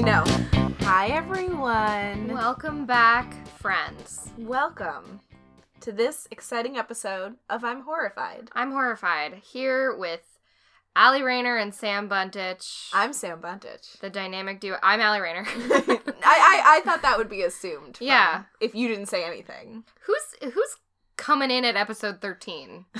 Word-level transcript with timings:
Know. 0.00 0.24
Hi, 0.80 1.08
everyone. 1.08 2.28
Welcome 2.28 2.84
back, 2.84 3.46
friends. 3.56 4.30
Welcome 4.36 5.20
to 5.80 5.90
this 5.90 6.28
exciting 6.30 6.76
episode 6.76 7.36
of 7.48 7.64
I'm 7.64 7.80
Horrified. 7.80 8.50
I'm 8.52 8.72
horrified 8.72 9.40
here 9.42 9.96
with 9.96 10.20
Allie 10.94 11.22
Rayner 11.22 11.56
and 11.56 11.74
Sam 11.74 12.10
Buntich. 12.10 12.90
I'm 12.92 13.14
Sam 13.14 13.40
Buntich. 13.40 13.98
the 14.00 14.10
dynamic 14.10 14.60
duo. 14.60 14.76
I'm 14.82 15.00
Allie 15.00 15.22
Rayner. 15.22 15.46
I, 15.46 15.94
I, 16.24 16.62
I 16.76 16.80
thought 16.84 17.00
that 17.00 17.16
would 17.16 17.30
be 17.30 17.40
assumed. 17.40 17.96
Yeah. 17.98 18.44
If 18.60 18.74
you 18.74 18.88
didn't 18.88 19.06
say 19.06 19.24
anything. 19.24 19.84
who's 20.02 20.52
who's 20.52 20.76
coming 21.16 21.50
in 21.50 21.64
at 21.64 21.76
episode 21.76 22.20
13? 22.20 22.84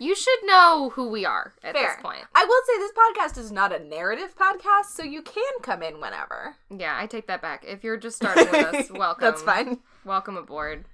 You 0.00 0.16
should 0.16 0.38
know 0.46 0.90
who 0.94 1.08
we 1.10 1.24
are 1.24 1.52
at 1.62 1.74
Fair. 1.76 1.82
this 1.84 2.02
point. 2.02 2.24
I 2.34 2.44
will 2.44 2.60
say 2.66 2.78
this 2.78 2.90
podcast 2.90 3.38
is 3.40 3.52
not 3.52 3.72
a 3.72 3.78
narrative 3.78 4.34
podcast, 4.36 4.86
so 4.86 5.04
you 5.04 5.22
can 5.22 5.44
come 5.62 5.80
in 5.80 6.00
whenever. 6.00 6.56
Yeah, 6.76 6.96
I 6.98 7.06
take 7.06 7.28
that 7.28 7.40
back. 7.40 7.64
If 7.64 7.84
you're 7.84 7.96
just 7.96 8.16
starting 8.16 8.50
with 8.50 8.74
us, 8.74 8.90
welcome. 8.90 9.20
That's 9.24 9.42
fine. 9.42 9.78
Welcome 10.04 10.36
aboard. 10.36 10.86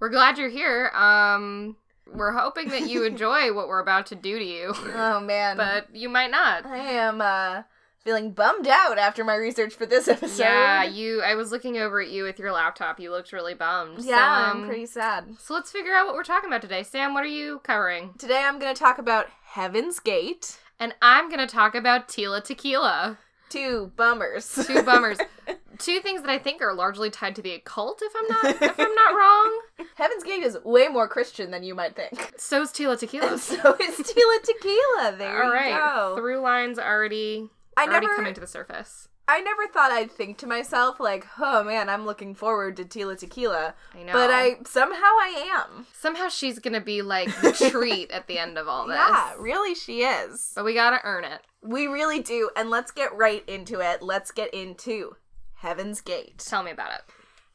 We're 0.00 0.08
glad 0.08 0.38
you're 0.38 0.48
here. 0.48 0.88
Um 0.92 1.76
we're 2.12 2.32
hoping 2.32 2.68
that 2.70 2.88
you 2.90 3.04
enjoy 3.06 3.52
what 3.54 3.68
we're 3.68 3.78
about 3.78 4.06
to 4.06 4.16
do 4.16 4.40
to 4.40 4.44
you, 4.44 4.74
Oh 4.92 5.20
man. 5.20 5.56
but 5.56 5.94
you 5.94 6.08
might 6.08 6.32
not. 6.32 6.66
I 6.66 6.78
am 6.78 7.20
uh 7.20 7.62
feeling 8.08 8.30
bummed 8.30 8.66
out 8.66 8.96
after 8.96 9.22
my 9.22 9.34
research 9.34 9.74
for 9.74 9.84
this 9.84 10.08
episode. 10.08 10.42
Yeah, 10.42 10.82
you. 10.82 11.20
I 11.20 11.34
was 11.34 11.52
looking 11.52 11.76
over 11.76 12.00
at 12.00 12.08
you 12.08 12.22
with 12.22 12.38
your 12.38 12.52
laptop. 12.52 12.98
You 12.98 13.10
looked 13.10 13.34
really 13.34 13.52
bummed. 13.52 13.98
Yeah, 14.02 14.44
So, 14.44 14.50
I'm 14.50 14.62
um, 14.62 14.66
pretty 14.66 14.86
sad. 14.86 15.26
So 15.38 15.52
let's 15.52 15.70
figure 15.70 15.92
out 15.92 16.06
what 16.06 16.14
we're 16.14 16.22
talking 16.24 16.48
about 16.48 16.62
today. 16.62 16.82
Sam, 16.82 17.12
what 17.12 17.22
are 17.22 17.26
you 17.26 17.60
covering? 17.64 18.14
Today 18.16 18.42
I'm 18.42 18.58
going 18.58 18.74
to 18.74 18.78
talk 18.78 18.96
about 18.96 19.26
Heaven's 19.44 20.00
Gate. 20.00 20.58
And 20.80 20.94
I'm 21.02 21.28
gonna 21.28 21.48
talk 21.48 21.74
about 21.74 22.06
Tila 22.06 22.42
Tequila. 22.42 23.18
Two 23.48 23.90
bummers. 23.96 24.64
Two 24.64 24.82
bummers. 24.84 25.18
Two 25.78 26.00
things 26.00 26.22
that 26.22 26.30
I 26.30 26.38
think 26.38 26.62
are 26.62 26.72
largely 26.74 27.10
tied 27.10 27.34
to 27.36 27.42
the 27.42 27.52
occult. 27.52 28.00
If 28.02 28.12
I'm 28.16 28.28
not, 28.28 28.62
if 28.62 28.78
I'm 28.78 28.94
not 28.94 29.14
wrong. 29.14 29.60
Heaven's 29.96 30.22
Gate 30.22 30.42
is 30.44 30.56
way 30.64 30.88
more 30.88 31.08
Christian 31.08 31.50
than 31.50 31.62
you 31.62 31.74
might 31.74 31.96
think. 31.96 32.34
So's 32.36 32.70
Tila 32.70 32.98
Tequila. 32.98 33.32
And 33.32 33.40
so 33.40 33.76
is 33.80 33.96
Tila 33.96 34.42
Tequila. 34.42 35.16
There 35.18 35.42
All 35.42 35.54
you 35.54 35.76
go. 35.76 36.14
through 36.16 36.40
lines 36.40 36.78
already 36.78 37.50
I 37.78 37.86
already 37.86 38.06
never, 38.06 38.16
coming 38.16 38.34
to 38.34 38.40
the 38.40 38.46
surface. 38.46 39.08
I 39.26 39.40
never 39.40 39.66
thought 39.66 39.92
I'd 39.92 40.10
think 40.10 40.38
to 40.38 40.46
myself 40.46 40.98
like, 40.98 41.26
"Oh 41.38 41.62
man, 41.62 41.88
I'm 41.88 42.06
looking 42.06 42.34
forward 42.34 42.76
to 42.78 42.84
Tila 42.84 43.18
Tequila," 43.18 43.74
I 43.94 44.02
know, 44.02 44.12
but 44.12 44.30
I 44.30 44.56
somehow 44.66 44.98
I 44.98 45.50
am. 45.54 45.86
somehow 45.92 46.28
she's 46.28 46.58
gonna 46.58 46.80
be 46.80 47.02
like 47.02 47.28
the 47.42 47.52
treat 47.52 48.10
at 48.10 48.26
the 48.26 48.38
end 48.38 48.56
of 48.56 48.68
all 48.68 48.86
this. 48.86 48.96
Yeah, 48.96 49.34
really, 49.38 49.74
she 49.74 50.00
is. 50.00 50.52
But 50.56 50.64
we 50.64 50.74
gotta 50.74 51.00
earn 51.04 51.24
it. 51.24 51.42
We 51.62 51.86
really 51.86 52.20
do. 52.22 52.50
And 52.56 52.70
let's 52.70 52.90
get 52.90 53.14
right 53.14 53.46
into 53.48 53.80
it. 53.80 54.02
Let's 54.02 54.30
get 54.30 54.52
into 54.54 55.16
Heaven's 55.56 56.00
Gate. 56.00 56.38
Tell 56.38 56.62
me 56.62 56.70
about 56.70 56.92
it. 56.92 57.02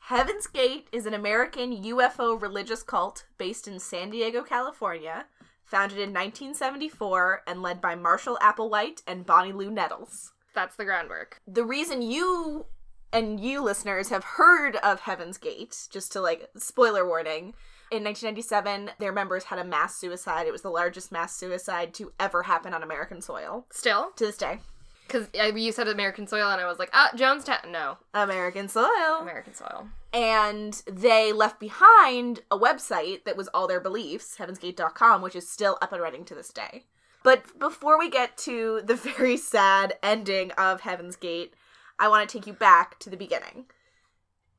Heaven's 0.07 0.47
Gate 0.47 0.89
is 0.91 1.05
an 1.05 1.13
American 1.13 1.81
UFO 1.81 2.39
religious 2.39 2.83
cult 2.83 3.25
based 3.37 3.69
in 3.69 3.79
San 3.79 4.09
Diego, 4.09 4.43
California, 4.43 5.27
founded 5.65 5.97
in 5.97 6.13
1974 6.13 7.43
and 7.47 7.61
led 7.61 7.81
by 7.81 7.95
Marshall 7.95 8.37
Applewhite 8.41 9.01
and 9.07 9.25
Bonnie 9.25 9.51
Lou 9.53 9.71
Nettles. 9.71 10.31
That's 10.53 10.75
the 10.75 10.85
groundwork. 10.85 11.41
The 11.47 11.63
reason 11.63 12.01
you 12.01 12.65
and 13.11 13.39
you 13.39 13.61
listeners 13.61 14.09
have 14.09 14.23
heard 14.23 14.75
of 14.77 15.01
Heaven's 15.01 15.37
Gate, 15.37 15.87
just 15.91 16.11
to 16.13 16.21
like 16.21 16.49
spoiler 16.57 17.07
warning, 17.07 17.53
in 17.91 18.03
1997 18.03 18.91
their 18.99 19.11
members 19.11 19.45
had 19.45 19.59
a 19.59 19.63
mass 19.63 19.95
suicide. 19.95 20.47
It 20.47 20.51
was 20.51 20.61
the 20.63 20.69
largest 20.69 21.11
mass 21.11 21.35
suicide 21.35 21.93
to 21.95 22.11
ever 22.19 22.43
happen 22.43 22.73
on 22.73 22.81
American 22.83 23.21
soil 23.21 23.65
Still, 23.71 24.11
to 24.15 24.25
this 24.25 24.37
day. 24.37 24.59
because 25.07 25.27
you 25.33 25.71
said 25.71 25.87
American 25.87 26.25
soil, 26.27 26.49
and 26.49 26.59
I 26.61 26.65
was 26.67 26.79
like, 26.79 26.89
ah, 26.93 27.11
Jonestown. 27.15 27.71
No, 27.71 27.97
American 28.13 28.67
soil. 28.67 29.19
American 29.21 29.53
soil. 29.53 29.87
And 30.13 30.81
they 30.85 31.33
left 31.33 31.59
behind 31.59 32.41
a 32.51 32.57
website 32.57 33.23
that 33.23 33.35
was 33.35 33.47
all 33.47 33.67
their 33.67 33.79
beliefs, 33.79 34.37
heavensgate.com, 34.37 35.21
which 35.23 35.35
is 35.35 35.49
still 35.49 35.79
up 35.81 35.91
and 35.91 36.01
running 36.01 36.23
to 36.25 36.35
this 36.35 36.49
day. 36.49 36.85
But 37.23 37.57
before 37.57 37.97
we 37.97 38.09
get 38.09 38.37
to 38.39 38.81
the 38.85 38.95
very 39.17 39.37
sad 39.37 39.97
ending 40.03 40.51
of 40.51 40.81
Heaven's 40.81 41.15
Gate, 41.15 41.55
I 41.97 42.07
want 42.09 42.29
to 42.29 42.37
take 42.37 42.45
you 42.45 42.53
back 42.53 42.99
to 42.99 43.09
the 43.09 43.17
beginning. 43.17 43.65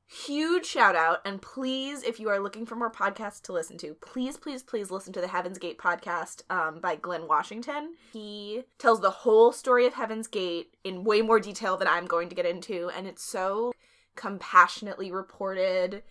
Huge 0.06 0.66
shout 0.66 0.94
out, 0.94 1.20
and 1.24 1.40
please, 1.40 2.02
if 2.02 2.20
you 2.20 2.28
are 2.28 2.38
looking 2.38 2.66
for 2.66 2.76
more 2.76 2.90
podcasts 2.90 3.40
to 3.42 3.52
listen 3.52 3.78
to, 3.78 3.94
please, 3.94 4.36
please, 4.36 4.62
please 4.62 4.90
listen 4.90 5.12
to 5.14 5.20
the 5.20 5.28
Heaven's 5.28 5.58
Gate 5.58 5.78
podcast 5.78 6.42
um, 6.50 6.78
by 6.78 6.94
Glynn 6.94 7.26
Washington. 7.26 7.94
He 8.12 8.64
tells 8.78 9.00
the 9.00 9.10
whole 9.10 9.50
story 9.50 9.86
of 9.86 9.94
Heaven's 9.94 10.28
Gate 10.28 10.74
in 10.84 11.04
way 11.04 11.22
more 11.22 11.40
detail 11.40 11.76
than 11.76 11.88
I'm 11.88 12.06
going 12.06 12.28
to 12.28 12.34
get 12.34 12.46
into, 12.46 12.90
and 12.90 13.06
it's 13.06 13.24
so 13.24 13.72
compassionately 14.16 15.10
reported 15.10 16.02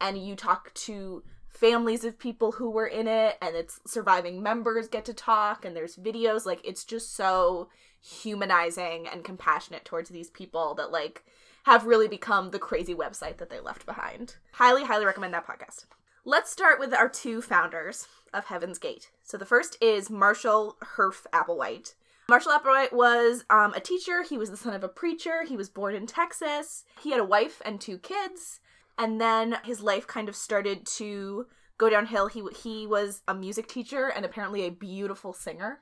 and 0.00 0.18
you 0.18 0.34
talk 0.34 0.72
to 0.74 1.22
families 1.48 2.04
of 2.04 2.18
people 2.18 2.52
who 2.52 2.70
were 2.70 2.86
in 2.86 3.06
it 3.06 3.36
and 3.42 3.54
its 3.54 3.80
surviving 3.86 4.42
members 4.42 4.88
get 4.88 5.04
to 5.04 5.12
talk 5.12 5.64
and 5.64 5.76
there's 5.76 5.96
videos. 5.96 6.46
Like 6.46 6.60
it's 6.64 6.84
just 6.84 7.14
so 7.14 7.68
humanizing 8.00 9.06
and 9.06 9.24
compassionate 9.24 9.84
towards 9.84 10.08
these 10.08 10.30
people 10.30 10.74
that 10.74 10.90
like 10.90 11.24
have 11.64 11.84
really 11.84 12.08
become 12.08 12.50
the 12.50 12.58
crazy 12.58 12.94
website 12.94 13.36
that 13.36 13.50
they 13.50 13.60
left 13.60 13.84
behind. 13.84 14.36
Highly 14.52 14.84
highly 14.84 15.04
recommend 15.04 15.34
that 15.34 15.46
podcast. 15.46 15.84
Let's 16.24 16.50
start 16.50 16.78
with 16.78 16.94
our 16.94 17.08
two 17.08 17.42
founders 17.42 18.06
of 18.32 18.46
heaven's 18.46 18.78
gate. 18.78 19.10
So 19.22 19.36
the 19.36 19.44
first 19.44 19.76
is 19.80 20.08
marshall 20.08 20.76
Herff 20.96 21.26
applewhite 21.32 21.94
Marshall 22.30 22.52
Applewhite 22.52 22.92
was 22.92 23.44
um, 23.50 23.74
a 23.74 23.80
teacher. 23.80 24.22
He 24.22 24.38
was 24.38 24.50
the 24.50 24.56
son 24.56 24.72
of 24.72 24.84
a 24.84 24.88
preacher. 24.88 25.42
He 25.44 25.56
was 25.56 25.68
born 25.68 25.96
in 25.96 26.06
Texas. 26.06 26.84
He 27.02 27.10
had 27.10 27.18
a 27.18 27.24
wife 27.24 27.60
and 27.64 27.80
two 27.80 27.98
kids. 27.98 28.60
And 28.96 29.20
then 29.20 29.56
his 29.64 29.82
life 29.82 30.06
kind 30.06 30.28
of 30.28 30.36
started 30.36 30.86
to 30.98 31.46
go 31.76 31.90
downhill. 31.90 32.28
He 32.28 32.44
he 32.62 32.86
was 32.86 33.22
a 33.26 33.34
music 33.34 33.66
teacher 33.66 34.12
and 34.14 34.24
apparently 34.24 34.62
a 34.62 34.70
beautiful 34.70 35.32
singer. 35.32 35.80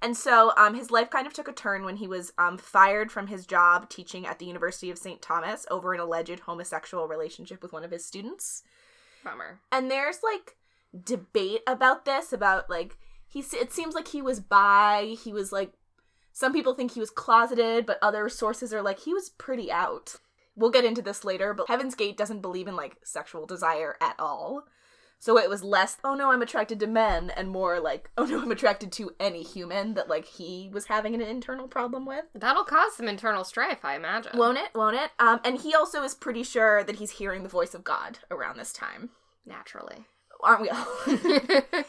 And 0.00 0.16
so 0.16 0.52
um, 0.56 0.76
his 0.76 0.92
life 0.92 1.10
kind 1.10 1.26
of 1.26 1.32
took 1.32 1.48
a 1.48 1.52
turn 1.52 1.84
when 1.84 1.96
he 1.96 2.06
was 2.06 2.32
um, 2.38 2.58
fired 2.58 3.10
from 3.10 3.26
his 3.26 3.44
job 3.44 3.90
teaching 3.90 4.24
at 4.24 4.38
the 4.38 4.46
University 4.46 4.88
of 4.88 4.98
St. 4.98 5.20
Thomas 5.20 5.66
over 5.68 5.94
an 5.94 6.00
alleged 6.00 6.40
homosexual 6.40 7.08
relationship 7.08 7.60
with 7.60 7.72
one 7.72 7.82
of 7.82 7.90
his 7.90 8.04
students 8.04 8.62
Bummer. 9.24 9.58
and 9.72 9.90
there's 9.90 10.20
like 10.22 10.56
debate 11.04 11.62
about 11.66 12.04
this 12.04 12.32
about 12.32 12.68
like 12.68 12.98
he 13.32 13.40
it 13.40 13.72
seems 13.72 13.94
like 13.94 14.08
he 14.08 14.20
was 14.22 14.40
bi 14.40 15.16
he 15.24 15.32
was 15.32 15.52
like 15.52 15.72
some 16.32 16.52
people 16.52 16.74
think 16.74 16.92
he 16.92 17.00
was 17.00 17.10
closeted 17.10 17.86
but 17.86 17.98
other 18.02 18.28
sources 18.28 18.72
are 18.72 18.82
like 18.82 19.00
he 19.00 19.14
was 19.14 19.30
pretty 19.30 19.70
out. 19.72 20.16
We'll 20.54 20.70
get 20.70 20.84
into 20.84 21.02
this 21.02 21.24
later 21.24 21.54
but 21.54 21.68
heaven's 21.68 21.94
gate 21.94 22.16
doesn't 22.16 22.42
believe 22.42 22.68
in 22.68 22.76
like 22.76 22.98
sexual 23.04 23.46
desire 23.46 23.96
at 24.00 24.16
all. 24.18 24.64
So 25.18 25.38
it 25.38 25.48
was 25.48 25.62
less 25.62 25.96
oh 26.04 26.14
no 26.14 26.30
i'm 26.30 26.42
attracted 26.42 26.78
to 26.80 26.86
men 26.86 27.30
and 27.30 27.48
more 27.48 27.80
like 27.80 28.10
oh 28.18 28.24
no 28.24 28.42
i'm 28.42 28.50
attracted 28.50 28.92
to 28.92 29.12
any 29.20 29.42
human 29.42 29.94
that 29.94 30.08
like 30.08 30.26
he 30.26 30.68
was 30.72 30.86
having 30.86 31.14
an 31.14 31.22
internal 31.22 31.68
problem 31.68 32.04
with. 32.04 32.24
That'll 32.34 32.64
cause 32.64 32.96
some 32.96 33.08
internal 33.08 33.44
strife, 33.44 33.84
I 33.84 33.96
imagine. 33.96 34.36
won't 34.36 34.58
it? 34.58 34.70
Won't 34.74 34.96
it? 34.96 35.10
Um 35.18 35.40
and 35.44 35.60
he 35.60 35.74
also 35.74 36.02
is 36.02 36.14
pretty 36.14 36.42
sure 36.42 36.84
that 36.84 36.96
he's 36.96 37.12
hearing 37.12 37.44
the 37.44 37.48
voice 37.48 37.72
of 37.72 37.84
god 37.84 38.18
around 38.30 38.58
this 38.58 38.72
time. 38.72 39.10
Naturally. 39.46 40.06
Aren't 40.42 40.62
we 40.62 40.68
all 40.70 40.86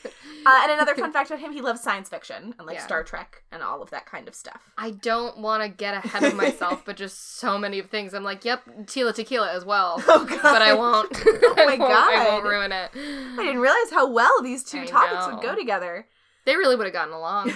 Uh, 0.46 0.60
and 0.64 0.74
another 0.74 0.94
fun 0.94 1.14
fact 1.14 1.30
about 1.30 1.40
him, 1.40 1.54
he 1.54 1.62
loves 1.62 1.80
science 1.80 2.10
fiction 2.10 2.54
and 2.58 2.68
like 2.68 2.76
Yeah. 2.76 2.84
Star 2.86 3.02
Trek 3.02 3.44
and 3.50 3.64
all 3.64 3.82
of 3.82 3.90
that 3.92 4.06
kind 4.06 4.28
of 4.28 4.36
stuff. 4.36 4.74
I 4.78 4.92
don't 4.92 5.38
want 5.38 5.64
to 5.64 5.70
get 5.70 5.94
ahead 5.94 6.22
of 6.26 6.36
myself, 6.36 6.84
but 6.86 6.98
just 6.98 7.38
so 7.38 7.58
many 7.58 7.82
things. 7.82 8.14
I'm 8.14 8.26
like, 8.26 8.44
yep, 8.44 8.62
Tila 8.82 9.16
Tequila 9.16 9.54
as 9.54 9.64
well. 9.64 10.04
Oh 10.08 10.26
god. 10.26 10.42
But 10.42 10.62
I 10.62 10.74
won't. 10.74 11.10
Oh 11.26 11.54
my 11.66 11.76
I 11.76 11.78
won't, 11.78 11.94
I 11.94 12.28
won't 12.30 12.44
ruin 12.44 12.72
it. 12.74 12.90
I 12.94 13.38
didn't 13.38 13.62
realize 13.62 13.90
how 13.92 14.10
well 14.12 14.42
these 14.44 14.66
two 14.66 14.80
I 14.82 14.86
topics 14.86 15.28
know. 15.28 15.36
would 15.36 15.42
go 15.44 15.56
together. 15.56 16.08
They 16.46 16.58
really 16.58 16.76
would 16.76 16.88
have 16.88 16.94
gotten 16.94 17.14
along 17.14 17.52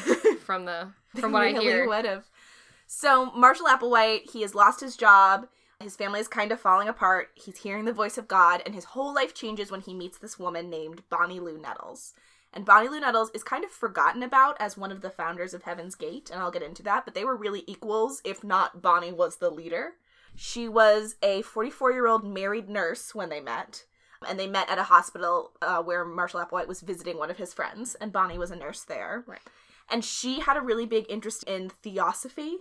from 0.45 0.63
the 0.63 0.91
from 1.19 1.33
what 1.33 1.41
I 1.41 1.47
Really 1.47 1.65
hear. 1.65 1.87
would 1.89 2.05
have. 2.05 2.23
So 2.87 3.31
Marshall 3.31 3.65
Applewhite, 3.65 4.31
he 4.31 4.43
has 4.43 4.55
lost 4.55 4.79
his 4.79 4.95
job. 4.95 5.47
His 5.79 5.95
family 5.95 6.19
is 6.19 6.27
kind 6.27 6.51
of 6.51 6.59
falling 6.59 6.87
apart. 6.87 7.29
He's 7.35 7.59
hearing 7.59 7.85
the 7.85 7.93
voice 7.93 8.17
of 8.17 8.27
God, 8.27 8.63
and 8.65 8.73
his 8.73 8.85
whole 8.85 9.13
life 9.13 9.35
changes 9.35 9.69
when 9.69 9.81
he 9.81 9.93
meets 9.93 10.17
this 10.17 10.39
woman 10.39 10.69
named 10.69 11.03
Bonnie 11.09 11.39
Lou 11.39 11.57
Nettles. 11.59 12.13
And 12.51 12.65
Bonnie 12.65 12.89
Lou 12.89 12.99
Nettles 12.99 13.29
is 13.35 13.43
kind 13.43 13.63
of 13.63 13.69
forgotten 13.69 14.23
about 14.23 14.57
as 14.59 14.75
one 14.75 14.91
of 14.91 15.01
the 15.01 15.11
founders 15.11 15.53
of 15.53 15.63
Heaven's 15.63 15.93
Gate, 15.93 16.31
and 16.31 16.41
I'll 16.41 16.49
get 16.49 16.63
into 16.63 16.81
that, 16.83 17.05
but 17.05 17.13
they 17.13 17.23
were 17.23 17.35
really 17.35 17.63
equals, 17.67 18.21
if 18.25 18.43
not 18.43 18.81
Bonnie 18.81 19.11
was 19.11 19.37
the 19.37 19.51
leader. 19.51 19.93
She 20.35 20.67
was 20.67 21.15
a 21.21 21.43
44 21.43 21.91
year 21.91 22.07
old 22.07 22.25
married 22.25 22.69
nurse 22.69 23.13
when 23.13 23.29
they 23.29 23.39
met, 23.39 23.85
and 24.27 24.39
they 24.39 24.47
met 24.47 24.69
at 24.69 24.79
a 24.79 24.83
hospital 24.83 25.51
uh, 25.61 25.83
where 25.83 26.03
Marshall 26.03 26.43
Applewhite 26.43 26.67
was 26.67 26.81
visiting 26.81 27.17
one 27.17 27.29
of 27.29 27.37
his 27.37 27.53
friends, 27.53 27.93
and 27.95 28.11
Bonnie 28.11 28.39
was 28.39 28.49
a 28.49 28.55
nurse 28.55 28.83
there. 28.83 29.23
Right. 29.27 29.39
And 29.89 30.03
she 30.03 30.39
had 30.39 30.57
a 30.57 30.61
really 30.61 30.87
big 30.87 31.05
interest 31.07 31.43
in 31.43 31.69
theosophy. 31.69 32.57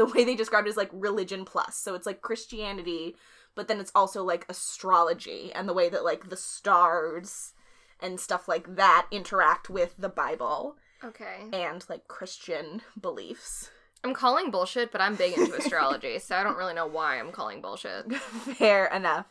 The 0.00 0.06
way 0.06 0.24
they 0.24 0.34
described 0.34 0.66
it 0.66 0.70
is 0.70 0.78
like 0.78 0.88
religion 0.94 1.44
plus. 1.44 1.76
So 1.76 1.94
it's 1.94 2.06
like 2.06 2.22
Christianity, 2.22 3.16
but 3.54 3.68
then 3.68 3.80
it's 3.80 3.92
also 3.94 4.24
like 4.24 4.46
astrology 4.48 5.52
and 5.54 5.68
the 5.68 5.74
way 5.74 5.90
that 5.90 6.04
like 6.04 6.30
the 6.30 6.38
stars 6.38 7.52
and 8.00 8.18
stuff 8.18 8.48
like 8.48 8.76
that 8.76 9.06
interact 9.10 9.68
with 9.68 9.94
the 9.98 10.08
Bible 10.08 10.76
Okay. 11.04 11.44
and 11.52 11.84
like 11.90 12.08
Christian 12.08 12.80
beliefs. 12.98 13.70
I'm 14.02 14.14
calling 14.14 14.50
bullshit, 14.50 14.90
but 14.90 15.02
I'm 15.02 15.16
big 15.16 15.36
into 15.36 15.54
astrology, 15.54 16.18
so 16.18 16.34
I 16.34 16.42
don't 16.44 16.56
really 16.56 16.72
know 16.72 16.86
why 16.86 17.18
I'm 17.20 17.30
calling 17.32 17.60
bullshit. 17.60 18.10
Fair 18.56 18.86
enough. 18.86 19.26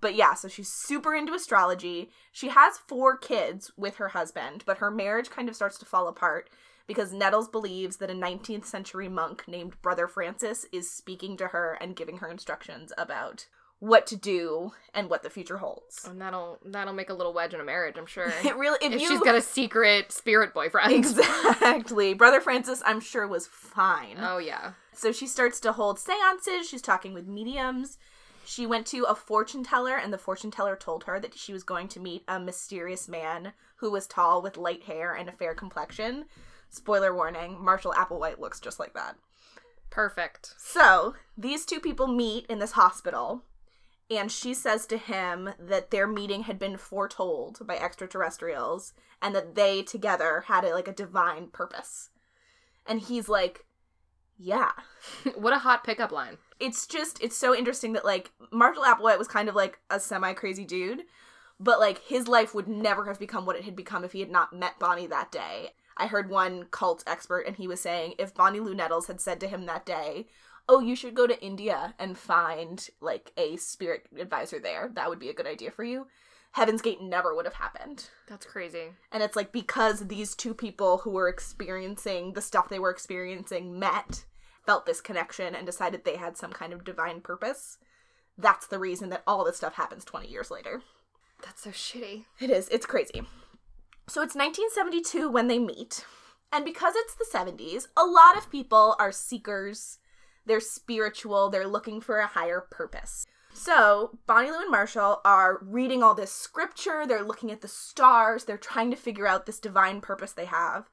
But 0.00 0.14
yeah, 0.14 0.34
so 0.34 0.46
she's 0.46 0.70
super 0.70 1.12
into 1.14 1.34
astrology. 1.34 2.10
She 2.30 2.48
has 2.50 2.78
four 2.86 3.16
kids 3.16 3.72
with 3.76 3.96
her 3.96 4.08
husband, 4.10 4.62
but 4.64 4.78
her 4.78 4.90
marriage 4.92 5.30
kind 5.30 5.48
of 5.48 5.56
starts 5.56 5.78
to 5.78 5.84
fall 5.86 6.06
apart 6.06 6.50
because 6.86 7.12
Nettles 7.12 7.48
believes 7.48 7.96
that 7.96 8.10
a 8.10 8.14
19th 8.14 8.64
century 8.64 9.08
monk 9.08 9.44
named 9.46 9.80
Brother 9.82 10.06
Francis 10.06 10.66
is 10.72 10.90
speaking 10.90 11.36
to 11.38 11.48
her 11.48 11.78
and 11.80 11.96
giving 11.96 12.18
her 12.18 12.28
instructions 12.28 12.92
about 12.98 13.46
what 13.80 14.06
to 14.06 14.16
do 14.16 14.72
and 14.94 15.10
what 15.10 15.22
the 15.22 15.30
future 15.30 15.58
holds. 15.58 16.06
And 16.08 16.20
that'll 16.20 16.58
that'll 16.64 16.94
make 16.94 17.10
a 17.10 17.14
little 17.14 17.34
wedge 17.34 17.52
in 17.52 17.60
a 17.60 17.64
marriage, 17.64 17.96
I'm 17.98 18.06
sure. 18.06 18.32
It 18.44 18.56
really 18.56 18.78
if, 18.80 18.92
if 18.92 19.00
you 19.02 19.08
she's 19.08 19.20
got 19.20 19.34
a 19.34 19.42
secret 19.42 20.12
spirit 20.12 20.54
boyfriend. 20.54 20.92
Exactly. 20.92 22.14
Brother 22.14 22.40
Francis 22.40 22.82
I'm 22.84 23.00
sure 23.00 23.26
was 23.26 23.46
fine. 23.46 24.16
Oh 24.20 24.38
yeah. 24.38 24.72
So 24.92 25.12
she 25.12 25.26
starts 25.26 25.60
to 25.60 25.72
hold 25.72 25.98
seances, 25.98 26.68
she's 26.68 26.82
talking 26.82 27.14
with 27.14 27.26
mediums. 27.26 27.98
She 28.46 28.66
went 28.66 28.86
to 28.88 29.04
a 29.04 29.14
fortune 29.14 29.64
teller, 29.64 29.96
and 29.96 30.12
the 30.12 30.18
fortune 30.18 30.50
teller 30.50 30.76
told 30.76 31.04
her 31.04 31.18
that 31.18 31.36
she 31.36 31.52
was 31.52 31.64
going 31.64 31.88
to 31.88 32.00
meet 32.00 32.24
a 32.28 32.38
mysterious 32.38 33.08
man 33.08 33.54
who 33.76 33.90
was 33.90 34.06
tall 34.06 34.42
with 34.42 34.58
light 34.58 34.84
hair 34.84 35.14
and 35.14 35.28
a 35.28 35.32
fair 35.32 35.54
complexion. 35.54 36.26
Spoiler 36.74 37.14
warning 37.14 37.62
Marshall 37.62 37.92
Applewhite 37.92 38.40
looks 38.40 38.58
just 38.58 38.80
like 38.80 38.94
that. 38.94 39.16
Perfect. 39.90 40.54
So, 40.58 41.14
these 41.38 41.64
two 41.64 41.78
people 41.78 42.08
meet 42.08 42.46
in 42.46 42.58
this 42.58 42.72
hospital, 42.72 43.44
and 44.10 44.30
she 44.30 44.54
says 44.54 44.84
to 44.86 44.96
him 44.96 45.50
that 45.58 45.92
their 45.92 46.08
meeting 46.08 46.42
had 46.42 46.58
been 46.58 46.76
foretold 46.76 47.64
by 47.64 47.76
extraterrestrials 47.76 48.92
and 49.22 49.34
that 49.36 49.54
they 49.54 49.82
together 49.82 50.44
had 50.48 50.64
a, 50.64 50.74
like 50.74 50.88
a 50.88 50.92
divine 50.92 51.46
purpose. 51.46 52.10
And 52.86 53.00
he's 53.00 53.28
like, 53.28 53.66
yeah. 54.36 54.72
what 55.36 55.52
a 55.52 55.58
hot 55.58 55.84
pickup 55.84 56.10
line. 56.10 56.38
It's 56.58 56.88
just, 56.88 57.22
it's 57.22 57.36
so 57.36 57.54
interesting 57.54 57.92
that 57.92 58.04
like 58.04 58.32
Marshall 58.50 58.82
Applewhite 58.82 59.18
was 59.18 59.28
kind 59.28 59.48
of 59.48 59.54
like 59.54 59.78
a 59.90 60.00
semi 60.00 60.32
crazy 60.32 60.64
dude, 60.64 61.04
but 61.60 61.78
like 61.78 61.98
his 61.98 62.26
life 62.26 62.52
would 62.52 62.66
never 62.66 63.06
have 63.06 63.20
become 63.20 63.46
what 63.46 63.56
it 63.56 63.64
had 63.64 63.76
become 63.76 64.04
if 64.04 64.10
he 64.10 64.20
had 64.20 64.30
not 64.30 64.52
met 64.52 64.80
Bonnie 64.80 65.06
that 65.06 65.30
day. 65.30 65.70
I 65.96 66.06
heard 66.06 66.28
one 66.28 66.64
cult 66.70 67.04
expert, 67.06 67.46
and 67.46 67.56
he 67.56 67.68
was 67.68 67.80
saying 67.80 68.14
if 68.18 68.34
Bonnie 68.34 68.60
Lou 68.60 68.74
Nettles 68.74 69.06
had 69.06 69.20
said 69.20 69.40
to 69.40 69.48
him 69.48 69.66
that 69.66 69.86
day, 69.86 70.26
oh, 70.68 70.80
you 70.80 70.96
should 70.96 71.14
go 71.14 71.26
to 71.26 71.42
India 71.42 71.94
and 71.98 72.16
find 72.16 72.88
like 73.00 73.32
a 73.36 73.56
spirit 73.56 74.06
advisor 74.18 74.58
there. 74.58 74.90
That 74.94 75.08
would 75.08 75.18
be 75.18 75.28
a 75.28 75.34
good 75.34 75.46
idea 75.46 75.70
for 75.70 75.84
you. 75.84 76.06
Heaven's 76.52 76.82
Gate 76.82 77.02
never 77.02 77.34
would 77.34 77.46
have 77.46 77.54
happened. 77.54 78.08
That's 78.28 78.46
crazy. 78.46 78.92
And 79.10 79.22
it's 79.22 79.34
like 79.34 79.50
because 79.50 80.06
these 80.06 80.36
two 80.36 80.54
people 80.54 80.98
who 80.98 81.10
were 81.10 81.28
experiencing 81.28 82.32
the 82.32 82.40
stuff 82.40 82.68
they 82.68 82.78
were 82.78 82.90
experiencing 82.90 83.78
met, 83.78 84.24
felt 84.64 84.86
this 84.86 85.00
connection, 85.00 85.54
and 85.54 85.66
decided 85.66 86.04
they 86.04 86.16
had 86.16 86.36
some 86.36 86.52
kind 86.52 86.72
of 86.72 86.84
divine 86.84 87.20
purpose. 87.20 87.78
That's 88.38 88.68
the 88.68 88.78
reason 88.78 89.10
that 89.10 89.24
all 89.26 89.44
this 89.44 89.56
stuff 89.56 89.74
happens 89.74 90.04
20 90.04 90.28
years 90.28 90.50
later. 90.50 90.82
That's 91.42 91.62
so 91.62 91.70
shitty. 91.70 92.24
It 92.40 92.50
is. 92.50 92.68
It's 92.68 92.86
crazy. 92.86 93.22
So 94.06 94.22
it's 94.22 94.34
1972 94.34 95.30
when 95.30 95.48
they 95.48 95.58
meet. 95.58 96.04
And 96.52 96.64
because 96.64 96.94
it's 96.96 97.14
the 97.14 97.26
70s, 97.32 97.86
a 97.96 98.04
lot 98.04 98.36
of 98.36 98.50
people 98.50 98.94
are 98.98 99.10
seekers 99.10 99.98
they're 100.46 100.60
spiritual, 100.60 101.50
they're 101.50 101.66
looking 101.66 102.00
for 102.00 102.18
a 102.18 102.26
higher 102.26 102.60
purpose. 102.60 103.26
So, 103.52 104.18
Bonnie 104.26 104.50
Lou 104.50 104.62
and 104.62 104.70
Marshall 104.70 105.20
are 105.24 105.60
reading 105.62 106.02
all 106.02 106.14
this 106.14 106.32
scripture, 106.32 107.06
they're 107.06 107.24
looking 107.24 107.52
at 107.52 107.60
the 107.60 107.68
stars, 107.68 108.44
they're 108.44 108.58
trying 108.58 108.90
to 108.90 108.96
figure 108.96 109.28
out 109.28 109.46
this 109.46 109.60
divine 109.60 110.00
purpose 110.00 110.32
they 110.32 110.46
have. 110.46 110.90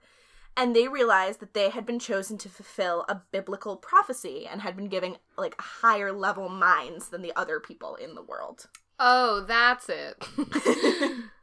And 0.56 0.76
they 0.76 0.88
realize 0.88 1.38
that 1.38 1.54
they 1.54 1.70
had 1.70 1.86
been 1.86 1.98
chosen 1.98 2.38
to 2.40 2.50
fulfill 2.50 3.06
a 3.08 3.22
biblical 3.32 3.78
prophecy 3.78 4.48
and 4.50 4.62
had 4.62 4.76
been 4.76 4.90
given 4.90 5.18
like 5.38 5.56
higher 5.60 6.12
level 6.12 6.50
minds 6.50 7.10
than 7.10 7.22
the 7.22 7.34
other 7.36 7.60
people 7.60 7.96
in 7.96 8.16
the 8.16 8.22
world. 8.22 8.68
Oh, 9.00 9.44
that's 9.48 9.90
it. 9.90 10.24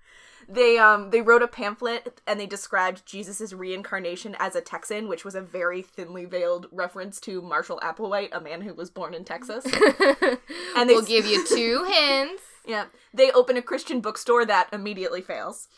they 0.48 0.78
um 0.78 1.10
they 1.10 1.20
wrote 1.20 1.42
a 1.42 1.48
pamphlet 1.48 2.20
and 2.26 2.40
they 2.40 2.46
described 2.46 3.04
Jesus' 3.04 3.52
reincarnation 3.52 4.34
as 4.38 4.56
a 4.56 4.62
Texan, 4.62 5.06
which 5.06 5.24
was 5.24 5.34
a 5.34 5.42
very 5.42 5.82
thinly 5.82 6.24
veiled 6.24 6.66
reference 6.72 7.20
to 7.20 7.42
Marshall 7.42 7.78
Applewhite, 7.82 8.30
a 8.32 8.40
man 8.40 8.62
who 8.62 8.72
was 8.72 8.90
born 8.90 9.12
in 9.12 9.24
Texas. 9.24 9.64
and 10.76 10.88
they 10.88 10.94
will 10.94 11.02
give 11.02 11.26
you 11.26 11.46
two 11.46 11.84
hints. 11.88 12.42
Yeah. 12.66 12.86
They 13.12 13.30
open 13.30 13.56
a 13.56 13.62
Christian 13.62 14.00
bookstore 14.00 14.46
that 14.46 14.68
immediately 14.72 15.20
fails. 15.20 15.68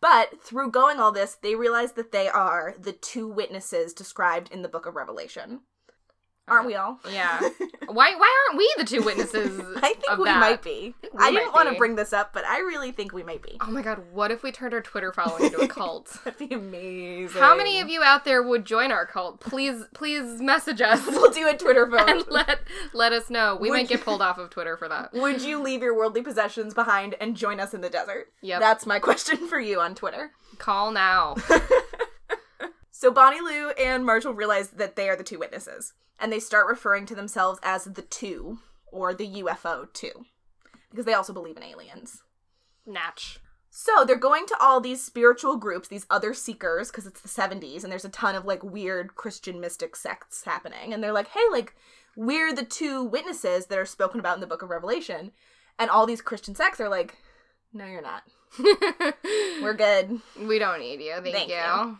But 0.00 0.42
through 0.42 0.70
going 0.70 1.00
all 1.00 1.12
this, 1.12 1.36
they 1.40 1.54
realize 1.54 1.92
that 1.92 2.12
they 2.12 2.28
are 2.28 2.74
the 2.78 2.92
two 2.92 3.26
witnesses 3.26 3.94
described 3.94 4.50
in 4.52 4.62
the 4.62 4.68
book 4.68 4.84
of 4.86 4.96
Revelation. 4.96 5.60
Aren't 6.46 6.66
we 6.66 6.74
all? 6.74 7.00
Yeah. 7.10 7.40
why 7.86 8.14
why 8.16 8.46
aren't 8.48 8.58
we 8.58 8.74
the 8.76 8.84
two 8.84 9.02
witnesses? 9.02 9.60
I 9.76 9.94
think 9.94 10.18
we 10.18 10.24
that? 10.24 10.40
might 10.40 10.62
be. 10.62 10.94
I, 11.18 11.28
I 11.28 11.32
didn't 11.32 11.54
want 11.54 11.70
to 11.70 11.74
bring 11.76 11.96
this 11.96 12.12
up, 12.12 12.34
but 12.34 12.44
I 12.44 12.58
really 12.58 12.92
think 12.92 13.14
we 13.14 13.22
might 13.22 13.42
be. 13.42 13.56
Oh 13.62 13.70
my 13.70 13.80
god, 13.80 14.02
what 14.12 14.30
if 14.30 14.42
we 14.42 14.52
turned 14.52 14.74
our 14.74 14.82
Twitter 14.82 15.10
following 15.10 15.44
into 15.44 15.60
a 15.60 15.68
cult? 15.68 16.18
That'd 16.24 16.48
be 16.48 16.54
amazing. 16.54 17.40
How 17.40 17.56
many 17.56 17.80
of 17.80 17.88
you 17.88 18.02
out 18.02 18.26
there 18.26 18.42
would 18.42 18.66
join 18.66 18.92
our 18.92 19.06
cult? 19.06 19.40
Please 19.40 19.84
please 19.94 20.42
message 20.42 20.82
us. 20.82 21.06
we'll 21.06 21.30
do 21.30 21.48
a 21.48 21.56
Twitter 21.56 21.86
vote. 21.86 22.08
And 22.08 22.24
let 22.28 22.60
let 22.92 23.12
us 23.14 23.30
know. 23.30 23.56
We 23.58 23.70
would 23.70 23.76
might 23.76 23.88
get 23.88 24.02
pulled 24.02 24.20
off 24.20 24.36
of 24.36 24.50
Twitter 24.50 24.76
for 24.76 24.88
that. 24.88 25.14
Would 25.14 25.40
you 25.40 25.62
leave 25.62 25.82
your 25.82 25.96
worldly 25.96 26.22
possessions 26.22 26.74
behind 26.74 27.14
and 27.20 27.36
join 27.36 27.58
us 27.58 27.72
in 27.72 27.80
the 27.80 27.90
desert? 27.90 28.28
Yep. 28.42 28.60
That's 28.60 28.84
my 28.84 28.98
question 28.98 29.48
for 29.48 29.58
you 29.58 29.80
on 29.80 29.94
Twitter. 29.94 30.32
Call 30.58 30.92
now. 30.92 31.36
So 32.96 33.10
Bonnie 33.10 33.40
Lou 33.40 33.70
and 33.70 34.06
Marshall 34.06 34.34
realize 34.34 34.68
that 34.68 34.94
they 34.94 35.08
are 35.08 35.16
the 35.16 35.24
two 35.24 35.40
witnesses 35.40 35.94
and 36.20 36.32
they 36.32 36.38
start 36.38 36.68
referring 36.68 37.06
to 37.06 37.16
themselves 37.16 37.58
as 37.60 37.84
the 37.86 38.02
two 38.02 38.60
or 38.86 39.12
the 39.12 39.42
UFO 39.42 39.92
two 39.92 40.26
because 40.90 41.04
they 41.04 41.12
also 41.12 41.32
believe 41.32 41.56
in 41.56 41.64
aliens. 41.64 42.22
Natch. 42.86 43.40
So 43.68 44.04
they're 44.04 44.14
going 44.14 44.46
to 44.46 44.56
all 44.60 44.80
these 44.80 45.04
spiritual 45.04 45.56
groups, 45.56 45.88
these 45.88 46.06
other 46.08 46.34
seekers, 46.34 46.92
because 46.92 47.04
it's 47.04 47.20
the 47.20 47.28
70s 47.28 47.82
and 47.82 47.90
there's 47.90 48.04
a 48.04 48.10
ton 48.10 48.36
of 48.36 48.44
like 48.44 48.62
weird 48.62 49.16
Christian 49.16 49.60
mystic 49.60 49.96
sects 49.96 50.44
happening. 50.44 50.94
And 50.94 51.02
they're 51.02 51.12
like, 51.12 51.30
hey, 51.30 51.40
like, 51.50 51.74
we're 52.14 52.54
the 52.54 52.64
two 52.64 53.02
witnesses 53.02 53.66
that 53.66 53.78
are 53.78 53.84
spoken 53.84 54.20
about 54.20 54.36
in 54.36 54.40
the 54.40 54.46
book 54.46 54.62
of 54.62 54.70
Revelation. 54.70 55.32
And 55.80 55.90
all 55.90 56.06
these 56.06 56.22
Christian 56.22 56.54
sects 56.54 56.80
are 56.80 56.88
like, 56.88 57.16
no, 57.72 57.86
you're 57.86 58.00
not. 58.00 58.22
we're 59.60 59.74
good. 59.74 60.20
We 60.40 60.60
don't 60.60 60.78
need 60.78 61.00
you. 61.00 61.14
Thank, 61.14 61.34
Thank 61.34 61.48
you. 61.48 61.56
you. 61.56 61.98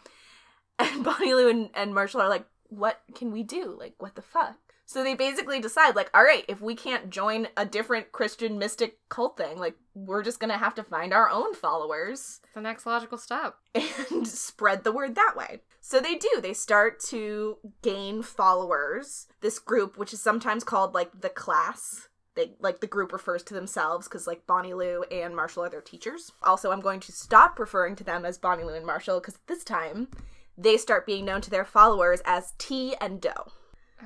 And 0.78 1.04
Bonnie 1.04 1.34
Lou 1.34 1.48
and, 1.48 1.70
and 1.74 1.94
Marshall 1.94 2.20
are 2.20 2.28
like, 2.28 2.46
what 2.68 3.00
can 3.14 3.30
we 3.30 3.42
do? 3.42 3.76
Like, 3.78 3.94
what 3.98 4.14
the 4.14 4.22
fuck? 4.22 4.56
So 4.86 5.02
they 5.02 5.14
basically 5.14 5.60
decide, 5.60 5.96
like, 5.96 6.10
all 6.12 6.22
right, 6.22 6.44
if 6.46 6.60
we 6.60 6.74
can't 6.74 7.08
join 7.08 7.48
a 7.56 7.64
different 7.64 8.12
Christian 8.12 8.58
mystic 8.58 8.98
cult 9.08 9.36
thing, 9.36 9.58
like, 9.58 9.76
we're 9.94 10.22
just 10.22 10.40
gonna 10.40 10.58
have 10.58 10.74
to 10.74 10.82
find 10.82 11.14
our 11.14 11.30
own 11.30 11.54
followers. 11.54 12.40
The 12.54 12.60
next 12.60 12.84
logical 12.84 13.18
step. 13.18 13.56
And 14.10 14.28
spread 14.28 14.84
the 14.84 14.92
word 14.92 15.14
that 15.14 15.34
way. 15.36 15.60
So 15.80 16.00
they 16.00 16.16
do. 16.16 16.40
They 16.40 16.52
start 16.52 17.00
to 17.08 17.56
gain 17.82 18.22
followers. 18.22 19.26
This 19.40 19.58
group, 19.58 19.96
which 19.96 20.12
is 20.12 20.20
sometimes 20.20 20.64
called, 20.64 20.94
like, 20.94 21.20
the 21.20 21.30
class. 21.30 22.08
They, 22.34 22.52
like, 22.60 22.80
the 22.80 22.86
group 22.86 23.12
refers 23.12 23.42
to 23.44 23.54
themselves 23.54 24.06
because, 24.06 24.26
like, 24.26 24.46
Bonnie 24.46 24.74
Lou 24.74 25.04
and 25.04 25.34
Marshall 25.34 25.64
are 25.64 25.70
their 25.70 25.80
teachers. 25.80 26.32
Also, 26.42 26.70
I'm 26.70 26.80
going 26.80 27.00
to 27.00 27.12
stop 27.12 27.58
referring 27.58 27.96
to 27.96 28.04
them 28.04 28.24
as 28.24 28.38
Bonnie 28.38 28.64
Lou 28.64 28.74
and 28.74 28.86
Marshall 28.86 29.20
because 29.20 29.38
this 29.46 29.64
time 29.64 30.08
they 30.56 30.76
start 30.76 31.06
being 31.06 31.24
known 31.24 31.40
to 31.42 31.50
their 31.50 31.64
followers 31.64 32.20
as 32.24 32.54
T 32.58 32.94
and 33.00 33.20
Doe. 33.20 33.52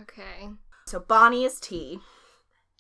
Okay. 0.03 0.51
So 0.87 1.01
Bonnie 1.01 1.45
is 1.45 1.61
T 1.61 2.01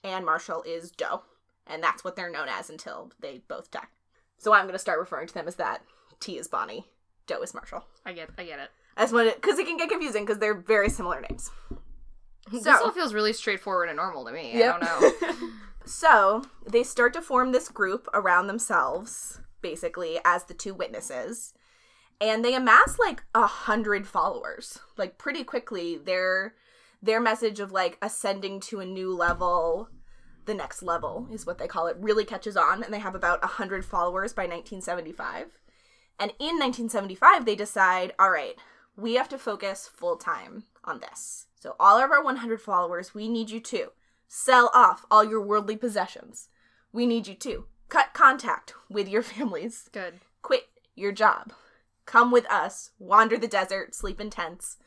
and 0.02 0.24
Marshall 0.24 0.62
is 0.62 0.90
Doe. 0.90 1.22
And 1.66 1.82
that's 1.82 2.02
what 2.02 2.16
they're 2.16 2.30
known 2.30 2.48
as 2.48 2.70
until 2.70 3.12
they 3.20 3.42
both 3.46 3.70
die. 3.70 3.88
So 4.38 4.52
I'm 4.52 4.64
going 4.64 4.72
to 4.72 4.78
start 4.78 4.98
referring 4.98 5.28
to 5.28 5.34
them 5.34 5.48
as 5.48 5.56
that. 5.56 5.82
T 6.20 6.38
is 6.38 6.48
Bonnie, 6.48 6.86
Doe 7.26 7.42
is 7.42 7.54
Marshall. 7.54 7.84
I 8.06 8.12
get 8.12 8.30
I 8.38 8.44
get 8.44 8.58
it. 8.58 8.70
As 8.96 9.12
when 9.12 9.32
because 9.32 9.58
it, 9.58 9.66
can 9.66 9.76
get 9.76 9.90
confusing 9.90 10.24
because 10.24 10.38
they're 10.38 10.54
very 10.54 10.88
similar 10.88 11.20
names. 11.20 11.50
This 12.50 12.64
so, 12.64 12.72
all 12.72 12.90
feels 12.90 13.14
really 13.14 13.32
straightforward 13.32 13.88
and 13.88 13.96
normal 13.96 14.24
to 14.24 14.32
me. 14.32 14.52
Yep. 14.54 14.74
I 14.82 14.86
don't 14.86 15.20
know. 15.20 15.50
so 15.84 16.42
they 16.66 16.82
start 16.82 17.12
to 17.12 17.22
form 17.22 17.52
this 17.52 17.68
group 17.68 18.08
around 18.14 18.46
themselves, 18.46 19.40
basically, 19.60 20.18
as 20.24 20.44
the 20.44 20.54
two 20.54 20.72
witnesses 20.72 21.52
and 22.20 22.44
they 22.44 22.54
amass 22.54 22.98
like 22.98 23.22
a 23.34 23.46
hundred 23.46 24.06
followers. 24.06 24.78
Like 24.96 25.18
pretty 25.18 25.44
quickly 25.44 25.96
their 25.96 26.54
their 27.02 27.20
message 27.20 27.60
of 27.60 27.72
like 27.72 27.98
ascending 28.02 28.60
to 28.60 28.80
a 28.80 28.86
new 28.86 29.14
level 29.14 29.88
the 30.46 30.54
next 30.54 30.82
level 30.82 31.28
is 31.30 31.46
what 31.46 31.58
they 31.58 31.68
call 31.68 31.86
it 31.86 31.96
really 32.00 32.24
catches 32.24 32.56
on 32.56 32.82
and 32.82 32.92
they 32.92 32.98
have 32.98 33.14
about 33.14 33.44
a 33.44 33.46
hundred 33.46 33.84
followers 33.84 34.32
by 34.32 34.44
1975 34.44 35.58
and 36.18 36.30
in 36.40 36.58
1975 36.58 37.44
they 37.44 37.54
decide 37.54 38.14
all 38.18 38.30
right 38.30 38.56
we 38.96 39.14
have 39.14 39.28
to 39.28 39.38
focus 39.38 39.88
full 39.94 40.16
time 40.16 40.64
on 40.82 40.98
this. 40.98 41.46
So 41.60 41.76
all 41.78 41.98
of 41.98 42.10
our 42.10 42.24
100 42.24 42.60
followers 42.60 43.14
we 43.14 43.28
need 43.28 43.50
you 43.50 43.60
to 43.60 43.92
sell 44.26 44.70
off 44.74 45.06
all 45.10 45.22
your 45.22 45.40
worldly 45.40 45.76
possessions. 45.76 46.48
We 46.92 47.06
need 47.06 47.28
you 47.28 47.34
to 47.34 47.66
cut 47.88 48.12
contact 48.12 48.74
with 48.88 49.08
your 49.08 49.22
families. 49.34 49.88
Good. 49.92 50.14
Quit 50.42 50.68
your 50.96 51.12
job 51.12 51.52
Come 52.08 52.30
with 52.30 52.50
us, 52.50 52.92
wander 52.98 53.36
the 53.36 53.46
desert, 53.46 53.94
sleep 53.94 54.18
in 54.18 54.30
tents, 54.30 54.78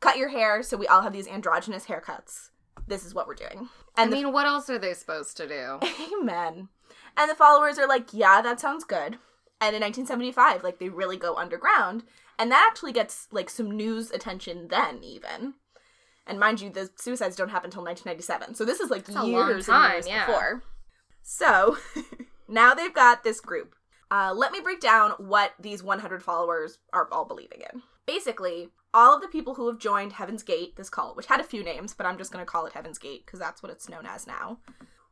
cut 0.00 0.16
your 0.16 0.30
hair 0.30 0.62
so 0.62 0.78
we 0.78 0.86
all 0.86 1.02
have 1.02 1.12
these 1.12 1.28
androgynous 1.28 1.84
haircuts. 1.84 2.48
This 2.86 3.04
is 3.04 3.14
what 3.14 3.26
we're 3.26 3.34
doing. 3.34 3.68
I 3.94 4.02
And 4.02 4.10
the 4.10 4.16
mean, 4.16 4.32
what 4.32 4.46
else 4.46 4.70
are 4.70 4.78
they 4.78 4.94
supposed 4.94 5.36
to 5.36 5.46
do? 5.46 5.78
Amen. 6.22 6.70
And 7.18 7.30
the 7.30 7.34
followers 7.34 7.78
are 7.78 7.86
like, 7.86 8.14
yeah, 8.14 8.40
that 8.40 8.60
sounds 8.60 8.84
good. 8.84 9.18
And 9.60 9.76
in 9.76 9.82
1975, 9.82 10.64
like 10.64 10.78
they 10.78 10.88
really 10.88 11.18
go 11.18 11.36
underground, 11.36 12.04
and 12.38 12.50
that 12.50 12.66
actually 12.70 12.92
gets 12.92 13.28
like 13.30 13.50
some 13.50 13.70
news 13.70 14.10
attention 14.10 14.68
then 14.68 15.04
even. 15.04 15.54
And 16.26 16.40
mind 16.40 16.62
you, 16.62 16.70
the 16.70 16.88
suicides 16.96 17.36
don't 17.36 17.50
happen 17.50 17.68
until 17.68 17.84
1997, 17.84 18.54
so 18.54 18.64
this 18.64 18.80
is 18.80 18.88
like 18.88 19.06
long 19.10 19.28
years 19.28 19.66
time, 19.66 19.84
and 19.84 19.92
years 19.92 20.08
yeah. 20.08 20.24
before. 20.24 20.62
So 21.22 21.76
now 22.48 22.72
they've 22.72 22.94
got 22.94 23.22
this 23.22 23.42
group. 23.42 23.74
Uh, 24.10 24.32
let 24.34 24.52
me 24.52 24.60
break 24.60 24.80
down 24.80 25.12
what 25.18 25.52
these 25.58 25.82
100 25.82 26.22
followers 26.22 26.78
are 26.92 27.08
all 27.10 27.24
believing 27.24 27.60
in. 27.72 27.82
Basically, 28.06 28.68
all 28.92 29.14
of 29.16 29.22
the 29.22 29.28
people 29.28 29.54
who 29.54 29.66
have 29.68 29.78
joined 29.78 30.12
Heaven's 30.12 30.42
Gate, 30.42 30.76
this 30.76 30.90
cult, 30.90 31.16
which 31.16 31.26
had 31.26 31.40
a 31.40 31.44
few 31.44 31.64
names, 31.64 31.94
but 31.94 32.06
I'm 32.06 32.18
just 32.18 32.30
going 32.32 32.44
to 32.44 32.50
call 32.50 32.66
it 32.66 32.74
Heaven's 32.74 32.98
Gate 32.98 33.24
because 33.26 33.40
that's 33.40 33.62
what 33.62 33.72
it's 33.72 33.88
known 33.88 34.06
as 34.06 34.26
now, 34.26 34.58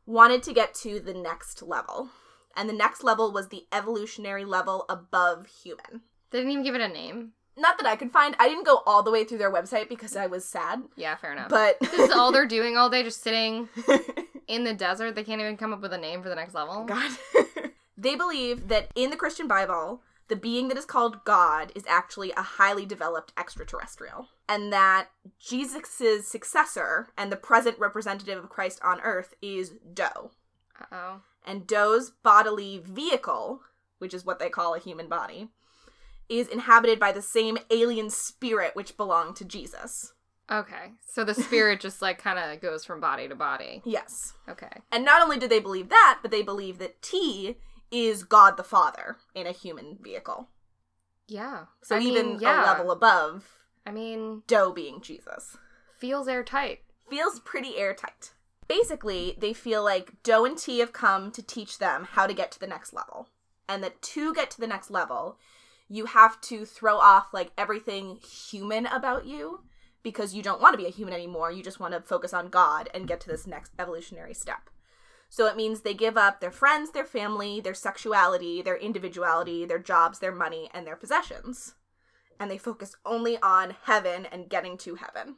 wanted 0.05 0.43
to 0.43 0.53
get 0.53 0.73
to 0.75 0.99
the 0.99 1.13
next 1.13 1.61
level. 1.63 2.09
And 2.55 2.69
the 2.69 2.73
next 2.73 3.03
level 3.03 3.31
was 3.31 3.47
the 3.49 3.65
evolutionary 3.73 4.45
level 4.45 4.85
above 4.87 5.47
human. 5.47 6.01
They 6.29 6.37
didn't 6.39 6.51
even 6.51 6.63
give 6.63 6.75
it 6.75 6.81
a 6.81 6.87
name. 6.87 7.31
Not 7.57 7.77
that 7.77 7.87
I 7.87 7.95
could 7.95 8.11
find. 8.11 8.35
I 8.39 8.47
didn't 8.47 8.65
go 8.65 8.81
all 8.85 9.03
the 9.03 9.11
way 9.11 9.23
through 9.25 9.37
their 9.39 9.51
website 9.53 9.89
because 9.89 10.15
I 10.15 10.27
was 10.27 10.45
sad, 10.45 10.83
Yeah, 10.95 11.15
fair 11.15 11.33
enough. 11.33 11.49
but 11.49 11.79
this 11.79 11.93
is 11.93 12.11
all 12.11 12.31
they're 12.31 12.45
doing 12.47 12.77
all 12.77 12.89
day, 12.89 13.03
just 13.03 13.21
sitting 13.21 13.69
in 14.47 14.63
the 14.63 14.73
desert. 14.73 15.13
They 15.15 15.23
can't 15.23 15.41
even 15.41 15.57
come 15.57 15.73
up 15.73 15.81
with 15.81 15.93
a 15.93 15.97
name 15.97 16.21
for 16.23 16.29
the 16.29 16.35
next 16.35 16.53
level. 16.53 16.83
God. 16.85 17.11
they 17.97 18.15
believe 18.15 18.67
that 18.67 18.89
in 18.95 19.09
the 19.09 19.15
Christian 19.15 19.47
Bible, 19.47 20.01
the 20.27 20.35
being 20.35 20.67
that 20.69 20.77
is 20.77 20.85
called 20.85 21.23
God 21.25 21.71
is 21.75 21.85
actually 21.87 22.31
a 22.31 22.41
highly 22.41 22.85
developed 22.85 23.33
extraterrestrial. 23.37 24.27
And 24.47 24.71
that 24.73 25.09
Jesus' 25.39 26.27
successor 26.27 27.09
and 27.17 27.31
the 27.31 27.37
present 27.37 27.77
representative 27.79 28.43
of 28.43 28.49
Christ 28.49 28.79
on 28.83 28.99
earth 29.01 29.35
is 29.41 29.73
Doe. 29.93 30.31
Uh 30.79 30.85
oh. 30.91 31.21
And 31.45 31.67
Doe's 31.67 32.09
bodily 32.09 32.81
vehicle, 32.83 33.61
which 33.99 34.13
is 34.13 34.25
what 34.25 34.39
they 34.39 34.49
call 34.49 34.73
a 34.73 34.79
human 34.79 35.07
body, 35.07 35.49
is 36.29 36.47
inhabited 36.47 36.99
by 36.99 37.11
the 37.11 37.21
same 37.21 37.57
alien 37.69 38.09
spirit 38.09 38.75
which 38.75 38.97
belonged 38.97 39.35
to 39.35 39.45
Jesus. 39.45 40.13
Okay. 40.51 40.91
So 41.07 41.23
the 41.23 41.33
spirit 41.33 41.79
just 41.79 42.01
like 42.01 42.17
kind 42.17 42.39
of 42.39 42.61
goes 42.61 42.85
from 42.85 42.99
body 42.99 43.27
to 43.27 43.35
body. 43.35 43.81
Yes. 43.85 44.33
Okay. 44.49 44.81
And 44.91 45.05
not 45.05 45.21
only 45.21 45.37
do 45.37 45.47
they 45.47 45.59
believe 45.59 45.89
that, 45.89 46.19
but 46.21 46.31
they 46.31 46.41
believe 46.41 46.79
that 46.79 47.01
T 47.01 47.57
is 47.93 48.23
God 48.23 48.57
the 48.57 48.63
Father 48.63 49.17
in 49.35 49.47
a 49.47 49.51
human 49.51 49.97
vehicle. 50.01 50.49
Yeah. 51.27 51.65
So 51.83 51.95
I 51.95 51.99
mean, 51.99 52.09
even 52.09 52.39
yeah. 52.39 52.63
a 52.63 52.65
level 52.65 52.91
above 52.91 53.63
I 53.85 53.91
mean, 53.91 54.43
Doe 54.47 54.71
being 54.71 55.01
Jesus. 55.01 55.57
feels 55.99 56.27
airtight. 56.27 56.79
Feels 57.09 57.39
pretty 57.41 57.77
airtight. 57.77 58.33
Basically, 58.67 59.35
they 59.37 59.53
feel 59.53 59.83
like 59.83 60.23
Doe 60.23 60.45
and 60.45 60.57
T 60.57 60.79
have 60.79 60.93
come 60.93 61.31
to 61.31 61.41
teach 61.41 61.79
them 61.79 62.07
how 62.11 62.27
to 62.27 62.33
get 62.33 62.51
to 62.53 62.59
the 62.59 62.67
next 62.67 62.93
level. 62.93 63.27
And 63.67 63.83
that 63.83 64.01
to 64.01 64.33
get 64.33 64.51
to 64.51 64.59
the 64.59 64.67
next 64.67 64.89
level, 64.89 65.37
you 65.89 66.05
have 66.05 66.39
to 66.41 66.65
throw 66.65 66.97
off 66.97 67.27
like 67.33 67.51
everything 67.57 68.19
human 68.23 68.85
about 68.85 69.25
you 69.25 69.61
because 70.01 70.33
you 70.33 70.41
don't 70.41 70.61
want 70.61 70.73
to 70.73 70.77
be 70.77 70.87
a 70.87 70.91
human 70.91 71.13
anymore. 71.13 71.51
You 71.51 71.63
just 71.63 71.79
want 71.79 71.93
to 71.93 72.01
focus 72.01 72.33
on 72.33 72.49
God 72.49 72.89
and 72.93 73.07
get 73.07 73.19
to 73.21 73.29
this 73.29 73.45
next 73.45 73.73
evolutionary 73.77 74.33
step. 74.33 74.69
So 75.33 75.47
it 75.47 75.57
means 75.57 75.81
they 75.81 75.95
give 75.95 76.15
up 76.15 76.41
their 76.41 76.51
friends, 76.51 76.91
their 76.91 77.03
family, 77.05 77.59
their 77.59 77.73
sexuality, 77.73 78.61
their 78.61 78.75
individuality, 78.77 79.65
their 79.65 79.79
jobs, 79.79 80.19
their 80.19 80.31
money, 80.31 80.69
and 80.75 80.85
their 80.85 80.95
possessions. 80.95 81.73
And 82.39 82.51
they 82.51 82.59
focus 82.59 82.95
only 83.03 83.39
on 83.41 83.75
heaven 83.85 84.27
and 84.31 84.47
getting 84.47 84.77
to 84.77 84.93
heaven. 84.93 85.37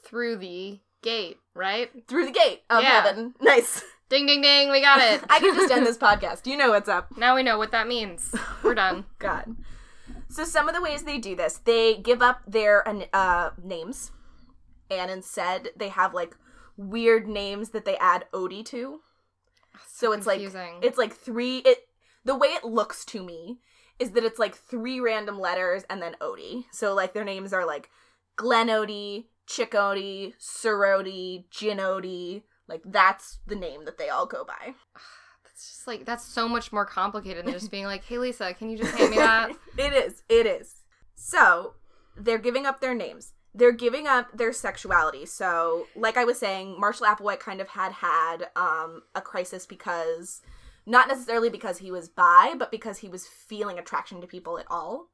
Through 0.00 0.36
the 0.36 0.78
gate, 1.02 1.38
right? 1.54 1.90
Through 2.06 2.26
the 2.26 2.30
gate 2.30 2.62
of 2.70 2.84
Yeah. 2.84 3.02
heaven. 3.02 3.34
Nice. 3.40 3.82
Ding 4.10 4.26
ding 4.26 4.42
ding, 4.42 4.70
we 4.70 4.80
got 4.80 5.00
it. 5.00 5.24
I 5.28 5.40
can 5.40 5.56
just 5.56 5.72
end 5.72 5.84
this 5.84 5.98
podcast. 6.08 6.46
You 6.46 6.56
know 6.56 6.70
what's 6.70 6.88
up. 6.88 7.16
now 7.16 7.34
we 7.34 7.42
know 7.42 7.58
what 7.58 7.72
that 7.72 7.88
means. 7.88 8.32
We're 8.62 8.76
done. 8.76 9.06
God. 9.18 9.56
So 10.28 10.44
some 10.44 10.68
of 10.68 10.74
the 10.76 10.80
ways 10.82 11.02
they 11.02 11.18
do 11.18 11.34
this, 11.34 11.58
they 11.64 11.96
give 11.96 12.22
up 12.22 12.42
their 12.46 12.84
uh, 13.12 13.50
names, 13.60 14.12
and 14.88 15.10
instead 15.10 15.70
they 15.76 15.88
have 15.88 16.14
like 16.14 16.36
weird 16.80 17.28
names 17.28 17.70
that 17.70 17.84
they 17.84 17.96
add 17.98 18.24
Odie 18.32 18.64
to. 18.66 19.00
So 19.86 20.12
it's 20.12 20.26
like 20.26 20.40
it's 20.40 20.98
like 20.98 21.14
three. 21.14 21.58
It 21.58 21.88
the 22.24 22.36
way 22.36 22.48
it 22.48 22.64
looks 22.64 23.04
to 23.06 23.22
me 23.22 23.58
is 23.98 24.12
that 24.12 24.24
it's 24.24 24.38
like 24.38 24.54
three 24.54 24.98
random 24.98 25.38
letters 25.38 25.84
and 25.90 26.02
then 26.02 26.16
Odie. 26.20 26.64
So 26.72 26.94
like 26.94 27.12
their 27.12 27.24
names 27.24 27.52
are 27.52 27.66
like 27.66 27.90
Glen 28.36 28.68
Odie, 28.68 29.26
Chick 29.46 29.72
Odie, 29.72 30.34
Sir 30.38 30.78
Odie, 30.78 31.44
Gin 31.50 31.78
Odie. 31.78 32.42
Like 32.66 32.82
that's 32.84 33.38
the 33.46 33.56
name 33.56 33.84
that 33.84 33.98
they 33.98 34.08
all 34.08 34.26
go 34.26 34.44
by. 34.44 34.74
It's 35.52 35.68
just 35.68 35.86
like 35.86 36.06
that's 36.06 36.24
so 36.24 36.48
much 36.48 36.72
more 36.72 36.86
complicated 36.86 37.44
than 37.44 37.52
just 37.52 37.70
being 37.76 37.84
like, 37.84 38.02
"Hey 38.02 38.16
Lisa, 38.16 38.54
can 38.54 38.70
you 38.70 38.78
just 38.78 38.94
hand 38.94 39.10
me 39.10 39.18
that?" 39.18 39.50
it 39.76 39.92
is. 39.92 40.22
It 40.26 40.46
is. 40.46 40.76
So 41.14 41.74
they're 42.16 42.38
giving 42.38 42.64
up 42.64 42.80
their 42.80 42.94
names. 42.94 43.34
They're 43.54 43.72
giving 43.72 44.06
up 44.06 44.36
their 44.36 44.52
sexuality. 44.52 45.26
So, 45.26 45.86
like 45.96 46.16
I 46.16 46.24
was 46.24 46.38
saying, 46.38 46.78
Marshall 46.78 47.06
Applewhite 47.06 47.40
kind 47.40 47.60
of 47.60 47.68
had 47.68 47.92
had 47.92 48.48
um, 48.54 49.02
a 49.14 49.20
crisis 49.20 49.66
because, 49.66 50.40
not 50.86 51.08
necessarily 51.08 51.50
because 51.50 51.78
he 51.78 51.90
was 51.90 52.08
bi, 52.08 52.54
but 52.56 52.70
because 52.70 52.98
he 52.98 53.08
was 53.08 53.26
feeling 53.26 53.78
attraction 53.78 54.20
to 54.20 54.26
people 54.26 54.58
at 54.58 54.66
all. 54.70 55.08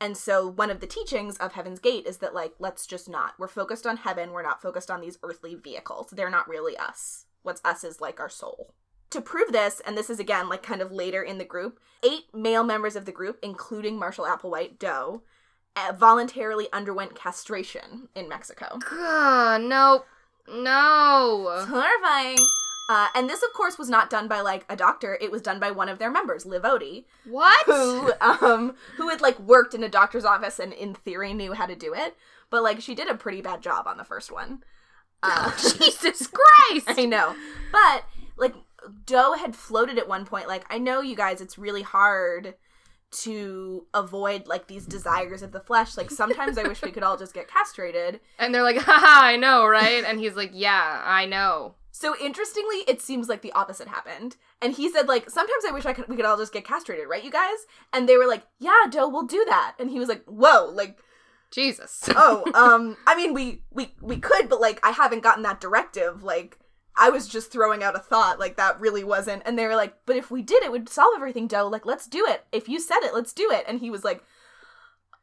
And 0.00 0.16
so, 0.16 0.46
one 0.46 0.70
of 0.70 0.80
the 0.80 0.86
teachings 0.86 1.36
of 1.38 1.52
Heaven's 1.52 1.80
Gate 1.80 2.06
is 2.06 2.18
that, 2.18 2.34
like, 2.34 2.52
let's 2.58 2.86
just 2.86 3.08
not. 3.08 3.34
We're 3.38 3.48
focused 3.48 3.86
on 3.86 3.98
heaven. 3.98 4.32
We're 4.32 4.42
not 4.42 4.60
focused 4.60 4.90
on 4.90 5.00
these 5.00 5.18
earthly 5.22 5.54
vehicles. 5.54 6.08
They're 6.12 6.28
not 6.30 6.48
really 6.48 6.76
us. 6.76 7.26
What's 7.42 7.62
us 7.64 7.84
is 7.84 8.00
like 8.00 8.20
our 8.20 8.28
soul 8.28 8.74
to 9.12 9.20
prove 9.20 9.52
this, 9.52 9.80
and 9.86 9.96
this 9.96 10.10
is 10.10 10.18
again 10.18 10.48
like 10.48 10.62
kind 10.62 10.80
of 10.80 10.90
later 10.90 11.22
in 11.22 11.38
the 11.38 11.44
group, 11.44 11.78
eight 12.02 12.24
male 12.34 12.64
members 12.64 12.96
of 12.96 13.04
the 13.04 13.12
group, 13.12 13.38
including 13.42 13.98
Marshall 13.98 14.24
Applewhite 14.24 14.78
Doe, 14.78 15.22
voluntarily 15.94 16.68
underwent 16.72 17.14
castration 17.14 18.08
in 18.14 18.28
Mexico. 18.28 18.78
Gah, 18.90 19.58
nope. 19.58 20.06
No. 20.48 21.64
Horrifying. 21.68 22.36
Uh, 22.88 23.06
and 23.14 23.28
this, 23.28 23.42
of 23.42 23.52
course, 23.54 23.78
was 23.78 23.88
not 23.88 24.10
done 24.10 24.28
by 24.28 24.40
like 24.40 24.64
a 24.68 24.76
doctor. 24.76 25.16
It 25.20 25.30
was 25.30 25.40
done 25.40 25.58
by 25.60 25.70
one 25.70 25.88
of 25.88 25.98
their 25.98 26.10
members, 26.10 26.44
Liv 26.44 26.62
Odie, 26.62 27.04
What? 27.24 27.64
who 27.66 28.12
um 28.20 28.74
who 28.96 29.08
had 29.08 29.20
like 29.20 29.38
worked 29.38 29.72
in 29.72 29.84
a 29.84 29.88
doctor's 29.88 30.24
office 30.24 30.58
and 30.58 30.72
in 30.72 30.94
theory 30.94 31.32
knew 31.32 31.52
how 31.52 31.66
to 31.66 31.76
do 31.76 31.94
it. 31.94 32.16
But 32.50 32.62
like 32.62 32.80
she 32.80 32.94
did 32.94 33.08
a 33.08 33.14
pretty 33.14 33.40
bad 33.40 33.62
job 33.62 33.86
on 33.86 33.96
the 33.96 34.04
first 34.04 34.30
one. 34.32 34.62
Uh, 35.22 35.52
Jesus 35.78 36.26
Christ. 36.28 36.88
I 36.98 37.06
know. 37.06 37.34
But 37.70 38.04
like 38.36 38.54
Doe 39.06 39.34
had 39.34 39.54
floated 39.56 39.96
at 39.96 40.08
one 40.08 40.26
point 40.26 40.48
like 40.48 40.64
I 40.68 40.78
know 40.78 41.00
you 41.00 41.14
guys 41.16 41.40
it's 41.40 41.56
really 41.56 41.82
hard 41.82 42.56
to 43.12 43.86
avoid 43.94 44.46
like 44.46 44.66
these 44.66 44.86
desires 44.86 45.42
of 45.42 45.52
the 45.52 45.60
flesh. 45.60 45.96
Like 45.96 46.10
sometimes 46.10 46.58
I 46.58 46.64
wish 46.64 46.82
we 46.82 46.90
could 46.90 47.02
all 47.02 47.16
just 47.16 47.34
get 47.34 47.48
castrated. 47.48 48.20
And 48.38 48.54
they're 48.54 48.62
like, 48.62 48.78
haha, 48.78 49.26
I 49.26 49.36
know, 49.36 49.66
right? 49.66 50.02
And 50.04 50.18
he's 50.18 50.34
like, 50.34 50.50
yeah, 50.52 51.02
I 51.04 51.26
know. 51.26 51.74
So 51.92 52.16
interestingly, 52.20 52.78
it 52.88 53.00
seems 53.00 53.28
like 53.28 53.42
the 53.42 53.52
opposite 53.52 53.86
happened. 53.86 54.36
And 54.60 54.72
he 54.72 54.90
said 54.90 55.06
like 55.08 55.30
sometimes 55.30 55.64
I 55.68 55.72
wish 55.72 55.86
I 55.86 55.92
could 55.92 56.08
we 56.08 56.16
could 56.16 56.24
all 56.24 56.38
just 56.38 56.52
get 56.52 56.66
castrated, 56.66 57.06
right 57.08 57.22
you 57.22 57.30
guys? 57.30 57.66
And 57.92 58.08
they 58.08 58.16
were 58.16 58.26
like, 58.26 58.42
"Yeah, 58.58 58.86
Doe, 58.90 59.08
we'll 59.08 59.26
do 59.26 59.44
that." 59.48 59.74
And 59.78 59.90
he 59.90 59.98
was 59.98 60.08
like, 60.08 60.24
"Whoa, 60.24 60.70
like 60.72 60.98
Jesus. 61.50 62.08
oh, 62.16 62.44
um 62.54 62.96
I 63.06 63.14
mean 63.14 63.34
we 63.34 63.62
we 63.70 63.94
we 64.00 64.16
could, 64.16 64.48
but 64.48 64.60
like 64.60 64.80
I 64.82 64.90
haven't 64.90 65.22
gotten 65.22 65.42
that 65.44 65.60
directive 65.60 66.24
like 66.24 66.58
I 66.96 67.10
was 67.10 67.26
just 67.26 67.50
throwing 67.50 67.82
out 67.82 67.96
a 67.96 68.00
thought, 68.00 68.38
like 68.38 68.56
that 68.56 68.80
really 68.80 69.04
wasn't. 69.04 69.42
And 69.46 69.58
they 69.58 69.66
were 69.66 69.76
like, 69.76 69.94
but 70.06 70.16
if 70.16 70.30
we 70.30 70.42
did, 70.42 70.62
it 70.62 70.70
would 70.70 70.88
solve 70.88 71.14
everything, 71.16 71.46
Doe. 71.46 71.68
Like, 71.68 71.86
let's 71.86 72.06
do 72.06 72.24
it. 72.28 72.44
If 72.52 72.68
you 72.68 72.80
said 72.80 73.00
it, 73.00 73.14
let's 73.14 73.32
do 73.32 73.50
it. 73.50 73.64
And 73.66 73.80
he 73.80 73.90
was 73.90 74.04
like, 74.04 74.22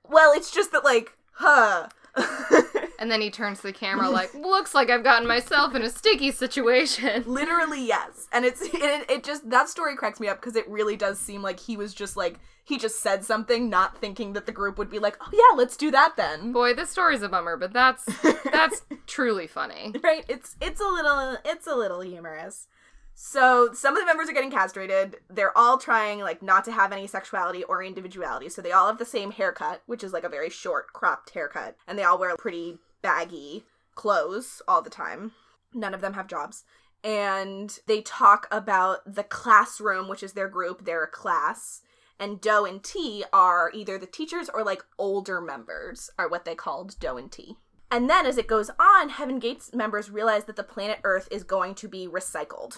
well, 0.08 0.34
it's 0.34 0.52
just 0.52 0.72
that, 0.72 0.84
like, 0.84 1.16
huh. 1.34 1.88
And 3.00 3.10
then 3.10 3.22
he 3.22 3.32
turns 3.32 3.62
to 3.62 3.68
the 3.68 3.74
camera 3.74 4.10
like, 4.10 4.34
looks 4.36 4.76
like 4.76 4.90
I've 4.90 5.04
gotten 5.04 5.28
myself 5.28 5.74
in 5.74 5.82
a 5.82 5.90
sticky 5.90 6.32
situation. 6.32 7.24
Literally, 7.28 7.84
yes. 7.86 8.28
And 8.32 8.46
it's, 8.46 8.62
it, 8.74 9.10
it 9.10 9.24
just, 9.24 9.50
that 9.50 9.70
story 9.70 9.96
cracks 9.96 10.20
me 10.20 10.28
up 10.28 10.40
because 10.40 10.56
it 10.56 10.70
really 10.70 10.96
does 10.96 11.18
seem 11.18 11.42
like 11.42 11.60
he 11.60 11.78
was 11.78 11.94
just 11.94 12.16
like, 12.16 12.40
he 12.64 12.78
just 12.78 13.00
said 13.02 13.26
something, 13.26 13.68
not 13.68 13.98
thinking 13.98 14.34
that 14.34 14.46
the 14.46 14.52
group 14.52 14.78
would 14.78 14.92
be 14.92 15.00
like, 15.00 15.18
oh 15.22 15.30
yeah, 15.34 15.58
let's 15.58 15.76
do 15.76 15.90
that 15.90 16.16
then. 16.18 16.52
Boy, 16.52 16.76
this 16.76 16.92
story's 16.92 17.24
a 17.24 17.30
bummer, 17.30 17.58
but 17.58 17.74
that's 17.74 18.06
that's 18.52 18.84
truly 19.08 19.48
funny. 19.48 19.94
right 20.04 20.24
it's 20.28 20.56
it's 20.62 20.80
a 20.80 20.86
little 20.86 21.38
it's 21.44 21.68
a 21.68 21.76
little 21.76 22.02
humorous 22.02 22.68
so 23.16 23.70
some 23.74 23.96
of 23.96 24.00
the 24.00 24.06
members 24.06 24.30
are 24.30 24.34
getting 24.34 24.52
castrated 24.52 25.18
they're 25.30 25.58
all 25.58 25.78
trying 25.78 26.20
like 26.20 26.42
not 26.42 26.64
to 26.64 26.72
have 26.72 26.92
any 26.92 27.08
sexuality 27.08 27.64
or 27.64 27.84
individuality 27.84 28.48
so 28.50 28.62
they 28.62 28.72
all 28.72 28.88
have 28.88 28.98
the 28.98 29.06
same 29.06 29.32
haircut 29.32 29.82
which 29.88 30.04
is 30.04 30.14
like 30.14 30.24
a 30.24 30.30
very 30.30 30.50
short 30.50 30.94
cropped 30.94 31.32
haircut 31.32 31.76
and 31.88 31.98
they 31.98 32.04
all 32.04 32.18
wear 32.18 32.36
pretty 32.38 32.78
baggy 33.02 33.64
clothes 33.96 34.62
all 34.68 34.82
the 34.82 34.90
time 34.90 35.32
none 35.74 35.94
of 35.94 36.02
them 36.02 36.14
have 36.14 36.28
jobs 36.28 36.64
and 37.04 37.80
they 37.88 38.02
talk 38.02 38.48
about 38.52 39.00
the 39.06 39.24
classroom 39.24 40.08
which 40.08 40.24
is 40.24 40.34
their 40.34 40.50
group 40.50 40.86
their 40.86 41.08
class 41.08 41.82
And 42.20 42.42
Doe 42.42 42.66
and 42.66 42.84
T 42.84 43.24
are 43.32 43.72
either 43.74 43.98
the 43.98 44.06
teachers 44.06 44.50
or 44.50 44.64
like 44.64 44.84
older 44.98 45.40
members, 45.40 46.10
are 46.20 46.28
what 46.28 46.44
they 46.46 46.56
called 46.56 47.00
Doe 47.00 47.18
and 47.18 47.32
T. 47.32 47.56
And 47.90 48.10
then 48.10 48.26
as 48.26 48.38
it 48.38 48.48
goes 48.48 48.70
on, 48.80 49.10
Heaven 49.10 49.40
Gates 49.40 49.74
members 49.74 50.12
realize 50.12 50.44
that 50.46 50.56
the 50.56 50.64
planet 50.64 51.00
Earth 51.04 51.28
is 51.32 51.44
going 51.44 51.76
to 51.76 51.88
be 51.88 52.08
recycled. 52.08 52.78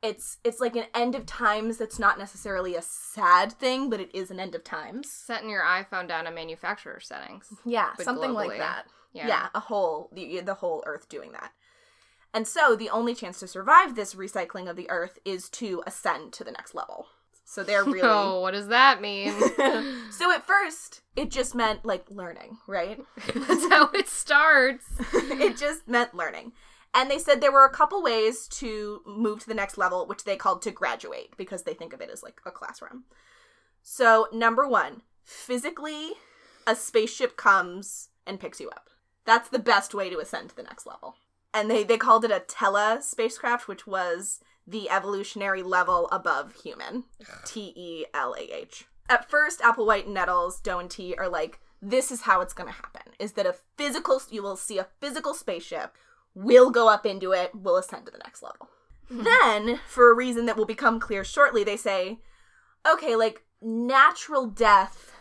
It's 0.00 0.38
it's 0.42 0.60
like 0.60 0.74
an 0.76 0.86
end 0.94 1.14
of 1.14 1.26
times 1.26 1.76
that's 1.76 1.98
not 1.98 2.18
necessarily 2.18 2.76
a 2.76 2.82
sad 2.82 3.52
thing, 3.52 3.90
but 3.90 4.00
it 4.00 4.14
is 4.14 4.30
an 4.30 4.40
end 4.40 4.54
of 4.54 4.64
times. 4.64 5.10
Setting 5.10 5.50
your 5.50 5.62
iPhone 5.62 6.08
down 6.08 6.24
to 6.24 6.30
manufacturer 6.30 7.00
settings. 7.00 7.52
Yeah, 7.64 7.94
something 8.00 8.32
like 8.32 8.58
that. 8.58 8.86
Yeah. 9.12 9.26
Yeah. 9.28 9.48
a 9.54 9.60
whole 9.60 10.10
the, 10.12 10.40
the 10.40 10.54
whole 10.54 10.82
Earth 10.86 11.08
doing 11.08 11.32
that. 11.32 11.52
And 12.34 12.46
so 12.46 12.76
the 12.76 12.90
only 12.90 13.14
chance 13.14 13.40
to 13.40 13.48
survive 13.48 13.94
this 13.94 14.14
recycling 14.14 14.68
of 14.68 14.76
the 14.76 14.88
Earth 14.90 15.18
is 15.24 15.48
to 15.50 15.82
ascend 15.86 16.32
to 16.34 16.44
the 16.44 16.52
next 16.52 16.74
level. 16.74 17.06
So 17.44 17.62
they're 17.62 17.84
really 17.84 18.00
Oh, 18.02 18.40
what 18.40 18.52
does 18.52 18.68
that 18.68 19.00
mean? 19.00 19.34
So 20.10 20.32
at 20.32 20.46
first, 20.46 21.02
it 21.16 21.30
just 21.30 21.54
meant 21.54 21.84
like 21.84 22.10
learning, 22.10 22.58
right? 22.66 23.00
That's 23.34 23.68
how 23.68 23.88
it 23.94 24.08
starts. 24.08 24.84
it 25.14 25.56
just 25.56 25.86
meant 25.86 26.14
learning. 26.14 26.52
And 26.94 27.10
they 27.10 27.18
said 27.18 27.40
there 27.40 27.52
were 27.52 27.64
a 27.66 27.70
couple 27.72 28.02
ways 28.02 28.48
to 28.48 29.02
move 29.06 29.40
to 29.40 29.46
the 29.48 29.54
next 29.54 29.78
level, 29.78 30.06
which 30.06 30.24
they 30.24 30.36
called 30.36 30.62
to 30.62 30.70
graduate 30.70 31.36
because 31.36 31.62
they 31.62 31.74
think 31.74 31.92
of 31.92 32.00
it 32.00 32.10
as 32.10 32.22
like 32.22 32.40
a 32.46 32.50
classroom. 32.50 33.04
So, 33.82 34.26
number 34.32 34.66
one, 34.66 35.02
physically, 35.24 36.12
a 36.66 36.74
spaceship 36.74 37.36
comes 37.36 38.08
and 38.26 38.40
picks 38.40 38.58
you 38.60 38.70
up. 38.70 38.88
That's 39.28 39.50
the 39.50 39.58
best 39.58 39.92
way 39.92 40.08
to 40.08 40.20
ascend 40.20 40.48
to 40.48 40.56
the 40.56 40.62
next 40.62 40.86
level. 40.86 41.16
And 41.52 41.70
they, 41.70 41.84
they 41.84 41.98
called 41.98 42.24
it 42.24 42.30
a 42.30 42.40
TELAH 42.40 43.02
spacecraft, 43.02 43.68
which 43.68 43.86
was 43.86 44.40
the 44.66 44.88
evolutionary 44.88 45.62
level 45.62 46.08
above 46.10 46.54
human. 46.62 47.04
T 47.44 47.74
E 47.76 48.06
L 48.14 48.34
A 48.38 48.40
H. 48.40 48.86
At 49.06 49.28
first, 49.28 49.60
Applewhite 49.60 50.06
and 50.06 50.14
Nettles, 50.14 50.62
Doe 50.62 50.78
and 50.78 50.90
T 50.90 51.14
are 51.18 51.28
like, 51.28 51.60
this 51.82 52.10
is 52.10 52.22
how 52.22 52.40
it's 52.40 52.54
going 52.54 52.72
to 52.72 52.74
happen 52.74 53.12
is 53.18 53.32
that 53.32 53.44
a 53.44 53.56
physical, 53.76 54.18
you 54.30 54.42
will 54.42 54.56
see 54.56 54.78
a 54.78 54.88
physical 54.98 55.34
spaceship, 55.34 55.94
we'll 56.34 56.70
go 56.70 56.88
up 56.88 57.04
into 57.04 57.32
it, 57.32 57.50
we'll 57.54 57.76
ascend 57.76 58.06
to 58.06 58.12
the 58.12 58.22
next 58.24 58.42
level. 58.42 58.70
Hmm. 59.08 59.24
Then, 59.24 59.80
for 59.86 60.10
a 60.10 60.14
reason 60.14 60.46
that 60.46 60.56
will 60.56 60.64
become 60.64 60.98
clear 60.98 61.22
shortly, 61.22 61.64
they 61.64 61.76
say, 61.76 62.20
okay, 62.90 63.14
like 63.14 63.44
natural 63.60 64.46
death 64.46 65.12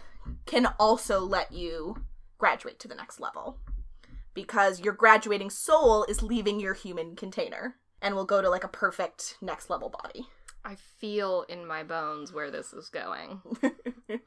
can 0.45 0.67
also 0.79 1.19
let 1.19 1.51
you 1.51 2.03
graduate 2.37 2.79
to 2.79 2.87
the 2.87 2.95
next 2.95 3.19
level 3.19 3.57
because 4.37 4.79
your 4.79 4.93
graduating 4.93 5.49
soul 5.49 6.05
is 6.05 6.23
leaving 6.23 6.59
your 6.59 6.73
human 6.73 7.15
container 7.15 7.75
and 8.01 8.15
will 8.15 8.25
go 8.25 8.41
to 8.41 8.49
like 8.49 8.63
a 8.63 8.69
perfect 8.69 9.35
next 9.41 9.69
level 9.69 9.89
body. 9.89 10.27
I 10.63 10.75
feel 10.75 11.43
in 11.49 11.65
my 11.65 11.83
bones 11.83 12.31
where 12.31 12.51
this 12.51 12.71
is 12.71 12.89
going. 12.89 13.41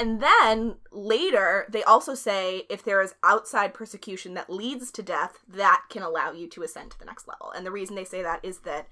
And 0.00 0.22
then 0.22 0.76
later, 0.90 1.66
they 1.68 1.82
also 1.82 2.14
say 2.14 2.62
if 2.70 2.82
there 2.82 3.02
is 3.02 3.14
outside 3.22 3.74
persecution 3.74 4.32
that 4.32 4.48
leads 4.48 4.90
to 4.92 5.02
death, 5.02 5.40
that 5.46 5.82
can 5.90 6.02
allow 6.02 6.32
you 6.32 6.48
to 6.48 6.62
ascend 6.62 6.92
to 6.92 6.98
the 6.98 7.04
next 7.04 7.28
level. 7.28 7.52
And 7.54 7.66
the 7.66 7.70
reason 7.70 7.96
they 7.96 8.06
say 8.06 8.22
that 8.22 8.42
is 8.42 8.60
that 8.60 8.88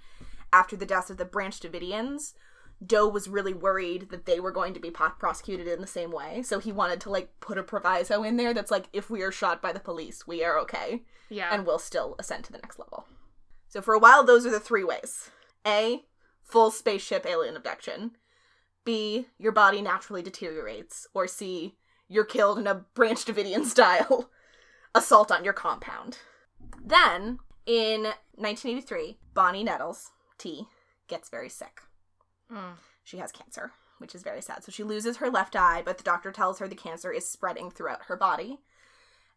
after 0.53 0.77
the 0.77 0.85
deaths 0.85 1.09
of 1.09 1.17
the 1.17 1.25
Branch 1.25 1.59
Davidians, 1.59 2.35
Doe 2.85 3.09
was 3.09 3.29
really 3.29 3.55
worried 3.55 4.11
that 4.11 4.25
they 4.25 4.39
were 4.41 4.53
going 4.53 4.73
to 4.75 4.81
be 4.81 4.91
po- 4.91 5.13
prosecuted 5.19 5.67
in 5.67 5.81
the 5.81 5.87
same 5.87 6.13
way. 6.13 6.43
So 6.43 6.59
he 6.61 6.71
wanted 6.73 7.01
to 7.03 7.11
like 7.11 7.41
put 7.41 7.59
a 7.59 7.63
proviso 7.63 8.23
in 8.23 8.37
there 8.37 8.55
that's 8.55 8.71
like, 8.71 8.89
if 8.93 9.11
we 9.11 9.23
are 9.23 9.33
shot 9.33 9.61
by 9.61 9.73
the 9.73 9.81
police, 9.81 10.27
we 10.27 10.45
are 10.45 10.59
okay 10.61 11.03
Yeah. 11.29 11.49
and 11.53 11.67
we'll 11.67 11.79
still 11.81 12.15
ascend 12.19 12.45
to 12.45 12.53
the 12.53 12.59
next 12.59 12.79
level. 12.79 13.07
So 13.69 13.83
for 13.83 13.95
a 13.95 13.99
while, 13.99 14.25
those 14.25 14.47
are 14.47 14.51
the 14.51 14.61
three 14.61 14.85
ways: 14.85 15.31
A, 15.67 16.05
full 16.43 16.71
spaceship 16.71 17.27
alien 17.27 17.57
abduction; 17.57 18.13
B, 18.85 19.27
your 19.39 19.53
body 19.53 19.83
naturally 19.83 20.23
deteriorates; 20.23 21.07
or 21.13 21.27
C, 21.27 21.77
you're 22.09 22.25
killed 22.25 22.59
in 22.59 22.67
a 22.67 22.87
Branch 22.95 23.23
Davidian 23.23 23.65
style 23.75 24.31
assault 24.95 25.31
on 25.31 25.45
your 25.45 25.53
compound. 25.53 26.19
Then, 26.83 27.41
in 27.67 28.05
1983, 28.37 29.19
Bonnie 29.35 29.65
Nettles 29.65 30.13
T 30.39 30.67
gets 31.09 31.29
very 31.29 31.51
sick. 31.51 31.83
Mm. 32.53 32.75
She 33.05 33.19
has 33.19 33.33
cancer, 33.33 33.73
which 33.99 34.15
is 34.15 34.23
very 34.23 34.43
sad. 34.43 34.65
So 34.65 34.73
she 34.73 34.83
loses 34.83 35.19
her 35.19 35.31
left 35.31 35.57
eye, 35.57 35.83
but 35.85 35.99
the 35.99 36.05
doctor 36.05 36.31
tells 36.31 36.59
her 36.59 36.69
the 36.69 36.75
cancer 36.75 37.11
is 37.13 37.29
spreading 37.29 37.71
throughout 37.71 38.05
her 38.07 38.17
body. 38.17 38.59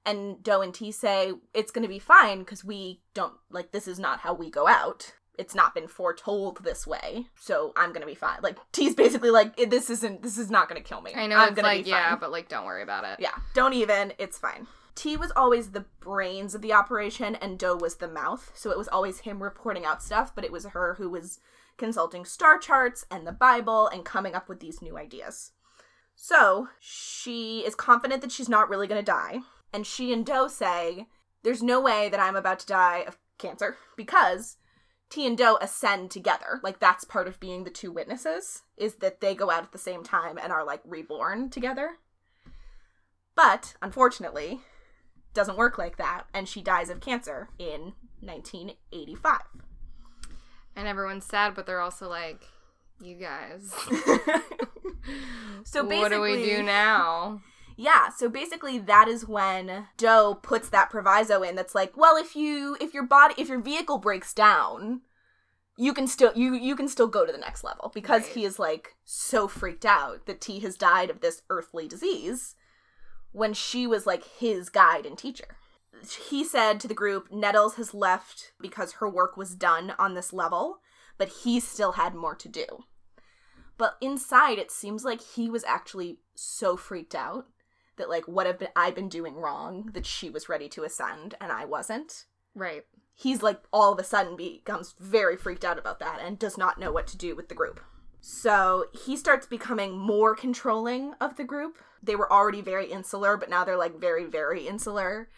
And 0.06 0.42
Doe 0.42 0.62
and 0.62 0.74
T 0.74 0.92
say 0.92 1.34
it's 1.54 1.72
going 1.72 1.84
to 1.84 1.90
be 1.90 2.00
fine 2.00 2.40
because 2.40 2.64
we 2.64 3.02
don't, 3.14 3.36
like, 3.50 3.72
this 3.72 3.88
is 3.88 4.00
not 4.00 4.22
how 4.22 4.34
we 4.34 4.50
go 4.50 4.68
out. 4.68 5.14
It's 5.38 5.56
not 5.56 5.74
been 5.74 5.88
foretold 5.88 6.64
this 6.64 6.86
way. 6.88 7.28
So 7.40 7.72
I'm 7.76 7.90
going 7.90 8.02
to 8.02 8.08
be 8.08 8.16
fine. 8.16 8.40
Like, 8.42 8.58
T's 8.72 8.96
basically 8.96 9.30
like, 9.30 9.56
this 9.58 9.90
isn't, 9.90 10.24
this 10.24 10.38
is 10.38 10.50
not 10.50 10.68
going 10.68 10.82
to 10.82 10.88
kill 10.88 11.02
me. 11.02 11.14
I 11.16 11.28
know 11.28 11.38
I'm 11.38 11.54
gonna 11.54 11.68
like, 11.68 11.86
be 11.86 11.92
fine. 11.92 12.00
yeah, 12.02 12.16
but 12.16 12.32
like, 12.32 12.50
don't 12.50 12.66
worry 12.66 12.84
about 12.84 13.06
it. 13.06 13.20
Yeah, 13.20 13.36
don't 13.54 13.74
even. 13.74 14.14
It's 14.18 14.38
fine. 14.38 14.68
T 14.96 15.16
was 15.18 15.32
always 15.36 15.70
the 15.70 15.86
brains 16.00 16.54
of 16.54 16.62
the 16.62 16.74
operation, 16.74 17.36
and 17.36 17.58
Doe 17.58 17.76
was 17.76 17.96
the 17.96 18.08
mouth. 18.08 18.52
So 18.54 18.72
it 18.72 18.78
was 18.78 18.88
always 18.90 19.20
him 19.20 19.42
reporting 19.42 19.86
out 19.86 20.04
stuff, 20.04 20.36
but 20.36 20.44
it 20.44 20.52
was 20.52 20.66
her 20.66 20.96
who 20.96 21.10
was 21.10 21.40
consulting 21.82 22.24
star 22.24 22.58
charts 22.58 23.06
and 23.12 23.28
the 23.28 23.34
Bible 23.34 23.88
and 23.88 24.06
coming 24.06 24.36
up 24.36 24.48
with 24.48 24.62
these 24.62 24.82
new 24.82 24.98
ideas. 24.98 25.52
So 26.16 26.70
she 26.80 27.62
is 27.66 27.76
confident 27.76 28.22
that 28.22 28.32
she's 28.32 28.48
not 28.48 28.70
really 28.70 28.88
going 28.88 29.04
to 29.04 29.12
die. 29.12 29.40
And 29.74 29.86
she 29.86 30.14
and 30.14 30.26
Doe 30.26 30.48
say, 30.48 31.08
There's 31.44 31.64
no 31.64 31.82
way 31.82 32.08
that 32.08 32.20
I'm 32.20 32.36
about 32.36 32.60
to 32.60 32.68
die 32.68 33.04
of 33.08 33.18
cancer 33.40 33.78
because 33.98 34.58
T 35.10 35.26
and 35.26 35.36
Doe 35.36 35.58
ascend 35.60 36.12
together. 36.12 36.60
Like 36.62 36.80
that's 36.80 37.04
part 37.04 37.28
of 37.28 37.40
being 37.40 37.64
the 37.64 37.72
two 37.72 37.92
witnesses, 37.92 38.62
is 38.78 38.96
that 38.96 39.20
they 39.20 39.34
go 39.34 39.50
out 39.50 39.64
at 39.64 39.72
the 39.72 39.80
same 39.80 40.04
time 40.04 40.38
and 40.38 40.54
are 40.54 40.64
like 40.64 40.82
reborn 40.86 41.50
together. 41.50 41.98
But 43.36 43.74
unfortunately, 43.82 44.62
doesn't 45.34 45.58
work 45.58 45.78
like 45.78 45.98
that, 45.98 46.26
and 46.34 46.48
she 46.48 46.62
dies 46.62 46.92
of 46.92 47.00
cancer 47.02 47.50
in 47.58 47.94
1985. 48.20 49.40
And 50.76 50.88
everyone's 50.88 51.26
sad, 51.26 51.54
but 51.56 51.66
they're 51.66 51.82
also 51.82 52.08
like, 52.10 52.44
you 53.02 53.16
guys. 53.16 53.74
so 55.64 55.84
basically, 55.84 56.00
what 56.00 56.12
do 56.12 56.22
we 56.22 56.44
do 56.44 56.64
now? 56.64 57.42
Yeah, 57.78 58.10
so 58.10 58.30
basically 58.30 58.78
that 58.80 59.08
is 59.08 59.28
when 59.28 59.88
Doe 59.98 60.36
puts 60.36 60.70
that 60.70 60.90
proviso 60.90 61.42
in 61.42 61.56
that's 61.56 61.74
like, 61.76 61.96
well, 61.98 62.16
if 62.16 62.36
you 62.36 62.78
if 62.80 62.94
your 62.94 63.04
body 63.06 63.34
if 63.38 63.50
your 63.50 63.60
vehicle 63.62 63.98
breaks 63.98 64.34
down, 64.34 65.02
you 65.78 65.94
can 65.94 66.06
still 66.06 66.32
you 66.36 66.54
you 66.54 66.76
can 66.76 66.88
still 66.88 67.08
go 67.08 67.26
to 67.26 67.32
the 67.32 67.38
next 67.38 67.64
level 67.64 67.92
because 67.94 68.24
Right. 68.24 68.34
he 68.34 68.46
is 68.46 68.60
like 68.60 68.96
so 69.04 69.48
freaked 69.48 69.86
out 69.86 70.26
that 70.28 70.42
T 70.42 70.60
has 70.60 70.78
died 70.78 71.10
of 71.10 71.22
this 71.22 71.42
earthly 71.50 71.88
disease 71.88 72.56
when 73.32 73.54
she 73.54 73.88
was 73.88 74.06
like 74.06 74.24
his 74.26 74.70
guide 74.70 75.06
and 75.06 75.18
teacher. 75.18 75.56
He 76.30 76.44
said 76.44 76.80
to 76.80 76.88
the 76.88 76.94
group, 76.94 77.32
Nettles 77.32 77.76
has 77.76 77.94
left 77.94 78.54
because 78.60 78.94
her 78.94 79.10
work 79.10 79.38
was 79.38 79.56
done 79.56 79.94
on 80.00 80.14
this 80.14 80.34
level, 80.34 80.80
but 81.18 81.30
he 81.44 81.60
still 81.60 81.94
had 81.94 82.16
more 82.16 82.36
to 82.36 82.50
do. 82.50 82.66
But 83.78 83.98
inside, 84.02 84.60
it 84.60 84.72
seems 84.72 85.04
like 85.04 85.22
he 85.22 85.50
was 85.50 85.64
actually 85.64 86.20
so 86.36 86.78
freaked 86.78 87.16
out 87.16 87.48
that 87.98 88.10
like 88.10 88.28
what 88.28 88.48
have 88.48 88.60
been 88.60 88.70
I 88.76 88.92
been 88.92 89.10
doing 89.10 89.36
wrong 89.36 89.92
that 89.94 90.06
she 90.06 90.30
was 90.30 90.50
ready 90.50 90.70
to 90.70 90.84
ascend 90.84 91.36
and 91.40 91.52
I 91.52 91.66
wasn't. 91.66 92.26
Right. 92.56 92.84
He's 93.14 93.44
like 93.44 93.62
all 93.72 93.94
of 93.94 94.00
a 94.00 94.04
sudden 94.04 94.36
becomes 94.36 94.96
very 95.00 95.38
freaked 95.38 95.66
out 95.66 95.78
about 95.78 96.00
that 96.00 96.20
and 96.24 96.40
does 96.40 96.58
not 96.58 96.80
know 96.80 96.92
what 96.92 97.08
to 97.08 97.18
do 97.18 97.36
with 97.36 97.50
the 97.50 97.56
group. 97.56 97.80
So 98.20 98.86
he 98.94 99.18
starts 99.18 99.48
becoming 99.48 99.98
more 99.98 100.36
controlling 100.36 101.14
of 101.20 101.38
the 101.38 101.44
group. 101.44 101.80
They 102.04 102.16
were 102.16 102.32
already 102.32 102.62
very 102.62 102.92
insular, 102.92 103.38
but 103.38 103.50
now 103.50 103.64
they're 103.64 103.78
like 103.78 104.00
very, 104.00 104.26
very 104.26 104.68
insular. 104.68 105.30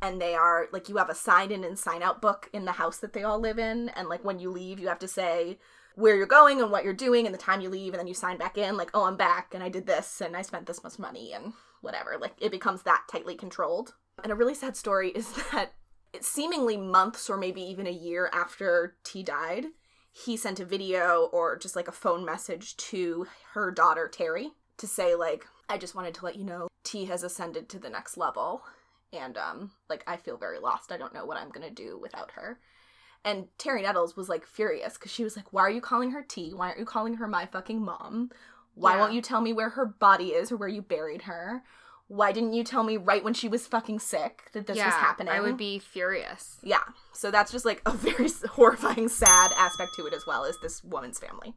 And 0.00 0.20
they 0.20 0.34
are 0.34 0.68
like, 0.72 0.88
you 0.88 0.96
have 0.96 1.10
a 1.10 1.14
sign 1.14 1.50
in 1.50 1.64
and 1.64 1.78
sign 1.78 2.02
out 2.02 2.22
book 2.22 2.48
in 2.52 2.64
the 2.64 2.72
house 2.72 2.98
that 2.98 3.12
they 3.12 3.22
all 3.22 3.38
live 3.40 3.58
in. 3.58 3.88
And 3.90 4.08
like, 4.08 4.24
when 4.24 4.38
you 4.38 4.50
leave, 4.50 4.78
you 4.78 4.88
have 4.88 4.98
to 5.00 5.08
say 5.08 5.58
where 5.94 6.16
you're 6.16 6.26
going 6.26 6.60
and 6.60 6.70
what 6.70 6.84
you're 6.84 6.94
doing 6.94 7.26
and 7.26 7.34
the 7.34 7.38
time 7.38 7.60
you 7.60 7.68
leave. 7.68 7.92
And 7.92 8.00
then 8.00 8.06
you 8.06 8.14
sign 8.14 8.38
back 8.38 8.56
in, 8.56 8.76
like, 8.76 8.90
oh, 8.94 9.04
I'm 9.04 9.16
back 9.16 9.54
and 9.54 9.62
I 9.62 9.68
did 9.68 9.86
this 9.86 10.20
and 10.20 10.36
I 10.36 10.42
spent 10.42 10.66
this 10.66 10.84
much 10.84 10.98
money 10.98 11.32
and 11.32 11.52
whatever. 11.80 12.16
Like, 12.20 12.34
it 12.40 12.52
becomes 12.52 12.82
that 12.82 13.02
tightly 13.10 13.34
controlled. 13.34 13.94
And 14.22 14.32
a 14.32 14.36
really 14.36 14.54
sad 14.54 14.76
story 14.76 15.08
is 15.14 15.32
that 15.52 15.72
seemingly 16.20 16.76
months 16.76 17.28
or 17.28 17.36
maybe 17.36 17.62
even 17.62 17.86
a 17.86 17.90
year 17.90 18.30
after 18.32 18.96
T 19.04 19.22
died, 19.22 19.66
he 20.12 20.36
sent 20.36 20.60
a 20.60 20.64
video 20.64 21.28
or 21.32 21.56
just 21.56 21.76
like 21.76 21.88
a 21.88 21.92
phone 21.92 22.24
message 22.24 22.76
to 22.76 23.26
her 23.52 23.70
daughter 23.70 24.08
Terry 24.08 24.50
to 24.78 24.86
say 24.86 25.14
like 25.14 25.46
I 25.68 25.78
just 25.78 25.94
wanted 25.94 26.14
to 26.14 26.24
let 26.24 26.36
you 26.36 26.44
know 26.44 26.68
T 26.82 27.04
has 27.06 27.22
ascended 27.22 27.68
to 27.68 27.78
the 27.78 27.90
next 27.90 28.16
level 28.16 28.62
and 29.12 29.36
um 29.36 29.70
like 29.88 30.04
I 30.06 30.16
feel 30.16 30.36
very 30.36 30.58
lost. 30.58 30.92
I 30.92 30.96
don't 30.96 31.14
know 31.14 31.24
what 31.24 31.36
I'm 31.36 31.50
going 31.50 31.66
to 31.66 31.74
do 31.74 31.98
without 31.98 32.32
her. 32.32 32.58
And 33.24 33.48
Terry 33.58 33.82
Nettles 33.82 34.16
was 34.16 34.28
like 34.28 34.46
furious 34.46 34.96
cuz 34.96 35.10
she 35.12 35.24
was 35.24 35.36
like 35.36 35.52
why 35.52 35.62
are 35.62 35.70
you 35.70 35.80
calling 35.80 36.12
her 36.12 36.22
T? 36.22 36.52
Why 36.54 36.68
aren't 36.68 36.78
you 36.78 36.84
calling 36.84 37.14
her 37.14 37.26
my 37.26 37.46
fucking 37.46 37.84
mom? 37.84 38.30
Why 38.74 38.94
Yeah. 38.94 39.00
won't 39.00 39.12
you 39.12 39.22
tell 39.22 39.40
me 39.40 39.52
where 39.52 39.70
her 39.70 39.86
body 39.86 40.28
is 40.28 40.52
or 40.52 40.56
where 40.56 40.68
you 40.68 40.82
buried 40.82 41.22
her? 41.22 41.62
Why 42.06 42.32
didn't 42.32 42.54
you 42.54 42.64
tell 42.64 42.84
me 42.84 42.96
right 42.96 43.22
when 43.22 43.34
she 43.34 43.48
was 43.48 43.66
fucking 43.66 43.98
sick 43.98 44.50
that 44.52 44.66
this 44.66 44.78
yeah, 44.78 44.86
was 44.86 44.94
happening? 44.94 45.32
I 45.32 45.40
would 45.40 45.58
be 45.58 45.78
furious. 45.78 46.56
Yeah. 46.62 46.84
So 47.12 47.30
that's 47.30 47.52
just 47.52 47.66
like 47.66 47.82
a 47.84 47.90
very 47.94 48.30
horrifying, 48.52 49.08
sad 49.08 49.52
aspect 49.54 49.90
to 49.96 50.06
it 50.06 50.14
as 50.14 50.24
well 50.26 50.46
as 50.46 50.56
this 50.62 50.82
woman's 50.82 51.18
family. 51.18 51.54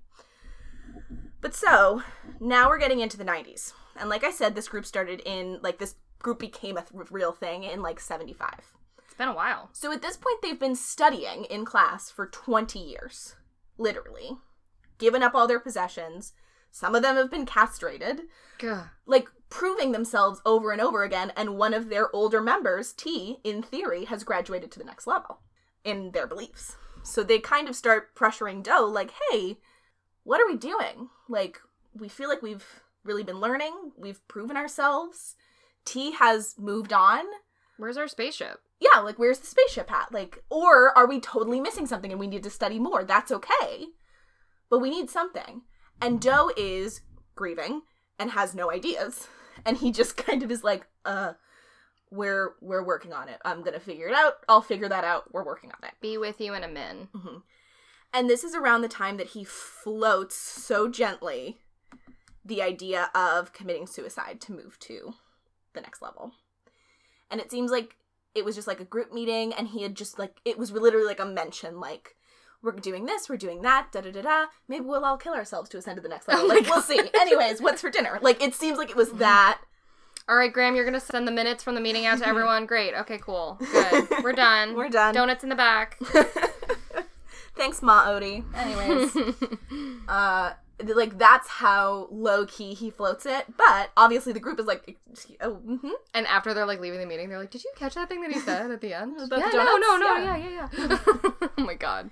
But 1.40 1.56
so, 1.56 2.04
now 2.40 2.68
we're 2.68 2.80
getting 2.80 3.00
into 3.00 3.18
the 3.18 3.24
90s. 3.24 3.72
And 3.96 4.10
like 4.10 4.24
I 4.26 4.32
said, 4.32 4.54
this 4.54 4.68
group 4.68 4.86
started 4.86 5.22
in, 5.26 5.60
like, 5.62 5.80
this 5.80 5.96
group 6.21 6.39
became 6.39 6.77
a 6.77 6.81
th- 6.81 7.12
real 7.12 7.31
thing 7.31 7.63
in, 7.63 7.81
like, 7.81 7.99
75. 7.99 8.75
It's 9.05 9.13
been 9.15 9.27
a 9.27 9.36
while. 9.36 9.69
So 9.73 9.91
at 9.91 10.01
this 10.01 10.17
point, 10.17 10.41
they've 10.41 10.60
been 10.60 10.75
studying 10.75 11.45
in 11.45 11.65
class 11.65 12.10
for 12.10 12.27
20 12.27 12.79
years. 12.79 13.36
Literally. 13.77 14.38
Given 14.97 15.23
up 15.23 15.36
all 15.36 15.47
their 15.47 15.60
possessions. 15.60 16.34
Some 16.71 16.95
of 16.95 17.01
them 17.01 17.17
have 17.17 17.29
been 17.29 17.45
castrated. 17.45 18.21
Gah. 18.57 18.89
Like, 19.05 19.27
proving 19.49 19.91
themselves 19.91 20.41
over 20.45 20.71
and 20.71 20.81
over 20.81 21.03
again. 21.03 21.31
And 21.36 21.57
one 21.57 21.73
of 21.73 21.89
their 21.89 22.13
older 22.15 22.41
members, 22.41 22.93
T, 22.93 23.39
in 23.43 23.62
theory, 23.62 24.05
has 24.05 24.23
graduated 24.23 24.71
to 24.71 24.79
the 24.79 24.86
next 24.86 25.07
level 25.07 25.39
in 25.84 26.12
their 26.12 26.27
beliefs. 26.27 26.77
So 27.03 27.23
they 27.23 27.39
kind 27.39 27.67
of 27.67 27.75
start 27.75 28.15
pressuring 28.15 28.63
Doe, 28.63 28.86
like, 28.86 29.12
hey, 29.29 29.57
what 30.23 30.39
are 30.39 30.47
we 30.47 30.57
doing? 30.57 31.10
Like, 31.27 31.60
we 31.93 32.07
feel 32.07 32.29
like 32.29 32.41
we've 32.41 32.81
really 33.03 33.23
been 33.23 33.39
learning, 33.39 33.91
we've 33.97 34.25
proven 34.27 34.55
ourselves. 34.55 35.36
T 35.86 36.12
has 36.13 36.56
moved 36.58 36.94
on. 36.94 37.26
Where's 37.78 37.98
our 37.98 38.08
spaceship? 38.08 38.60
Yeah, 38.80 39.00
like, 39.00 39.20
where's 39.20 39.39
the 39.39 39.48
spaceship 39.48 39.91
at? 39.91 40.12
Like, 40.12 40.44
or 40.50 40.96
are 40.98 41.08
we 41.08 41.20
totally 41.20 41.60
missing 41.60 41.86
something 41.86 42.12
and 42.12 42.20
we 42.20 42.28
need 42.28 42.44
to 42.44 42.50
study 42.50 42.80
more? 42.80 43.04
That's 43.04 43.32
okay. 43.32 43.88
But 44.70 44.80
we 44.80 44.89
need 44.89 45.10
something. 45.10 45.62
And 46.02 46.20
Doe 46.20 46.52
is 46.58 47.02
grieving 47.36 47.82
and 48.17 48.32
has 48.32 48.56
no 48.56 48.72
ideas. 48.72 49.28
And 49.63 49.78
he 49.78 49.91
just 49.91 50.17
kind 50.17 50.41
of 50.41 50.50
is 50.50 50.63
like, 50.63 50.88
uh, 51.06 51.34
we're 52.10 52.54
we're 52.62 52.84
working 52.86 53.13
on 53.13 53.30
it. 53.30 53.38
I'm 53.46 53.62
gonna 53.62 53.80
figure 53.80 54.08
it 54.08 54.15
out. 54.15 54.36
I'll 54.50 54.62
figure 54.62 54.89
that 54.89 55.04
out. 55.04 55.34
We're 55.34 55.46
working 55.46 55.72
on 55.72 55.88
it. 55.88 55.94
Be 56.02 56.17
with 56.17 56.39
you 56.41 56.54
in 56.54 56.63
a 56.63 56.67
min. 56.67 57.10
hmm 57.13 57.38
And 58.13 58.30
this 58.30 58.44
is 58.44 58.56
around 58.56 58.82
the 58.82 58.88
time 58.88 59.17
that 59.17 59.28
he 59.28 59.44
floats 59.44 60.36
so 60.36 60.88
gently 60.88 61.60
the 62.44 62.62
idea 62.62 63.12
of 63.13 63.54
committing 63.54 63.86
suicide 63.86 64.41
to 64.41 64.52
move 64.54 64.80
to 64.80 65.13
the 65.73 65.81
next 65.81 66.01
level. 66.01 66.31
And 67.29 67.39
it 67.39 67.49
seems 67.51 67.71
like 67.71 67.95
it 68.36 68.45
was 68.45 68.55
just 68.55 68.67
like 68.67 68.79
a 68.79 68.86
group 68.86 69.13
meeting, 69.13 69.53
and 69.53 69.67
he 69.69 69.84
had 69.84 69.95
just 69.95 70.17
like, 70.19 70.39
it 70.45 70.57
was 70.57 70.71
literally 70.71 71.05
like 71.05 71.19
a 71.19 71.25
mention, 71.25 71.79
like, 71.79 72.15
we're 72.63 72.71
doing 72.73 73.05
this, 73.05 73.27
we're 73.27 73.38
doing 73.38 73.62
that, 73.63 73.88
da 73.91 74.01
da 74.01 74.12
da 74.12 74.21
da. 74.21 74.45
Maybe 74.67 74.86
we'll 74.86 75.03
all 75.03 75.17
kill 75.17 75.34
ourselves 75.34 75.67
to 75.69 75.77
ascend 75.77 75.95
to 75.97 76.01
the 76.01 76.10
next 76.10 76.27
level. 76.27 76.45
Oh 76.45 76.47
like, 76.47 76.65
we'll 76.69 76.81
see. 76.81 76.99
Anyways, 77.19 77.62
what's 77.62 77.81
for 77.81 77.89
dinner? 77.89 78.19
Like, 78.21 78.41
it 78.41 78.53
seems 78.53 78.77
like 78.77 78.89
it 78.91 78.95
was 78.95 79.12
that. 79.13 79.60
All 80.29 80.36
right, 80.38 80.53
Graham, 80.53 80.75
you're 80.75 80.86
gonna 80.86 80.99
send 80.99 81.27
the 81.27 81.31
minutes 81.31 81.63
from 81.63 81.73
the 81.75 81.81
meeting 81.81 82.05
out 82.05 82.19
to 82.19 82.27
everyone. 82.34 82.67
Great. 82.67 82.93
Okay, 82.93 83.17
cool. 83.17 83.57
Good. 83.60 84.07
We're 84.23 84.34
done. 84.34 84.75
We're 84.75 84.89
done. 84.89 85.13
Donuts 85.15 85.43
in 85.43 85.49
the 85.49 85.55
back. 85.55 85.97
Thanks, 87.57 87.81
Ma 87.81 88.05
Odie. 88.07 88.43
Anyways. 88.55 89.15
uh 90.07 90.53
like 90.88 91.17
that's 91.17 91.48
how 91.48 92.08
low 92.12 92.46
key 92.46 92.74
he 92.74 92.89
floats 92.89 93.26
it 93.26 93.46
but 93.58 93.91
obviously 93.98 94.34
the 94.34 94.39
group 94.39 94.60
is 94.60 94.65
like 94.65 94.98
oh 95.41 95.60
mm-hmm. 95.65 95.89
and 96.13 96.28
after 96.28 96.54
they're 96.54 96.65
like 96.65 96.80
leaving 96.80 97.00
the 97.00 97.06
meeting, 97.06 97.30
they're 97.30 97.39
like, 97.39 97.52
"Did 97.52 97.63
you 97.63 97.72
catch 97.76 97.96
that 97.96 98.10
thing 98.10 98.22
that 98.22 98.32
he 98.32 98.39
said 98.50 98.72
at 98.72 98.82
the 98.82 98.94
end?" 98.94 99.17
About 99.17 99.30
the 99.30 99.58
yeah, 99.58 99.63
no, 99.63 99.78
no, 99.78 99.98
no, 99.98 100.15
Yeah. 100.15 100.36
yeah, 100.36 100.50
yeah, 100.50 100.67
yeah. 100.78 101.00
oh 101.58 101.63
my 101.63 101.76
god. 101.76 102.12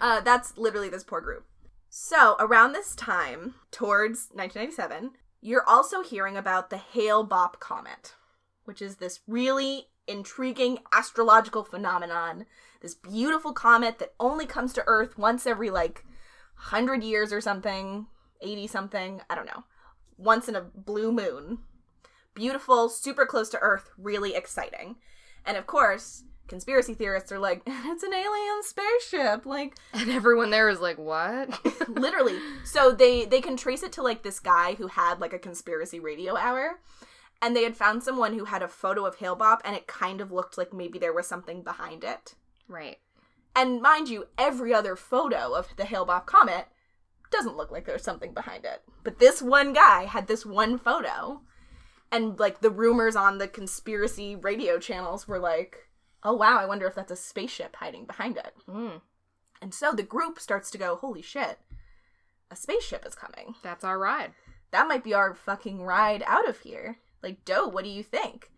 uh 0.00 0.20
that's 0.20 0.56
literally 0.56 0.88
this 0.88 1.04
poor 1.04 1.20
group 1.20 1.44
so 1.88 2.36
around 2.38 2.72
this 2.72 2.94
time 2.94 3.54
towards 3.70 4.28
1997 4.32 5.12
you're 5.40 5.66
also 5.66 6.02
hearing 6.02 6.36
about 6.36 6.70
the 6.70 6.76
hale 6.78 7.26
bopp 7.26 7.58
comet 7.60 8.14
which 8.64 8.82
is 8.82 8.96
this 8.96 9.20
really 9.26 9.88
intriguing 10.08 10.78
astrological 10.92 11.64
phenomenon 11.64 12.46
this 12.80 12.94
beautiful 12.94 13.52
comet 13.52 13.98
that 13.98 14.14
only 14.20 14.46
comes 14.46 14.72
to 14.72 14.84
earth 14.86 15.16
once 15.18 15.46
every 15.46 15.70
like 15.70 16.04
100 16.56 17.02
years 17.04 17.32
or 17.32 17.40
something 17.40 18.06
80 18.40 18.66
something 18.66 19.20
i 19.30 19.34
don't 19.34 19.46
know 19.46 19.64
once 20.18 20.48
in 20.48 20.56
a 20.56 20.62
blue 20.62 21.12
moon. 21.12 21.58
Beautiful 22.34 22.88
super 22.88 23.26
close 23.26 23.48
to 23.50 23.58
earth 23.58 23.90
really 23.96 24.34
exciting. 24.34 24.96
And 25.44 25.56
of 25.56 25.66
course 25.66 26.24
conspiracy 26.48 26.94
theorists 26.94 27.32
are 27.32 27.40
like 27.40 27.60
it's 27.66 28.04
an 28.04 28.14
alien 28.14 28.62
spaceship 28.62 29.44
like 29.44 29.76
And 29.92 30.10
everyone 30.10 30.50
there 30.50 30.68
is 30.68 30.80
like, 30.80 30.98
"What?" 30.98 31.58
literally. 31.88 32.38
So 32.64 32.92
they 32.92 33.24
they 33.24 33.40
can 33.40 33.56
trace 33.56 33.82
it 33.82 33.92
to 33.92 34.02
like 34.02 34.22
this 34.22 34.40
guy 34.40 34.74
who 34.74 34.88
had 34.88 35.20
like 35.20 35.32
a 35.32 35.38
conspiracy 35.38 36.00
radio 36.00 36.36
hour. 36.36 36.80
And 37.42 37.54
they 37.54 37.64
had 37.64 37.76
found 37.76 38.02
someone 38.02 38.32
who 38.32 38.46
had 38.46 38.62
a 38.62 38.68
photo 38.68 39.04
of 39.04 39.16
hale 39.16 39.36
bopp 39.36 39.60
and 39.62 39.76
it 39.76 39.86
kind 39.86 40.22
of 40.22 40.32
looked 40.32 40.56
like 40.56 40.72
maybe 40.72 40.98
there 40.98 41.12
was 41.12 41.26
something 41.26 41.62
behind 41.62 42.02
it. 42.02 42.34
Right. 42.66 42.96
And 43.56 43.82
mind 43.82 44.08
you 44.08 44.26
every 44.38 44.72
other 44.72 44.94
photo 44.94 45.52
of 45.54 45.68
the 45.76 45.84
hale 45.84 46.06
bopp 46.06 46.26
comet 46.26 46.66
doesn't 47.32 47.56
look 47.56 47.72
like 47.72 47.84
there's 47.86 48.04
something 48.04 48.32
behind 48.32 48.64
it 48.64 48.82
but 49.02 49.18
this 49.18 49.42
one 49.42 49.72
guy 49.72 50.04
had 50.04 50.28
this 50.28 50.46
one 50.46 50.78
photo 50.78 51.40
and 52.12 52.38
like 52.38 52.60
the 52.60 52.70
rumors 52.70 53.16
on 53.16 53.38
the 53.38 53.48
conspiracy 53.48 54.36
radio 54.36 54.78
channels 54.78 55.26
were 55.26 55.40
like 55.40 55.88
oh 56.22 56.34
wow 56.34 56.58
i 56.58 56.64
wonder 56.66 56.86
if 56.86 56.94
that's 56.94 57.10
a 57.10 57.16
spaceship 57.16 57.74
hiding 57.76 58.04
behind 58.04 58.36
it 58.36 58.52
Mm, 58.68 59.00
and 59.60 59.74
so 59.74 59.90
the 59.92 60.02
group 60.04 60.38
starts 60.38 60.70
to 60.70 60.78
go 60.78 60.96
holy 60.96 61.22
shit 61.22 61.58
a 62.50 62.54
spaceship 62.54 63.04
is 63.04 63.16
coming 63.16 63.56
that's 63.62 63.82
our 63.84 63.98
ride. 63.98 64.32
that 64.70 64.86
might 64.86 65.02
be 65.02 65.14
our 65.14 65.34
fucking 65.34 65.82
ride 65.82 66.22
out 66.26 66.48
of 66.48 66.60
here. 66.60 66.98
Like, 67.22 67.44
Doe, 67.44 67.66
what 67.66 67.82
do 67.82 67.90
you 67.90 68.02
think? 68.04 68.50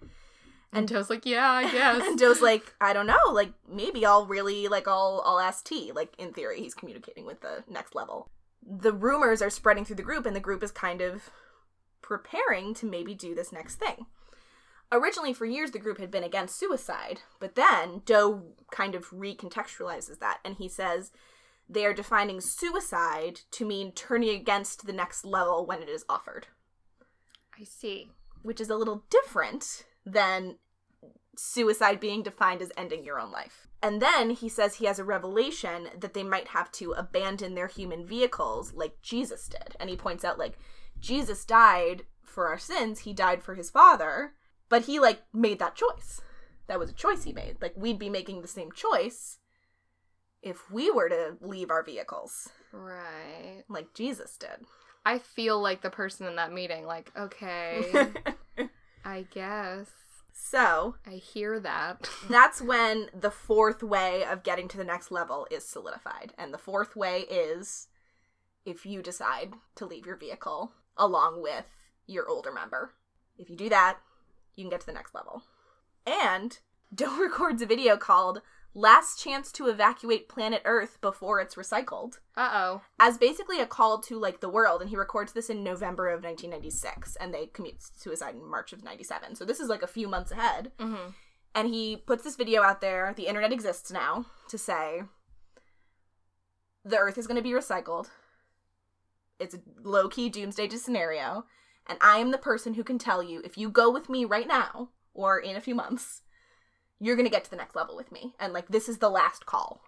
And 0.72 0.86
mm. 0.86 0.90
Joe's 0.90 1.10
like, 1.10 1.24
"Yeah, 1.24 1.50
I 1.50 1.62
guess." 1.72 2.06
And 2.06 2.18
Doe's 2.18 2.40
like, 2.42 2.74
I 2.80 2.92
don't 2.92 3.06
know. 3.06 3.18
Like, 3.30 3.52
maybe 3.70 4.04
I'll 4.04 4.26
really, 4.26 4.68
like, 4.68 4.86
I'll, 4.86 5.22
I'll 5.24 5.40
ask 5.40 5.64
T. 5.64 5.92
Like, 5.94 6.14
in 6.18 6.32
theory, 6.32 6.60
he's 6.60 6.74
communicating 6.74 7.26
with 7.26 7.40
the 7.40 7.64
next 7.68 7.94
level. 7.94 8.30
The 8.62 8.92
rumors 8.92 9.40
are 9.40 9.50
spreading 9.50 9.84
through 9.84 9.96
the 9.96 10.02
group, 10.02 10.26
and 10.26 10.36
the 10.36 10.40
group 10.40 10.62
is 10.62 10.70
kind 10.70 11.00
of 11.00 11.30
preparing 12.02 12.74
to 12.74 12.86
maybe 12.86 13.14
do 13.14 13.34
this 13.34 13.52
next 13.52 13.76
thing. 13.76 14.06
Originally, 14.90 15.34
for 15.34 15.44
years, 15.44 15.70
the 15.72 15.78
group 15.78 15.98
had 15.98 16.10
been 16.10 16.24
against 16.24 16.58
suicide, 16.58 17.20
but 17.40 17.54
then 17.54 18.00
Doe 18.06 18.42
kind 18.70 18.94
of 18.94 19.10
recontextualizes 19.10 20.18
that, 20.20 20.38
and 20.44 20.56
he 20.56 20.68
says 20.68 21.12
they 21.68 21.84
are 21.84 21.92
defining 21.92 22.40
suicide 22.40 23.40
to 23.50 23.66
mean 23.66 23.92
turning 23.92 24.30
against 24.30 24.86
the 24.86 24.92
next 24.92 25.26
level 25.26 25.66
when 25.66 25.82
it 25.82 25.90
is 25.90 26.06
offered. 26.08 26.46
I 27.58 27.64
see. 27.64 28.10
which 28.42 28.60
is 28.60 28.70
a 28.70 28.76
little 28.76 29.04
different 29.10 29.84
than 30.12 30.56
suicide 31.36 32.00
being 32.00 32.22
defined 32.22 32.62
as 32.62 32.72
ending 32.76 33.04
your 33.04 33.20
own 33.20 33.30
life. 33.30 33.68
And 33.82 34.02
then 34.02 34.30
he 34.30 34.48
says 34.48 34.74
he 34.76 34.86
has 34.86 34.98
a 34.98 35.04
revelation 35.04 35.88
that 36.00 36.12
they 36.14 36.24
might 36.24 36.48
have 36.48 36.72
to 36.72 36.92
abandon 36.92 37.54
their 37.54 37.68
human 37.68 38.04
vehicles 38.04 38.72
like 38.74 39.00
Jesus 39.02 39.46
did. 39.48 39.76
And 39.78 39.88
he 39.88 39.96
points 39.96 40.24
out, 40.24 40.38
like, 40.38 40.58
Jesus 40.98 41.44
died 41.44 42.02
for 42.24 42.48
our 42.48 42.58
sins, 42.58 43.00
he 43.00 43.12
died 43.12 43.42
for 43.42 43.54
his 43.54 43.70
father, 43.70 44.32
but 44.68 44.82
he, 44.86 44.98
like, 44.98 45.22
made 45.32 45.60
that 45.60 45.76
choice. 45.76 46.20
That 46.66 46.78
was 46.80 46.90
a 46.90 46.94
choice 46.94 47.22
he 47.24 47.32
made. 47.32 47.56
Like, 47.62 47.74
we'd 47.76 47.98
be 48.00 48.10
making 48.10 48.42
the 48.42 48.48
same 48.48 48.72
choice 48.72 49.38
if 50.42 50.70
we 50.70 50.90
were 50.90 51.08
to 51.08 51.36
leave 51.40 51.70
our 51.70 51.82
vehicles, 51.84 52.48
Right. 52.72 53.62
like 53.68 53.94
Jesus 53.94 54.36
did. 54.36 54.66
I 55.04 55.18
feel 55.18 55.60
like 55.60 55.82
the 55.82 55.90
person 55.90 56.26
in 56.26 56.36
that 56.36 56.52
meeting. 56.52 56.84
Like, 56.84 57.10
okay, 57.16 58.08
I 59.08 59.24
guess 59.30 59.88
so, 60.34 60.96
I 61.06 61.12
hear 61.12 61.58
that. 61.60 62.08
that's 62.28 62.60
when 62.60 63.08
the 63.18 63.30
fourth 63.30 63.82
way 63.82 64.22
of 64.22 64.42
getting 64.42 64.68
to 64.68 64.76
the 64.76 64.84
next 64.84 65.10
level 65.10 65.46
is 65.50 65.64
solidified. 65.64 66.34
And 66.36 66.52
the 66.52 66.58
fourth 66.58 66.94
way 66.94 67.20
is 67.22 67.88
if 68.66 68.84
you 68.84 69.02
decide 69.02 69.54
to 69.76 69.86
leave 69.86 70.04
your 70.04 70.16
vehicle 70.16 70.72
along 70.98 71.42
with 71.42 71.64
your 72.06 72.28
older 72.28 72.52
member. 72.52 72.92
If 73.38 73.48
you 73.48 73.56
do 73.56 73.70
that, 73.70 73.98
you 74.56 74.64
can 74.64 74.70
get 74.70 74.80
to 74.80 74.86
the 74.86 74.92
next 74.92 75.14
level. 75.14 75.42
And 76.06 76.58
Doe 76.94 77.16
records 77.20 77.62
a 77.62 77.66
video 77.66 77.96
called 77.96 78.42
Last 78.74 79.20
Chance 79.22 79.50
to 79.52 79.66
Evacuate 79.66 80.28
Planet 80.28 80.62
Earth 80.64 81.00
Before 81.00 81.40
It's 81.40 81.56
Recycled. 81.56 82.18
Uh 82.36 82.50
oh. 82.52 82.82
as 83.00 83.18
basically 83.18 83.60
a 83.60 83.66
call 83.66 83.98
to 84.02 84.18
like 84.18 84.40
the 84.40 84.48
world 84.48 84.80
and 84.80 84.90
he 84.90 84.96
records 84.96 85.32
this 85.32 85.50
in 85.50 85.64
november 85.64 86.08
of 86.08 86.22
1996 86.22 87.16
and 87.16 87.34
they 87.34 87.46
commit 87.46 87.82
suicide 87.96 88.34
in 88.34 88.48
march 88.48 88.72
of 88.72 88.84
97 88.84 89.34
so 89.34 89.44
this 89.44 89.58
is 89.58 89.68
like 89.68 89.82
a 89.82 89.88
few 89.88 90.06
months 90.06 90.30
ahead. 90.30 90.70
Mm-hmm. 90.78 91.10
and 91.54 91.68
he 91.68 91.96
puts 91.96 92.22
this 92.22 92.36
video 92.36 92.62
out 92.62 92.80
there. 92.80 93.12
The 93.16 93.26
internet 93.26 93.52
exists 93.52 93.90
now 93.90 94.26
to 94.48 94.58
say 94.58 95.02
the 96.84 96.98
earth 96.98 97.18
is 97.18 97.26
going 97.26 97.36
to 97.36 97.42
be 97.42 97.50
recycled. 97.50 98.08
It's 99.40 99.54
a 99.54 99.60
low-key 99.82 100.28
doomsday 100.30 100.68
scenario 100.68 101.44
and 101.88 101.98
i 102.00 102.18
am 102.18 102.30
the 102.30 102.38
person 102.38 102.74
who 102.74 102.84
can 102.84 102.98
tell 102.98 103.22
you 103.22 103.40
if 103.44 103.56
you 103.58 103.70
go 103.70 103.90
with 103.90 104.08
me 104.08 104.24
right 104.24 104.46
now 104.46 104.90
or 105.14 105.38
in 105.38 105.56
a 105.56 105.60
few 105.60 105.74
months 105.74 106.22
you're 107.00 107.16
going 107.16 107.26
to 107.26 107.30
get 107.30 107.44
to 107.44 107.50
the 107.50 107.56
next 107.56 107.76
level 107.76 107.96
with 107.96 108.10
me 108.12 108.34
and 108.40 108.52
like 108.52 108.68
this 108.68 108.88
is 108.88 108.98
the 108.98 109.10
last 109.10 109.46
call 109.46 109.80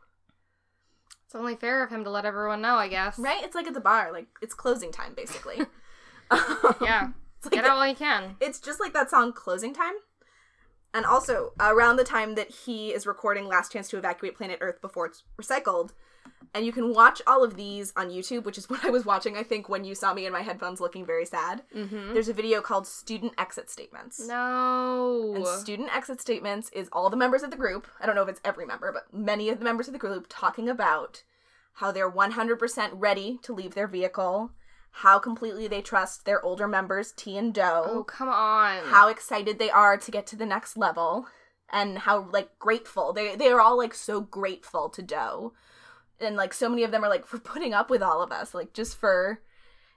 It's 1.27 1.35
only 1.35 1.57
fair 1.57 1.83
of 1.83 1.91
him 1.91 2.05
to 2.05 2.11
let 2.11 2.25
everyone 2.25 2.61
know, 2.61 2.77
I 2.77 2.89
guess. 2.89 3.19
right 3.19 3.43
it's 3.43 3.55
like 3.55 3.67
at 3.67 3.75
the 3.75 3.81
bar 3.81 4.13
like 4.13 4.27
it's 4.43 4.55
closing 4.55 4.93
time 4.93 5.15
basically 5.15 5.57
um, 6.31 6.75
Yeah. 6.81 7.09
It's 7.37 7.47
like 7.47 7.55
Get 7.55 7.65
out 7.65 7.79
while 7.79 7.89
you 7.89 7.95
can. 7.95 8.37
It's 8.39 8.61
just 8.61 8.81
like 8.81 8.93
that 8.93 9.09
song 9.09 9.33
Closing 9.33 9.73
Time. 9.73 9.95
And 10.93 11.07
also, 11.07 11.53
around 11.59 11.97
the 11.97 12.05
time 12.05 12.35
that 12.35 12.51
he 12.51 12.93
is 12.93 13.07
recording 13.07 13.47
Last 13.47 13.73
Chance 13.73 13.89
to 13.91 13.97
Evacuate 13.97 14.37
Planet 14.37 14.59
Earth 14.61 14.81
before 14.83 15.07
it's 15.07 15.23
recycled, 15.41 15.93
And 16.55 16.67
you 16.67 16.73
can 16.73 16.93
watch 16.93 17.23
all 17.27 17.45
of 17.45 17.57
these 17.57 17.93
on 17.97 18.11
YouTube, 18.11 18.45
which 18.45 18.59
is 18.59 18.69
what 18.71 18.85
I 18.85 18.91
was 18.91 19.05
watching, 19.05 19.37
I 19.37 19.43
think, 19.43 19.69
when 19.69 19.85
you 19.85 19.95
saw 19.95 20.13
me 20.15 20.27
in 20.27 20.33
my 20.33 20.43
headphones 20.43 20.81
looking 20.81 21.07
very 21.07 21.25
sad. 21.25 21.63
Mm-hmm. 21.75 22.13
There's 22.13 22.29
a 22.29 22.33
video 22.33 22.61
called 22.61 22.87
Student 22.87 23.35
Exit 23.39 23.71
Statements. 23.71 24.27
No. 24.27 25.33
And 25.37 25.47
student 25.47 25.95
exit 25.95 26.21
statements 26.21 26.71
is 26.73 26.89
all 26.93 27.11
the 27.11 27.17
members 27.17 27.43
of 27.43 27.51
the 27.51 27.57
group. 27.57 27.87
I 28.01 28.07
don't 28.07 28.15
know 28.15 28.23
if 28.23 28.29
it's 28.29 28.41
every 28.45 28.67
member, 28.67 28.93
but 28.93 29.13
many 29.17 29.49
of 29.49 29.59
the 29.59 29.65
members 29.65 29.87
of 29.87 29.93
the 29.93 29.99
group 29.99 30.27
talking 30.29 30.69
about 30.69 31.23
how 31.75 31.93
they're 31.93 32.11
100% 32.11 32.91
ready 32.95 33.39
to 33.43 33.55
leave 33.55 33.75
their 33.75 33.87
vehicle, 33.87 34.51
how 34.91 35.19
completely 35.19 35.69
they 35.69 35.81
trust 35.81 36.25
their 36.25 36.45
older 36.45 36.67
members, 36.67 37.13
T 37.13 37.37
and 37.39 37.55
Doe. 37.55 37.85
oh, 37.87 38.05
come 38.05 38.29
on. 38.29 38.85
how 38.87 39.09
excited 39.09 39.59
they 39.59 39.71
are 39.71 39.97
to 39.97 40.11
get 40.11 40.27
to 40.29 40.37
the 40.37 40.47
next 40.47 40.77
level, 40.77 41.27
and 41.73 41.99
how 41.99 42.29
like 42.33 42.59
grateful 42.59 43.13
they 43.13 43.37
they 43.37 43.49
are 43.49 43.61
all 43.61 43.79
like 43.79 43.95
so 43.95 44.21
grateful 44.21 44.89
to 44.91 45.01
Doe, 45.03 45.53
and 46.21 46.37
like 46.37 46.53
so 46.53 46.69
many 46.69 46.85
of 46.85 46.91
them 46.91 47.05
are 47.05 47.09
like 47.09 47.27
for 47.27 47.39
putting 47.39 47.75
up 47.75 47.91
with 47.91 48.03
all 48.03 48.23
of 48.23 48.33
us, 48.33 48.55
like 48.55 48.73
just 48.73 48.97
for 48.99 49.41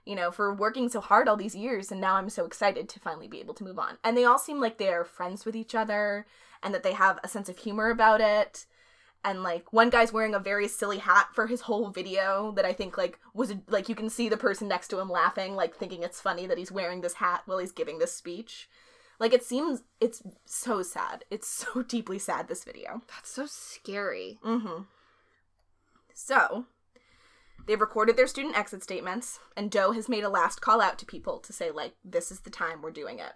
you 0.04 0.14
know, 0.14 0.30
for 0.30 0.52
working 0.52 0.88
so 0.88 1.00
hard 1.00 1.28
all 1.28 1.36
these 1.36 1.54
years, 1.54 1.90
and 1.90 2.00
now 2.00 2.16
I'm 2.16 2.28
so 2.28 2.44
excited 2.44 2.88
to 2.90 3.00
finally 3.00 3.26
be 3.26 3.40
able 3.40 3.54
to 3.54 3.64
move 3.64 3.78
on. 3.78 3.96
And 4.04 4.16
they 4.16 4.24
all 4.24 4.38
seem 4.38 4.60
like 4.60 4.76
they're 4.76 5.04
friends 5.04 5.46
with 5.46 5.56
each 5.56 5.74
other 5.74 6.26
and 6.62 6.74
that 6.74 6.82
they 6.82 6.92
have 6.92 7.18
a 7.24 7.28
sense 7.28 7.48
of 7.48 7.58
humor 7.58 7.90
about 7.90 8.20
it. 8.20 8.66
And 9.24 9.42
like 9.42 9.72
one 9.72 9.88
guy's 9.88 10.12
wearing 10.12 10.34
a 10.34 10.38
very 10.38 10.68
silly 10.68 10.98
hat 10.98 11.28
for 11.32 11.46
his 11.46 11.62
whole 11.62 11.88
video 11.88 12.52
that 12.56 12.66
I 12.66 12.74
think 12.74 12.98
like 12.98 13.18
was 13.32 13.54
like 13.68 13.88
you 13.88 13.94
can 13.94 14.10
see 14.10 14.28
the 14.28 14.36
person 14.36 14.68
next 14.68 14.88
to 14.88 15.00
him 15.00 15.08
laughing, 15.08 15.54
like 15.54 15.74
thinking 15.74 16.02
it's 16.02 16.20
funny 16.20 16.46
that 16.46 16.58
he's 16.58 16.72
wearing 16.72 17.00
this 17.00 17.14
hat 17.14 17.42
while 17.46 17.58
he's 17.58 17.72
giving 17.72 17.98
this 17.98 18.12
speech. 18.12 18.68
Like 19.18 19.32
it 19.32 19.42
seems 19.42 19.82
it's 20.00 20.22
so 20.44 20.82
sad. 20.82 21.24
It's 21.30 21.48
so 21.74 21.82
deeply 21.82 22.18
sad 22.18 22.48
this 22.48 22.64
video. 22.64 23.00
That's 23.08 23.30
so 23.30 23.46
scary. 23.46 24.38
Mm-hmm. 24.44 24.82
So, 26.14 26.66
they've 27.66 27.80
recorded 27.80 28.16
their 28.16 28.28
student 28.28 28.56
exit 28.56 28.82
statements, 28.82 29.40
and 29.56 29.70
Doe 29.70 29.92
has 29.92 30.08
made 30.08 30.24
a 30.24 30.28
last 30.28 30.60
call 30.60 30.80
out 30.80 30.98
to 31.00 31.06
people 31.06 31.38
to 31.40 31.52
say, 31.52 31.70
like, 31.70 31.94
this 32.04 32.30
is 32.30 32.40
the 32.40 32.50
time 32.50 32.80
we're 32.80 32.92
doing 32.92 33.18
it. 33.18 33.32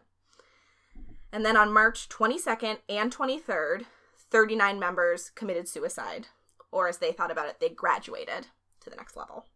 And 1.32 1.44
then 1.44 1.56
on 1.56 1.72
March 1.72 2.08
22nd 2.08 2.78
and 2.88 3.14
23rd, 3.14 3.84
39 4.30 4.78
members 4.78 5.30
committed 5.34 5.68
suicide, 5.68 6.28
or 6.70 6.88
as 6.88 6.98
they 6.98 7.12
thought 7.12 7.32
about 7.32 7.48
it, 7.48 7.60
they 7.60 7.68
graduated 7.68 8.46
to 8.80 8.88
the 8.88 8.96
next 8.96 9.16
level. 9.16 9.46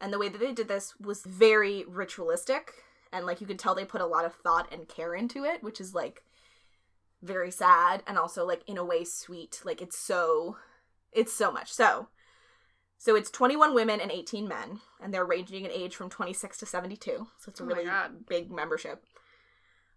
And 0.00 0.12
the 0.12 0.18
way 0.18 0.28
that 0.28 0.38
they 0.38 0.52
did 0.52 0.68
this 0.68 0.94
was 1.00 1.24
very 1.24 1.84
ritualistic, 1.88 2.72
and 3.12 3.26
like 3.26 3.40
you 3.40 3.46
could 3.46 3.58
tell 3.58 3.74
they 3.74 3.84
put 3.84 4.00
a 4.00 4.06
lot 4.06 4.24
of 4.24 4.34
thought 4.34 4.72
and 4.72 4.88
care 4.88 5.14
into 5.14 5.44
it, 5.44 5.62
which 5.62 5.80
is 5.80 5.94
like 5.94 6.22
very 7.20 7.50
sad 7.50 8.02
and 8.06 8.18
also 8.18 8.44
like 8.44 8.62
in 8.66 8.78
a 8.78 8.84
way 8.84 9.04
sweet. 9.04 9.60
Like 9.64 9.80
it's 9.80 9.98
so 9.98 10.56
it's 11.12 11.32
so 11.32 11.52
much. 11.52 11.72
So, 11.72 12.08
so 13.02 13.16
it's 13.16 13.32
21 13.32 13.74
women 13.74 14.00
and 14.00 14.12
18 14.12 14.46
men, 14.46 14.78
and 15.02 15.12
they're 15.12 15.24
ranging 15.24 15.64
in 15.64 15.72
age 15.72 15.96
from 15.96 16.08
26 16.08 16.58
to 16.58 16.66
72. 16.66 17.26
So 17.36 17.50
it's 17.50 17.58
a 17.58 17.64
Oh 17.64 17.66
really 17.66 17.90
big 18.28 18.52
membership. 18.52 19.02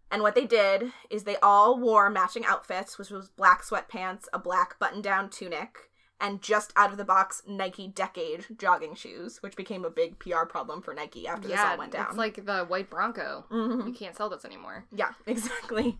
And 0.09 0.23
what 0.23 0.33
they 0.33 0.47
did 0.47 0.91
is 1.11 1.23
they 1.23 1.37
all 1.37 1.77
wore 1.79 2.09
matching 2.09 2.43
outfits, 2.47 2.97
which 2.97 3.11
was 3.11 3.29
black 3.29 3.61
sweatpants, 3.61 4.23
a 4.33 4.39
black 4.39 4.79
button-down 4.79 5.29
tunic, 5.29 5.91
and 6.19 6.41
just 6.41 6.73
out 6.75 6.89
of 6.89 6.97
the 6.97 7.05
box 7.05 7.43
Nike 7.47 7.87
Decade 7.87 8.47
jogging 8.57 8.95
shoes, 8.95 9.37
which 9.43 9.55
became 9.55 9.85
a 9.85 9.91
big 9.91 10.17
PR 10.17 10.45
problem 10.45 10.81
for 10.81 10.95
Nike 10.95 11.27
after 11.27 11.47
this 11.47 11.59
all 11.59 11.77
went 11.77 11.91
down. 11.91 12.07
it's 12.07 12.17
like 12.17 12.43
the 12.43 12.65
white 12.65 12.89
Bronco. 12.89 13.45
Mhm. 13.51 13.85
You 13.85 13.93
can't 13.93 14.15
sell 14.15 14.29
those 14.29 14.45
anymore. 14.45 14.85
Yeah, 14.91 15.11
exactly. 15.27 15.99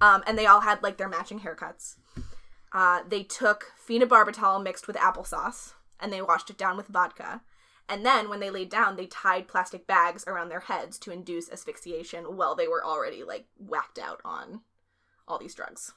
Um, 0.00 0.22
and 0.24 0.38
they 0.38 0.46
all 0.46 0.60
had 0.60 0.84
like 0.84 0.98
their 0.98 1.08
matching 1.08 1.40
haircuts. 1.40 1.96
Uh, 2.72 3.00
they 3.08 3.24
took 3.24 3.72
phenobarbital 3.88 4.62
mixed 4.62 4.86
with 4.86 4.94
applesauce 4.94 5.72
and 6.04 6.12
they 6.12 6.20
washed 6.20 6.50
it 6.50 6.58
down 6.58 6.76
with 6.76 6.88
vodka. 6.88 7.40
And 7.88 8.04
then 8.04 8.28
when 8.28 8.38
they 8.38 8.50
laid 8.50 8.68
down, 8.68 8.96
they 8.96 9.06
tied 9.06 9.48
plastic 9.48 9.86
bags 9.86 10.22
around 10.26 10.50
their 10.50 10.60
heads 10.60 10.98
to 10.98 11.10
induce 11.10 11.50
asphyxiation 11.50 12.36
while 12.36 12.54
they 12.54 12.68
were 12.68 12.84
already 12.84 13.24
like 13.24 13.46
whacked 13.58 13.98
out 13.98 14.20
on 14.22 14.60
all 15.26 15.38
these 15.38 15.54
drugs. 15.54 15.92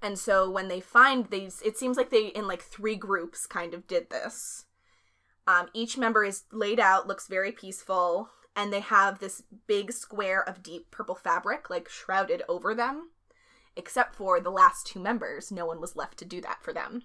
And 0.00 0.16
so 0.16 0.48
when 0.48 0.68
they 0.68 0.80
find 0.80 1.26
these, 1.26 1.60
it 1.62 1.76
seems 1.76 1.96
like 1.96 2.10
they 2.10 2.28
in 2.28 2.46
like 2.46 2.62
three 2.62 2.94
groups 2.94 3.46
kind 3.46 3.74
of 3.74 3.88
did 3.88 4.10
this. 4.10 4.64
Um, 5.48 5.68
each 5.74 5.98
member 5.98 6.24
is 6.24 6.44
laid 6.52 6.78
out, 6.78 7.08
looks 7.08 7.26
very 7.26 7.50
peaceful, 7.50 8.28
and 8.54 8.72
they 8.72 8.80
have 8.80 9.18
this 9.18 9.42
big 9.66 9.90
square 9.90 10.48
of 10.48 10.62
deep 10.62 10.92
purple 10.92 11.16
fabric 11.16 11.68
like 11.68 11.88
shrouded 11.88 12.42
over 12.48 12.76
them. 12.76 13.10
Except 13.74 14.14
for 14.14 14.40
the 14.40 14.50
last 14.50 14.86
two 14.86 15.00
members, 15.00 15.50
no 15.50 15.66
one 15.66 15.80
was 15.80 15.96
left 15.96 16.16
to 16.18 16.24
do 16.24 16.40
that 16.42 16.62
for 16.62 16.72
them. 16.72 17.02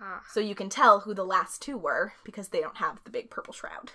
Ah, 0.00 0.22
So 0.30 0.40
you 0.40 0.54
can 0.54 0.68
tell 0.68 1.00
who 1.00 1.14
the 1.14 1.24
last 1.24 1.62
two 1.62 1.76
were 1.78 2.12
because 2.24 2.48
they 2.48 2.60
don't 2.60 2.76
have 2.78 2.98
the 3.04 3.10
big 3.10 3.30
purple 3.30 3.52
shroud, 3.54 3.92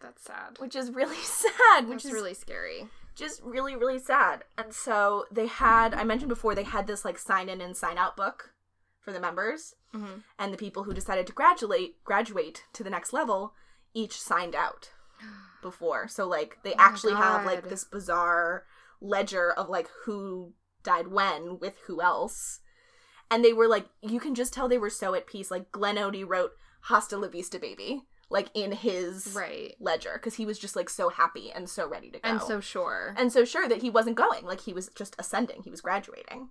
that's 0.00 0.22
sad. 0.24 0.58
which 0.58 0.76
is 0.76 0.90
really 0.90 1.16
sad. 1.22 1.88
Which 1.88 2.02
That's 2.02 2.06
is 2.06 2.12
really 2.12 2.34
scary. 2.34 2.88
just 3.14 3.40
really 3.42 3.74
really 3.76 3.98
sad 3.98 4.44
and 4.58 4.74
so 4.74 5.24
they 5.32 5.46
had 5.46 5.94
i 5.94 6.04
mentioned 6.04 6.28
before 6.28 6.54
they 6.54 6.62
had 6.64 6.86
this 6.86 7.02
like 7.02 7.18
sign 7.18 7.48
in 7.48 7.62
and 7.62 7.74
sign 7.74 7.96
out 7.96 8.14
book 8.16 8.52
for 9.00 9.10
the 9.12 9.20
members 9.20 9.74
Mm-hmm. 9.94 10.18
and 10.38 10.52
the 10.52 10.58
people 10.58 10.84
who 10.84 10.92
decided 10.92 11.26
to 11.26 11.32
graduate 11.32 12.04
graduate 12.04 12.64
to 12.74 12.84
the 12.84 12.90
next 12.90 13.14
level 13.14 13.54
each 13.94 14.20
signed 14.20 14.54
out 14.54 14.90
before 15.62 16.06
so 16.08 16.26
like 16.28 16.58
they 16.62 16.72
Oh 16.74 16.76
actually 16.78 17.14
have 17.14 17.46
like 17.46 17.68
this 17.70 17.84
bizarre 17.84 18.64
ledger 19.00 19.50
of 19.52 19.70
like 19.70 19.88
who 20.04 20.52
died 20.82 21.08
when 21.08 21.58
with 21.58 21.76
who 21.86 22.02
else 22.02 22.60
and 23.30 23.44
they 23.44 23.52
were 23.52 23.68
like 23.68 23.86
you 24.02 24.20
can 24.20 24.34
just 24.34 24.52
tell 24.52 24.68
they 24.68 24.78
were 24.78 24.90
so 24.90 25.14
at 25.14 25.26
peace. 25.26 25.50
Like 25.50 25.72
glenn 25.72 25.96
odie 25.96 26.28
wrote 26.28 26.52
hasta 26.82 27.16
la 27.16 27.28
vista 27.28 27.58
baby 27.58 28.04
like 28.28 28.48
in 28.54 28.72
his 28.72 29.34
Right. 29.36 29.76
ledger 29.78 30.12
because 30.14 30.34
he 30.34 30.44
was 30.46 30.58
just 30.58 30.74
like 30.74 30.88
so 30.90 31.08
happy 31.10 31.52
and 31.52 31.68
so 31.68 31.86
ready 31.88 32.10
to 32.10 32.18
go. 32.18 32.28
And 32.28 32.42
so 32.42 32.60
sure. 32.60 33.14
and 33.16 33.32
so 33.32 33.44
sure 33.44 33.68
that 33.68 33.82
he 33.82 33.90
wasn't 33.90 34.16
going. 34.16 34.44
Like 34.44 34.60
he 34.62 34.72
was 34.72 34.88
just 34.96 35.14
ascending. 35.18 35.62
He 35.62 35.70
was 35.70 35.80
graduating. 35.80 36.48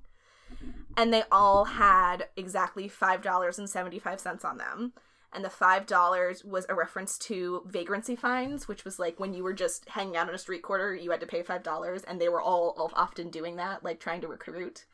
And 0.96 1.14
they 1.14 1.24
all 1.32 1.66
had 1.66 2.30
exactly 2.38 2.88
$5.75 2.88 4.46
on 4.46 4.58
them. 4.58 4.94
And 5.34 5.44
the 5.44 5.50
$5 5.50 6.46
was 6.46 6.66
a 6.70 6.76
reference 6.76 7.18
to 7.20 7.64
vagrancy 7.66 8.16
fines 8.16 8.70
which 8.70 8.86
was 8.86 9.00
like 9.00 9.20
when 9.20 9.34
you 9.34 9.44
were 9.44 9.54
just 9.54 9.90
hanging 9.90 10.16
out 10.16 10.30
on 10.30 10.36
a 10.36 10.38
street 10.38 10.62
corner 10.62 10.94
you 10.94 11.12
had 11.12 11.20
to 11.20 11.28
pay 11.28 11.44
$5 11.44 12.04
and 12.08 12.22
they 12.22 12.30
were 12.30 12.42
all 12.42 12.90
often 12.96 13.30
doing 13.30 13.58
that 13.58 13.84
like 13.84 14.00
trying 14.00 14.22
to 14.22 14.30
recruit 14.30 14.86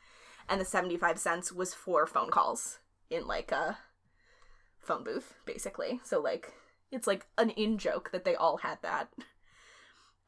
and 0.52 0.60
the 0.60 0.64
75 0.64 1.18
cents 1.18 1.50
was 1.50 1.74
for 1.74 2.06
phone 2.06 2.30
calls 2.30 2.78
in 3.10 3.26
like 3.26 3.50
a 3.50 3.78
phone 4.78 5.02
booth 5.02 5.34
basically 5.44 6.00
so 6.04 6.20
like 6.20 6.52
it's 6.90 7.06
like 7.06 7.26
an 7.38 7.50
in 7.50 7.78
joke 7.78 8.10
that 8.12 8.24
they 8.24 8.34
all 8.34 8.58
had 8.58 8.78
that 8.82 9.08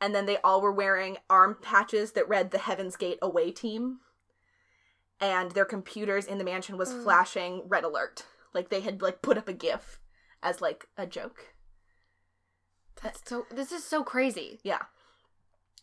and 0.04 0.14
then 0.14 0.26
they 0.26 0.36
all 0.44 0.60
were 0.60 0.70
wearing 0.70 1.16
arm 1.30 1.56
patches 1.62 2.12
that 2.12 2.28
read 2.28 2.50
the 2.50 2.58
Heaven's 2.58 2.94
Gate 2.94 3.18
away 3.22 3.50
team. 3.50 4.00
And 5.18 5.52
their 5.52 5.64
computers 5.64 6.26
in 6.26 6.36
the 6.36 6.44
mansion 6.44 6.76
was 6.76 6.92
Ugh. 6.92 7.02
flashing 7.02 7.62
red 7.66 7.84
alert. 7.84 8.26
Like 8.52 8.68
they 8.68 8.80
had 8.80 9.00
like 9.00 9.22
put 9.22 9.38
up 9.38 9.48
a 9.48 9.54
GIF 9.54 10.00
as 10.42 10.60
like 10.60 10.88
a 10.98 11.06
joke. 11.06 11.54
That's 13.02 13.20
so. 13.24 13.46
This 13.50 13.72
is 13.72 13.82
so 13.82 14.04
crazy. 14.04 14.60
Yeah. 14.62 14.82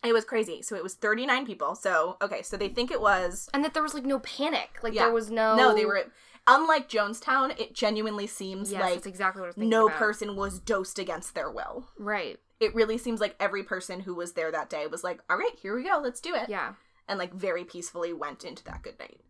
It 0.04 0.12
was 0.12 0.24
crazy. 0.24 0.62
So 0.62 0.74
it 0.74 0.82
was 0.82 0.94
39 0.94 1.46
people. 1.46 1.74
So, 1.74 2.16
okay, 2.20 2.42
so 2.42 2.56
they 2.56 2.68
think 2.68 2.90
it 2.90 3.00
was 3.00 3.48
And 3.54 3.64
that 3.64 3.72
there 3.74 3.82
was 3.82 3.94
like 3.94 4.04
no 4.04 4.18
panic. 4.20 4.78
Like 4.82 4.94
Yeah. 4.94 5.04
there 5.04 5.12
was 5.12 5.30
no. 5.30 5.54
No, 5.56 5.74
they 5.74 5.84
were 5.84 6.04
unlike 6.46 6.88
Jonestown, 6.88 7.58
it 7.60 7.72
genuinely 7.72 8.26
seems 8.26 8.72
Yes, 8.72 8.80
like 8.82 9.06
exactly 9.06 9.40
what 9.40 9.46
I 9.46 9.48
was 9.50 9.54
thinking. 9.54 9.70
no 9.70 9.86
about. 9.86 9.98
person 9.98 10.34
was 10.36 10.58
dosed 10.58 10.98
against 10.98 11.34
their 11.34 11.50
will. 11.50 11.88
Right. 11.98 12.40
It 12.58 12.74
really 12.74 12.98
seems 12.98 13.20
like 13.20 13.36
every 13.38 13.62
person 13.62 14.00
who 14.00 14.14
was 14.14 14.32
there 14.32 14.50
that 14.52 14.68
day 14.70 14.86
was 14.88 15.02
like, 15.04 15.20
"All 15.30 15.36
right, 15.36 15.56
here 15.60 15.74
we 15.76 15.84
go. 15.84 15.98
Let's 16.02 16.20
do 16.20 16.34
it." 16.34 16.48
Yeah. 16.48 16.74
and 17.08 17.18
like 17.18 17.32
very 17.34 17.64
peacefully 17.64 18.12
went 18.12 18.44
into 18.44 18.62
that 18.64 18.82
good 18.82 18.96
night. 18.98 19.20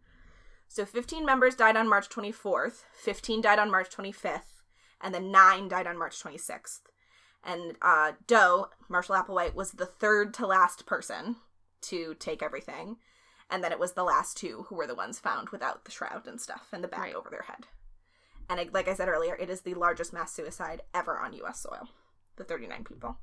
So 0.68 0.85
15 0.85 1.24
members 1.24 1.54
died 1.54 1.76
on 1.76 1.88
March 1.88 2.08
24th, 2.11 2.85
15 2.94 3.40
died 3.40 3.58
on 3.58 3.70
March 3.70 3.88
25th, 3.90 4.62
and 5.00 5.14
then 5.14 5.30
9 5.30 5.68
died 5.68 5.87
on 5.87 5.98
March 5.98 6.22
26th. 6.22 6.80
And 7.44 7.76
uh 7.83 8.12
Doe, 8.26 8.68
Marshall 8.88 9.16
Applewhite 9.16 9.55
was 9.55 9.72
the 9.72 9.87
third 9.87 10.33
to 10.35 10.46
last 10.46 10.87
person 10.87 11.37
to 11.83 12.14
take 12.14 12.42
everything. 12.42 12.96
And 13.50 13.62
then 13.62 13.72
it 13.72 13.78
was 13.78 13.92
the 13.92 14.05
last 14.05 14.37
two 14.37 14.64
who 14.68 14.74
were 14.76 14.87
the 14.87 14.94
ones 14.94 15.18
found 15.18 15.50
without 15.50 15.85
the 15.85 15.90
shroud 15.90 16.26
and 16.26 16.40
stuff 16.40 16.68
and 16.72 16.83
the 16.83 16.88
bag 16.88 17.00
Right. 17.00 17.14
over 17.14 17.28
their 17.28 17.42
head. 17.42 17.66
And 18.48 18.59
it, 18.61 18.72
like 18.72 18.88
I 18.88 18.94
said 18.94 19.09
earlier, 19.09 19.35
it 19.37 19.50
is 19.50 19.61
the 19.62 19.74
largest 19.74 20.12
mass 20.12 20.33
suicide 20.33 20.83
ever 20.94 21.18
on 21.18 21.33
US 21.35 21.61
soil. 21.61 21.88
The 22.37 22.44
39 22.44 22.85
people. 22.85 23.18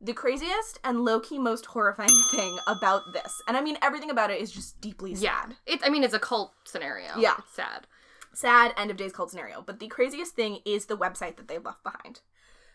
The 0.00 0.12
craziest 0.14 0.78
and 0.84 1.04
low 1.04 1.18
key 1.20 1.38
most 1.38 1.66
horrifying 1.66 2.22
thing 2.30 2.56
about 2.66 3.02
this, 3.12 3.42
and 3.48 3.56
I 3.56 3.60
mean 3.60 3.78
everything 3.82 4.10
about 4.10 4.30
it 4.30 4.40
is 4.40 4.50
just 4.52 4.80
deeply 4.80 5.12
Yeah. 5.12 5.42
sad. 5.42 5.56
It. 5.66 5.80
I 5.84 5.88
mean, 5.88 6.04
it's 6.04 6.14
a 6.14 6.18
cult 6.20 6.52
scenario. 6.64 7.16
Yeah. 7.18 7.34
It's 7.38 7.54
sad. 7.54 7.86
Sad 8.32 8.72
end 8.76 8.90
of 8.90 8.96
days 8.96 9.12
cult 9.12 9.30
scenario. 9.30 9.60
But 9.62 9.80
the 9.80 9.88
craziest 9.88 10.34
thing 10.34 10.60
is 10.64 10.86
the 10.86 10.96
website 10.96 11.36
that 11.36 11.48
they 11.48 11.58
left 11.58 11.82
behind. 11.82 12.20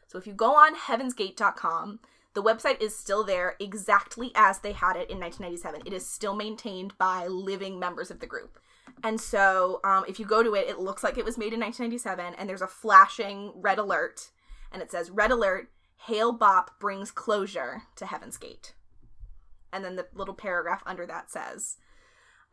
So 0.08 0.18
if 0.18 0.28
you 0.28 0.34
go 0.34 0.56
on 0.56 0.76
heavensgate.com, 0.76 2.00
the 2.34 2.44
website 2.44 2.82
is 2.82 2.96
still 2.96 3.24
there 3.24 3.56
exactly 3.60 4.32
as 4.36 4.60
they 4.60 4.72
had 4.72 4.96
it 4.96 5.10
in 5.10 5.20
1997. 5.20 5.84
It 5.86 5.94
is 5.94 6.08
still 6.08 6.36
maintained 6.36 6.98
by 6.98 7.28
living 7.28 7.80
members 7.80 8.10
of 8.10 8.20
the 8.20 8.28
group. 8.28 8.60
And 9.04 9.20
so, 9.20 9.80
um, 9.84 10.06
if 10.08 10.20
you 10.20 10.26
go 10.26 10.44
to 10.44 10.56
it, 10.56 10.68
it 10.68 10.80
looks 10.80 11.04
like 11.04 11.18
it 11.18 11.26
was 11.26 11.38
made 11.38 11.54
in 11.54 11.60
1997, 11.60 12.36
and 12.38 12.50
there's 12.50 12.62
a 12.62 12.68
flashing 12.68 13.52
red 13.56 13.78
alert, 13.78 14.32
and 14.72 14.82
it 14.82 14.92
says, 14.92 15.12
Red 15.12 15.32
alert, 15.32 15.70
Hale 16.08 16.38
Bopp 16.38 16.68
brings 16.80 17.12
closure 17.12 17.84
to 17.96 18.06
Heaven's 18.06 18.38
Gate. 18.38 18.74
And 19.72 19.84
then 19.84 19.96
the 19.96 20.08
little 20.14 20.34
paragraph 20.34 20.84
under 20.86 21.06
that 21.06 21.32
says, 21.32 21.78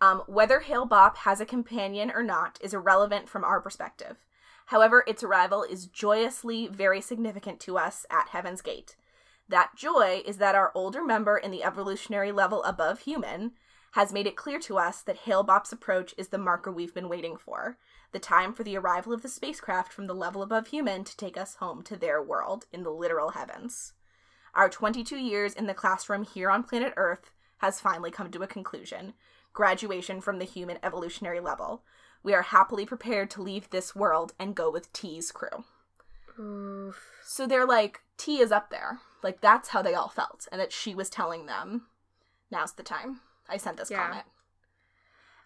um, 0.00 0.22
Whether 0.26 0.60
Hale 0.60 0.88
Bopp 0.88 1.18
has 1.18 1.40
a 1.40 1.46
companion 1.46 2.10
or 2.14 2.22
not 2.22 2.58
is 2.62 2.74
irrelevant 2.74 3.28
from 3.28 3.44
our 3.44 3.60
perspective. 3.60 4.16
However, 4.70 5.02
its 5.09 5.24
arrival 5.24 5.64
is 5.64 5.87
joyously 5.87 6.68
very 6.68 7.00
significant 7.00 7.59
to 7.61 7.76
us 7.76 8.06
at 8.09 8.28
Heaven's 8.28 8.62
Gate. 8.62 8.94
That 9.48 9.74
joy 9.74 10.22
is 10.24 10.37
that 10.37 10.54
our 10.54 10.70
older 10.76 11.02
member 11.02 11.37
in 11.37 11.50
the 11.50 11.64
evolutionary 11.64 12.30
level 12.30 12.62
above 12.62 13.00
human 13.00 13.50
has 13.94 14.12
made 14.12 14.28
it 14.28 14.37
clear 14.37 14.61
to 14.61 14.78
us 14.78 15.02
that 15.02 15.16
Hale 15.24 15.42
Bopp's 15.42 15.72
approach 15.72 16.14
is 16.16 16.28
the 16.28 16.38
marker 16.38 16.70
we've 16.70 16.94
been 16.94 17.09
waiting 17.09 17.37
for, 17.37 17.78
the 18.12 18.20
time 18.20 18.52
for 18.52 18.62
the 18.62 18.78
arrival 18.78 19.12
of 19.12 19.22
the 19.22 19.28
spacecraft 19.28 19.92
from 19.92 20.06
the 20.06 20.14
level 20.14 20.40
above 20.40 20.68
human 20.68 21.02
to 21.02 21.16
take 21.16 21.37
us 21.37 21.56
home 21.56 21.83
to 21.83 21.96
their 21.96 22.22
world 22.22 22.66
in 22.72 22.85
the 22.85 22.90
literal 22.90 23.30
heavens. 23.30 23.94
Our 24.54 24.68
22 24.68 25.16
years 25.16 25.52
in 25.52 25.66
the 25.66 25.74
classroom 25.74 26.22
here 26.22 26.48
on 26.48 26.62
planet 26.62 26.94
Earth 26.96 27.33
has 27.59 27.80
finally 27.80 28.12
come 28.12 28.30
to 28.30 28.42
a 28.44 28.46
conclusion 28.46 29.14
graduation 29.52 30.20
from 30.20 30.38
the 30.38 30.44
human 30.44 30.78
evolutionary 30.80 31.40
level. 31.40 31.83
We 32.22 32.35
are 32.35 32.42
happily 32.42 32.85
prepared 32.87 33.30
to 33.30 33.42
leave 33.42 33.70
this 33.70 33.94
world 33.94 34.33
and 34.38 34.54
go 34.54 34.70
with 34.70 34.92
Ti's 34.92 35.33
crew. 35.33 35.64
Oof. 36.38 37.00
So 37.24 37.46
they're 37.46 37.66
like, 37.66 38.00
T 38.16 38.40
is 38.40 38.52
up 38.52 38.70
there. 38.70 38.98
Like, 39.22 39.40
that's 39.40 39.70
how 39.70 39.83
they 39.83 39.94
all 39.94 40.09
felt. 40.09 40.46
And 40.50 40.61
that 40.61 40.72
she 40.72 40.94
was 40.94 41.11
telling 41.11 41.46
them, 41.46 41.87
now's 42.50 42.72
the 42.72 42.83
time. 42.83 43.20
I 43.48 43.56
sent 43.56 43.76
this 43.78 43.90
Yeah. 43.90 44.06
comment. 44.06 44.24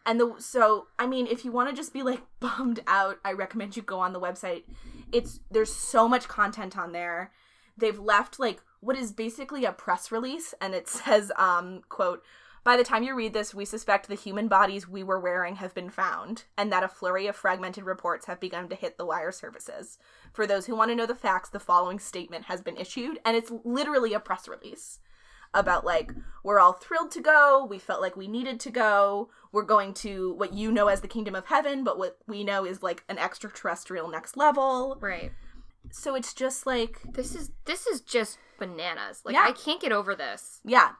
And 0.06 0.20
the 0.20 0.34
so 0.38 0.88
I 0.98 1.06
mean, 1.06 1.26
if 1.26 1.44
you 1.46 1.52
want 1.52 1.70
to 1.70 1.74
just 1.74 1.92
be 1.94 2.02
like 2.02 2.20
bummed 2.40 2.80
out, 2.86 3.18
I 3.24 3.32
recommend 3.32 3.76
you 3.76 3.82
go 3.82 4.00
on 4.00 4.12
the 4.12 4.20
website. 4.20 4.64
It's 5.12 5.40
there's 5.50 5.72
so 5.72 6.08
much 6.08 6.28
content 6.28 6.76
on 6.76 6.92
there. 6.92 7.32
They've 7.78 7.98
left 7.98 8.38
like 8.38 8.60
what 8.80 8.96
is 8.96 9.12
basically 9.12 9.64
a 9.64 9.72
press 9.72 10.12
release, 10.12 10.52
and 10.60 10.74
it 10.74 10.88
says, 10.90 11.32
um, 11.36 11.80
quote, 11.88 12.22
by 12.64 12.76
the 12.76 12.84
time 12.84 13.02
you 13.02 13.14
read 13.14 13.32
this, 13.34 13.54
we 13.54 13.64
suspect 13.64 14.08
the 14.08 14.14
human 14.14 14.48
bodies 14.48 14.88
we 14.88 15.02
were 15.02 15.20
wearing 15.20 15.56
have 15.56 15.74
been 15.74 15.90
found, 15.90 16.44
and 16.56 16.72
that 16.72 16.82
a 16.82 16.88
flurry 16.88 17.26
of 17.26 17.36
fragmented 17.36 17.84
reports 17.84 18.26
have 18.26 18.40
begun 18.40 18.68
to 18.70 18.74
hit 18.74 18.96
the 18.98 19.04
wire 19.06 19.32
services. 19.32 19.98
For 20.32 20.46
those 20.46 20.66
who 20.66 20.74
want 20.74 20.90
to 20.90 20.94
know 20.94 21.06
the 21.06 21.14
facts, 21.14 21.50
the 21.50 21.60
following 21.60 21.98
statement 21.98 22.46
has 22.46 22.62
been 22.62 22.76
issued, 22.78 23.18
and 23.24 23.36
it's 23.36 23.52
literally 23.64 24.14
a 24.14 24.20
press 24.20 24.48
release 24.48 24.98
about 25.52 25.84
like 25.84 26.10
we're 26.42 26.58
all 26.58 26.72
thrilled 26.72 27.12
to 27.12 27.20
go 27.20 27.64
we 27.70 27.78
felt 27.78 28.00
like 28.00 28.16
we 28.16 28.26
needed 28.26 28.58
to 28.58 28.70
go 28.72 29.30
we're 29.52 29.62
going 29.62 29.94
to 29.94 30.34
what 30.34 30.52
you 30.52 30.72
know 30.72 30.88
as 30.88 31.00
the 31.00 31.06
kingdom 31.06 31.32
of 31.36 31.46
heaven 31.46 31.84
but 31.84 31.96
what 31.96 32.18
we 32.26 32.42
know 32.42 32.64
is 32.66 32.82
like 32.82 33.04
an 33.08 33.16
extraterrestrial 33.18 34.08
next 34.08 34.36
level 34.36 34.98
Right. 35.00 35.30
so 35.92 36.16
it's 36.16 36.34
just 36.34 36.66
like 36.66 37.00
This 37.12 37.36
is 37.36 37.52
this 37.66 37.86
is 37.86 38.00
just 38.00 38.36
bananas. 38.58 39.22
Like 39.24 39.34
Yeah. 39.34 39.44
I 39.46 39.52
can't 39.52 39.80
get 39.80 39.92
over 39.92 40.16
this. 40.16 40.60
yeah 40.64 40.90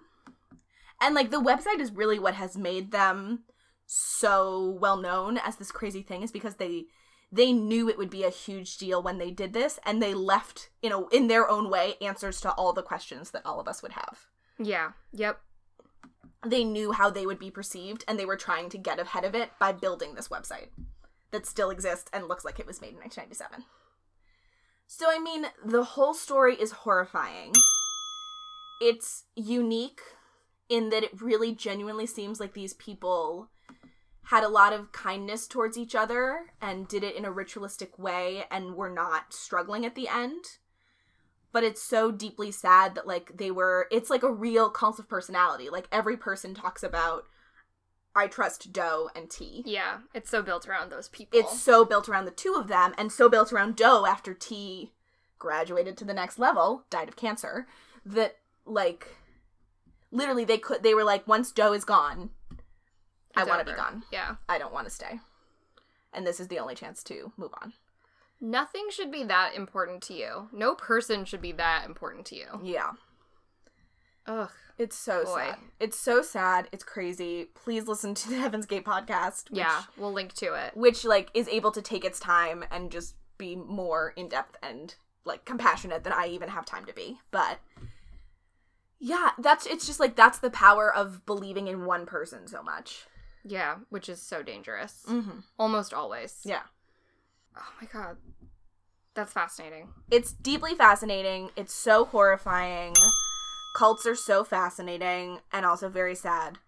and 1.04 1.14
like 1.14 1.30
the 1.30 1.40
website 1.40 1.78
is 1.80 1.92
really 1.92 2.18
what 2.18 2.34
has 2.34 2.56
made 2.56 2.90
them 2.90 3.44
so 3.86 4.76
well 4.80 4.96
known 4.96 5.38
as 5.38 5.56
this 5.56 5.70
crazy 5.70 6.02
thing 6.02 6.22
is 6.22 6.32
because 6.32 6.56
they 6.56 6.86
they 7.30 7.52
knew 7.52 7.88
it 7.88 7.98
would 7.98 8.10
be 8.10 8.24
a 8.24 8.30
huge 8.30 8.78
deal 8.78 9.02
when 9.02 9.18
they 9.18 9.30
did 9.30 9.52
this 9.52 9.78
and 9.84 10.00
they 10.02 10.14
left 10.14 10.70
you 10.82 10.88
know 10.90 11.06
in 11.08 11.28
their 11.28 11.48
own 11.48 11.68
way 11.68 11.94
answers 12.00 12.40
to 12.40 12.50
all 12.52 12.72
the 12.72 12.82
questions 12.82 13.30
that 13.30 13.44
all 13.44 13.60
of 13.60 13.68
us 13.68 13.82
would 13.82 13.92
have 13.92 14.26
Yeah. 14.58 14.92
Yep. 15.12 15.40
they 16.46 16.64
knew 16.64 16.92
how 16.92 17.10
they 17.10 17.26
would 17.26 17.38
be 17.38 17.50
perceived 17.50 18.04
and 18.08 18.18
they 18.18 18.26
were 18.26 18.36
trying 18.36 18.68
to 18.70 18.78
get 18.78 18.98
ahead 18.98 19.24
of 19.24 19.34
it 19.34 19.50
by 19.58 19.72
building 19.72 20.14
this 20.14 20.28
website 20.28 20.68
that 21.30 21.46
still 21.46 21.70
exists 21.70 22.10
and 22.12 22.28
looks 22.28 22.44
like 22.44 22.58
it 22.60 22.66
was 22.66 22.80
made 22.80 22.92
in 22.94 23.00
1997. 23.00 23.64
So, 24.86 25.06
I 25.10 25.18
mean, 25.18 25.46
the 25.64 25.82
whole 25.82 26.14
story 26.14 26.54
is 26.54 26.70
horrifying. 26.84 27.52
It's 28.80 29.24
unique 29.34 30.00
in 30.68 30.90
that 30.90 31.02
it 31.04 31.20
really 31.20 31.52
genuinely 31.54 32.06
seems 32.06 32.40
like 32.40 32.54
these 32.54 32.74
people 32.74 33.50
had 34.28 34.42
a 34.42 34.48
lot 34.48 34.72
of 34.72 34.90
kindness 34.92 35.46
towards 35.46 35.76
each 35.76 35.94
other 35.94 36.46
and 36.60 36.88
did 36.88 37.04
it 37.04 37.14
in 37.14 37.24
a 37.26 37.30
ritualistic 37.32 37.98
way 37.98 38.44
and 38.50 38.74
were 38.74 38.88
not 38.88 39.34
struggling 39.34 39.84
at 39.84 39.94
the 39.94 40.08
end 40.08 40.44
but 41.52 41.62
it's 41.62 41.82
so 41.82 42.10
deeply 42.10 42.50
sad 42.50 42.94
that 42.94 43.06
like 43.06 43.36
they 43.36 43.50
were 43.50 43.86
it's 43.90 44.08
like 44.10 44.22
a 44.22 44.32
real 44.32 44.70
cult 44.70 44.98
of 44.98 45.08
personality 45.08 45.68
like 45.68 45.86
every 45.92 46.16
person 46.16 46.54
talks 46.54 46.82
about 46.82 47.24
i 48.16 48.26
trust 48.26 48.72
Do 48.72 49.08
and 49.14 49.28
Ti 49.30 49.62
Yeah. 49.66 49.98
It's 50.14 50.30
so 50.30 50.42
built 50.42 50.66
around 50.66 50.90
those 50.90 51.08
people. 51.08 51.38
it's 51.38 51.60
so 51.60 51.84
built 51.84 52.08
around 52.08 52.24
the 52.24 52.30
two 52.30 52.54
of 52.58 52.66
them 52.68 52.94
and 52.96 53.12
so 53.12 53.28
built 53.28 53.52
around 53.52 53.76
Do 53.76 54.06
after 54.06 54.32
Ti 54.32 54.92
graduated 55.38 55.96
to 55.98 56.04
the 56.06 56.14
next 56.14 56.38
level 56.38 56.84
died 56.88 57.08
of 57.08 57.16
cancer 57.16 57.66
that 58.06 58.36
like 58.64 59.16
literally 60.14 60.44
they 60.46 60.56
could 60.58 60.82
they 60.82 60.94
were 60.94 61.04
like 61.04 61.26
once 61.28 61.52
Do 61.52 61.72
is 61.74 61.84
gone 61.84 62.30
i 63.36 63.44
want 63.44 63.58
to 63.60 63.70
be 63.70 63.76
gone 63.76 64.04
Yeah. 64.10 64.36
i 64.48 64.56
don't 64.58 64.72
want 64.72 64.86
to 64.86 64.90
stay 64.94 65.20
and 66.12 66.26
this 66.26 66.40
is 66.40 66.48
the 66.48 66.58
only 66.58 66.74
chance 66.74 67.02
to 67.04 67.32
move 67.36 67.50
on 67.62 67.74
Nothing 68.40 68.88
should 68.90 69.10
be 69.10 69.22
that 69.24 69.54
important 69.54 70.02
to 70.02 70.12
you. 70.12 70.48
No 70.52 70.74
person 70.74 71.24
should 71.24 71.40
be 71.40 71.52
that 71.52 71.84
important 71.86 72.26
to 72.26 72.36
you. 72.36 72.60
yeah 72.62 72.90
Ugh. 74.26 74.50
It's 74.76 74.96
so 74.96 75.24
Boy. 75.24 75.34
sad. 75.36 75.58
It's 75.78 75.98
so 75.98 76.20
sad. 76.20 76.68
It's 76.72 76.82
crazy. 76.84 77.46
Please 77.54 77.86
listen 77.86 78.14
to 78.14 78.28
the 78.30 78.36
Heaven's 78.40 78.66
Gate 78.66 78.84
podcast. 78.84 79.50
Which, 79.50 79.58
yeah. 79.60 79.82
We'll 79.96 80.12
link 80.12 80.32
to 80.34 80.54
it. 80.54 80.76
Which 80.76 81.04
like 81.04 81.30
is 81.32 81.48
able 81.48 81.70
to 81.72 81.80
take 81.80 82.04
its 82.04 82.18
time 82.18 82.64
and 82.70 82.90
just 82.90 83.14
be 83.38 83.54
more 83.54 84.12
in 84.16 84.28
depth 84.28 84.56
and 84.62 84.94
like 85.24 85.44
compassionate 85.44 86.02
than 86.04 86.12
I 86.12 86.26
even 86.26 86.48
have 86.48 86.66
time 86.66 86.84
to 86.86 86.92
be. 86.92 87.18
But 87.30 87.58
yeah, 89.04 89.32
that's 89.38 89.66
it's 89.66 89.86
just 89.86 90.00
like 90.00 90.16
that's 90.16 90.38
the 90.38 90.48
power 90.48 90.92
of 90.92 91.26
believing 91.26 91.68
in 91.68 91.84
one 91.84 92.06
person 92.06 92.48
so 92.48 92.62
much. 92.62 93.04
Yeah. 93.44 93.76
Which 93.90 94.08
is 94.08 94.22
so 94.22 94.42
dangerous. 94.42 95.04
Mm-hmm. 95.06 95.40
Almost 95.58 95.92
always. 95.92 96.40
Yeah. 96.42 96.62
Oh 97.54 97.68
my 97.78 97.86
god. 97.92 98.16
That's 99.12 99.34
fascinating. 99.34 99.90
It's 100.10 100.32
deeply 100.32 100.74
fascinating. 100.74 101.50
It's 101.54 101.74
so 101.74 102.06
horrifying. 102.06 102.94
Cults 103.76 104.06
are 104.06 104.14
so 104.14 104.42
fascinating 104.42 105.40
and 105.52 105.66
also 105.66 105.90
very 105.90 106.14
sad. 106.14 106.58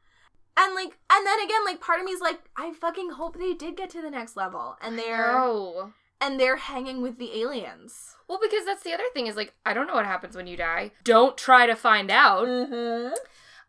And 0.59 0.75
like 0.75 0.99
and 1.11 1.27
then 1.27 1.41
again 1.41 1.65
like 1.65 1.81
part 1.81 2.01
of 2.01 2.05
me 2.05 2.13
is 2.13 2.21
like 2.21 2.41
I 2.55 2.75
fucking 2.75 3.13
hope 3.13 3.39
they 3.39 3.55
did 3.55 3.79
get 3.79 3.89
to 3.91 4.03
the 4.03 4.11
next 4.11 4.37
level 4.37 4.77
and 4.83 4.99
they're. 4.99 5.33
And 6.21 6.39
they're 6.41 6.57
hanging 6.57 7.03
with 7.03 7.19
the 7.19 7.41
aliens. 7.41 8.17
Well, 8.29 8.39
because 8.43 8.65
that's 8.65 8.83
the 8.83 8.93
other 8.93 9.05
thing 9.15 9.27
is 9.27 9.37
like, 9.37 9.55
I 9.65 9.73
don't 9.75 9.87
know 9.87 9.95
what 9.95 10.07
happens 10.07 10.37
when 10.37 10.47
you 10.47 10.57
die. 10.57 10.91
Don't 11.05 11.37
try 11.39 11.67
to 11.67 11.77
find 11.77 12.11
out. 12.11 12.47
Mhm. 12.47 13.15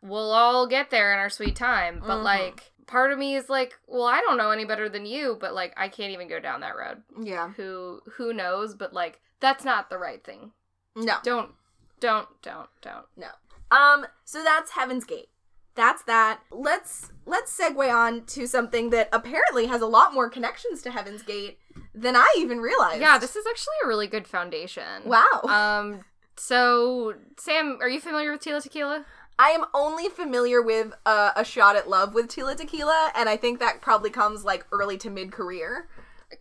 We'll 0.02 0.32
all 0.32 0.68
get 0.68 0.90
there 0.90 1.14
in 1.14 1.20
our 1.20 1.30
sweet 1.30 1.56
time. 1.56 2.00
But 2.00 2.18
Mhm. 2.20 2.24
like, 2.24 2.72
part 2.88 3.12
of 3.12 3.20
me 3.20 3.36
is 3.36 3.50
like, 3.50 3.78
well, 3.88 4.06
I 4.06 4.22
don't 4.22 4.38
know 4.38 4.52
any 4.52 4.66
better 4.66 4.90
than 4.90 5.06
you, 5.06 5.38
but 5.40 5.54
like, 5.54 5.74
I 5.78 5.90
can't 5.90 6.12
even 6.14 6.28
go 6.28 6.40
down 6.40 6.62
that 6.62 6.76
road. 6.76 7.04
Yeah. 7.22 7.50
Who 7.50 8.02
who 8.14 8.34
knows? 8.34 8.74
But 8.76 8.94
like, 8.94 9.20
that's 9.40 9.64
not 9.66 9.90
the 9.90 9.98
right 9.98 10.24
thing. 10.24 10.54
No. 10.96 11.18
Don't, 11.24 11.52
don't, 12.00 12.28
don't, 12.42 12.70
don't. 12.82 13.06
No. 13.16 13.30
Um 13.70 14.08
so 14.24 14.44
that's 14.44 14.72
Heaven's 14.72 15.04
Gate. 15.04 15.30
That's 15.76 16.02
that. 16.04 16.40
Let's 16.50 17.12
let's 17.26 17.56
segue 17.56 17.94
on 17.94 18.26
to 18.28 18.48
something 18.48 18.90
that 18.92 19.10
apparently 19.12 19.68
has 19.68 19.82
a 19.82 19.86
lot 19.88 20.14
more 20.14 20.30
connections 20.30 20.82
to 20.84 20.92
Heaven's 20.92 21.22
Gate 21.22 21.60
than 22.02 22.16
I 22.16 22.34
even 22.38 22.60
realized. 22.60 23.02
Yeah, 23.02 23.18
this 23.18 23.36
is 23.36 23.46
actually 23.48 23.76
a 23.84 23.88
really 23.88 24.08
good 24.08 24.28
foundation. 24.28 25.04
Wow. 25.06 25.42
Um. 25.48 26.02
So, 26.40 27.16
Sam, 27.38 27.80
are 27.82 27.90
you 27.90 28.00
familiar 28.00 28.32
with 28.32 28.42
Tila 28.42 28.62
Tequila? 28.62 29.06
I 29.40 29.50
am 29.50 29.66
only 29.74 30.08
familiar 30.08 30.62
with 30.62 30.94
uh, 31.06 31.32
a 31.36 31.44
shot 31.44 31.76
at 31.76 31.90
love 31.90 32.14
with 32.14 32.28
Tila 32.28 32.56
Tequila, 32.56 33.12
and 33.16 33.28
I 33.28 33.38
think 33.38 33.60
that 33.60 33.82
probably 33.82 34.10
comes 34.10 34.44
like 34.44 34.66
early 34.72 34.98
to 34.98 35.10
mid 35.10 35.32
career. 35.32 35.88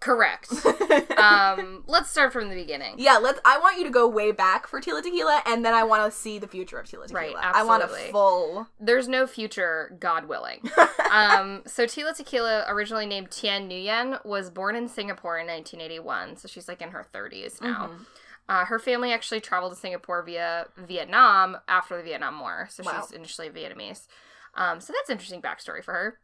Correct. 0.01 0.51
um. 1.17 1.85
Let's 1.87 2.11
start 2.11 2.33
from 2.33 2.49
the 2.49 2.57
beginning. 2.57 2.97
yeah, 2.99 3.19
let's. 3.19 3.39
I 3.45 3.59
want 3.59 3.79
you 3.79 3.85
to 3.85 3.91
go 3.91 4.09
way 4.09 4.33
back 4.33 4.67
for 4.67 4.81
Tila 4.81 5.03
Tequila, 5.03 5.43
and 5.47 5.65
then 5.65 5.75
I 5.75 5.85
want 5.85 6.11
to 6.11 6.17
see 6.17 6.39
the 6.39 6.49
future 6.49 6.79
of 6.79 6.87
Tila 6.87 7.07
Tequila. 7.07 7.15
Right, 7.15 7.37
I 7.37 7.63
want 7.63 7.83
a 7.83 7.87
absolutely. 7.87 8.11
full. 8.13 8.67
There's 8.81 9.07
no 9.09 9.27
future, 9.29 9.97
God 10.01 10.27
willing. 10.27 10.69
um, 11.13 11.63
so 11.67 11.85
Tila 11.85 12.17
Tequila, 12.17 12.65
originally 12.69 13.07
named 13.07 13.31
Tian 13.31 13.69
Nguyen, 13.69 14.25
was 14.25 14.51
born 14.51 14.75
in 14.75 14.89
Singapore 14.89 15.39
in 15.39 15.47
1981. 15.47 16.37
So 16.37 16.49
she's 16.49 16.67
like 16.67 16.83
in 16.83 16.91
her 16.91 17.07
30s 17.15 17.61
now. 17.63 17.91
Mhm. 17.93 18.07
Uh, 18.49 18.65
her 18.67 18.79
family 18.79 19.13
actually 19.13 19.41
traveled 19.41 19.73
to 19.73 19.79
Singapore 19.79 20.23
via 20.23 20.67
Vietnam 20.77 21.57
after 21.69 21.97
the 21.97 22.03
Vietnam 22.03 22.39
War. 22.41 22.69
So 22.71 22.83
Wow. 22.85 23.03
she's 23.03 23.11
initially 23.13 23.51
Vietnamese. 23.51 24.07
Um, 24.55 24.81
so 24.81 24.93
that's 24.93 25.11
interesting 25.11 25.43
backstory 25.43 25.83
for 25.85 25.93
her. 25.93 26.19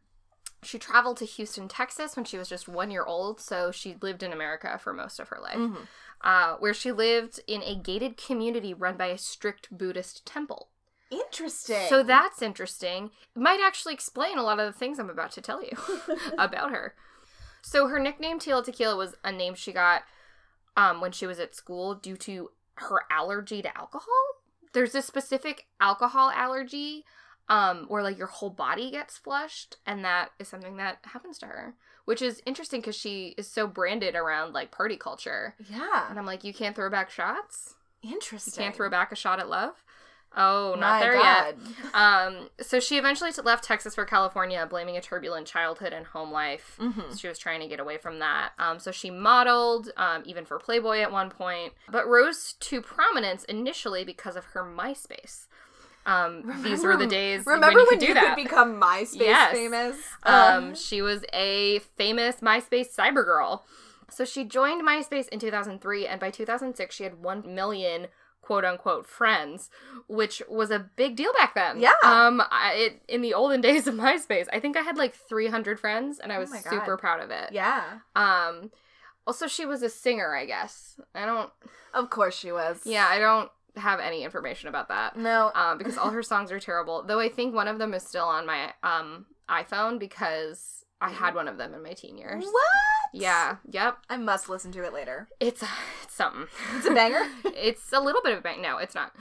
She 0.63 0.79
traveled 0.79 1.17
to 1.17 1.25
Houston, 1.25 1.67
Texas 1.67 2.15
when 2.15 2.25
she 2.25 2.37
was 2.37 2.49
just 2.49 2.67
one 2.67 2.89
year 2.91 3.03
old. 3.05 3.39
So 3.41 3.71
she 3.71 3.97
lived 4.01 4.23
in 4.23 4.33
America 4.33 4.79
for 4.81 4.93
most 4.93 5.19
of 5.19 5.29
her 5.29 5.39
life, 5.41 5.57
Mhm. 5.57 5.87
uh, 6.21 6.55
where 6.57 6.73
she 6.73 6.91
lived 6.91 7.39
in 7.47 7.61
a 7.63 7.75
gated 7.75 8.17
community 8.17 8.73
run 8.73 8.97
by 8.97 9.07
a 9.07 9.17
strict 9.17 9.75
Buddhist 9.77 10.25
temple. 10.25 10.69
Interesting. 11.11 11.87
So 11.89 12.01
that's 12.01 12.41
interesting. 12.41 13.11
It 13.35 13.39
might 13.39 13.59
actually 13.61 13.93
explain 13.93 14.37
a 14.37 14.43
lot 14.43 14.59
of 14.59 14.65
the 14.71 14.77
things 14.77 14.97
I'm 14.99 15.09
about 15.11 15.31
to 15.33 15.41
tell 15.41 15.63
you 15.63 15.77
about 16.37 16.71
her. 16.71 16.95
So 17.61 17.87
her 17.87 17.99
nickname 17.99 18.39
Tila 18.39 18.63
Tequila 18.63 18.95
was 18.95 19.15
a 19.23 19.31
name 19.31 19.53
she 19.55 19.71
got 19.71 20.03
um, 20.75 21.01
when 21.01 21.11
she 21.11 21.27
was 21.27 21.39
at 21.39 21.53
school 21.55 21.93
due 21.93 22.17
to 22.17 22.51
her 22.75 23.03
allergy 23.11 23.61
to 23.61 23.77
alcohol. 23.77 24.07
There's 24.73 24.95
a 24.95 25.03
specific 25.03 25.67
alcohol 25.79 26.31
allergy 26.31 27.05
um, 27.49 27.85
where 27.87 28.03
like 28.03 28.17
your 28.17 28.27
whole 28.27 28.49
body 28.49 28.91
gets 28.91 29.17
flushed, 29.17 29.77
and 29.85 30.03
that 30.05 30.31
is 30.39 30.47
something 30.47 30.77
that 30.77 30.99
happens 31.03 31.37
to 31.39 31.45
her, 31.47 31.73
which 32.05 32.21
is 32.21 32.41
interesting 32.45 32.81
because 32.81 32.95
she 32.95 33.35
is 33.37 33.47
so 33.49 33.67
branded 33.67 34.15
around 34.15 34.53
like 34.53 34.71
party 34.71 34.97
culture. 34.97 35.55
yeah. 35.69 36.09
And 36.09 36.17
I'm 36.17 36.25
like, 36.25 36.43
you 36.43 36.53
can't 36.53 36.75
throw 36.75 36.89
back 36.89 37.09
shots. 37.09 37.75
Interesting. 38.01 38.61
You 38.61 38.65
can't 38.65 38.75
throw 38.75 38.89
back 38.89 39.11
a 39.11 39.15
shot 39.15 39.39
at 39.39 39.49
love. 39.49 39.83
Oh, 40.35 40.71
not 40.79 40.93
My 40.93 40.99
there 40.99 41.15
yet. 41.15 41.55
Um, 41.93 42.49
so 42.59 42.79
she 42.79 42.97
eventually 42.97 43.31
t- 43.31 43.41
left 43.43 43.63
Texas 43.63 43.93
for 43.93 44.03
California, 44.03 44.65
blaming 44.67 44.97
a 44.97 45.01
turbulent 45.01 45.45
childhood 45.45 45.93
and 45.93 46.07
home 46.07 46.31
life. 46.31 46.75
Mhm. 46.81 47.19
She 47.19 47.27
was 47.27 47.37
trying 47.37 47.59
to 47.59 47.67
get 47.67 47.79
away 47.79 47.99
from 47.99 48.17
that. 48.17 48.53
Um, 48.57 48.79
so 48.79 48.91
she 48.91 49.11
modeled, 49.11 49.91
um, 49.95 50.23
even 50.25 50.43
for 50.43 50.57
Playboy 50.57 51.01
at 51.01 51.11
one 51.11 51.29
point, 51.29 51.73
but 51.87 52.07
rose 52.07 52.53
to 52.61 52.81
prominence 52.81 53.43
initially 53.43 54.03
because 54.03 54.35
of 54.35 54.45
her 54.45 54.63
MySpace. 54.63 55.45
Um, 56.05 56.43
these 56.63 56.83
were 56.83 56.97
the 56.97 57.07
days 57.07 57.45
Remember 57.45 57.67
when 57.67 57.73
you 57.73 57.77
when 57.87 57.99
could 57.99 58.07
you 58.07 58.13
that. 58.15 58.35
could 58.35 58.43
become 58.43 58.79
MySpace 58.79 59.15
Yes. 59.19 59.53
famous? 59.53 59.95
Um, 60.23 60.71
Uh, 60.71 60.75
she 60.75 61.01
was 61.01 61.23
a 61.33 61.79
famous 61.97 62.37
MySpace 62.41 62.93
cyber 62.95 63.23
girl. 63.25 63.65
So 64.09 64.25
she 64.25 64.43
joined 64.43 64.85
MySpace 64.87 65.27
in 65.29 65.39
2003, 65.39 66.05
and 66.05 66.19
by 66.19 66.29
2006, 66.29 66.93
she 66.95 67.03
had 67.03 67.21
1 67.23 67.55
million 67.55 68.07
quote 68.41 68.65
unquote 68.65 69.07
friends, 69.07 69.69
which 70.07 70.41
was 70.49 70.69
a 70.69 70.77
big 70.97 71.15
deal 71.15 71.31
back 71.33 71.55
then. 71.55 71.79
Yeah. 71.79 71.93
Um, 72.03 72.41
I, 72.51 72.73
it, 72.73 73.01
in 73.07 73.21
the 73.21 73.33
olden 73.33 73.61
days 73.69 73.87
of 73.87 73.95
MySpace, 73.95 74.47
I 74.51 74.59
think 74.59 74.75
I 74.77 74.81
had 74.81 74.97
like 74.97 75.15
300 75.15 75.79
friends, 75.79 76.19
and 76.19 76.31
I 76.31 76.35
Oh 76.35 76.39
was 76.41 76.49
God. 76.51 76.63
super 76.69 76.97
proud 76.97 77.21
of 77.21 77.31
it. 77.31 77.53
yeah. 77.53 77.99
Um, 78.15 78.71
also, 79.25 79.47
she 79.47 79.65
was 79.65 79.81
a 79.81 79.89
singer, 79.89 80.35
I 80.35 80.45
guess. 80.45 80.99
I 81.15 81.25
don't, 81.25 81.49
Of 81.93 82.09
course 82.09 82.35
she 82.37 82.51
was. 82.51 82.81
yeah, 82.85 83.07
I 83.09 83.17
don't 83.19 83.49
have 83.75 83.99
any 83.99 84.23
information 84.23 84.69
about 84.69 84.87
that 84.89 85.17
No. 85.17 85.51
um, 85.55 85.77
because 85.77 85.97
all 85.97 86.11
her 86.11 86.23
songs 86.23 86.51
are 86.51 86.59
terrible. 86.59 87.03
Though 87.03 87.19
I 87.19 87.29
think 87.29 87.53
one 87.55 87.67
of 87.67 87.79
them 87.79 87.93
is 87.93 88.03
still 88.03 88.25
on 88.25 88.45
my 88.45 88.73
um 88.83 89.25
iPhone 89.49 89.99
because 89.99 90.85
I 91.01 91.09
had 91.09 91.35
one 91.35 91.47
of 91.47 91.57
them 91.57 91.73
in 91.73 91.83
my 91.83 91.93
teen 91.93 92.17
years. 92.17 92.43
what? 92.45 92.63
Yeah. 93.13 93.57
Yep. 93.69 93.97
I 94.09 94.17
must 94.17 94.47
listen 94.49 94.71
to 94.73 94.83
it 94.83 94.93
later. 94.93 95.27
It's 95.39 95.63
it's 96.03 96.13
something. 96.15 96.45
It's 96.77 96.85
a 96.87 96.91
banger. 96.93 97.21
it's 97.45 97.91
a 97.91 97.99
little 97.99 98.21
bit 98.21 98.33
of 98.33 98.39
a 98.39 98.41
bang. 98.41 98.61
No, 98.61 98.77
it's 98.77 98.95
not. 98.95 99.11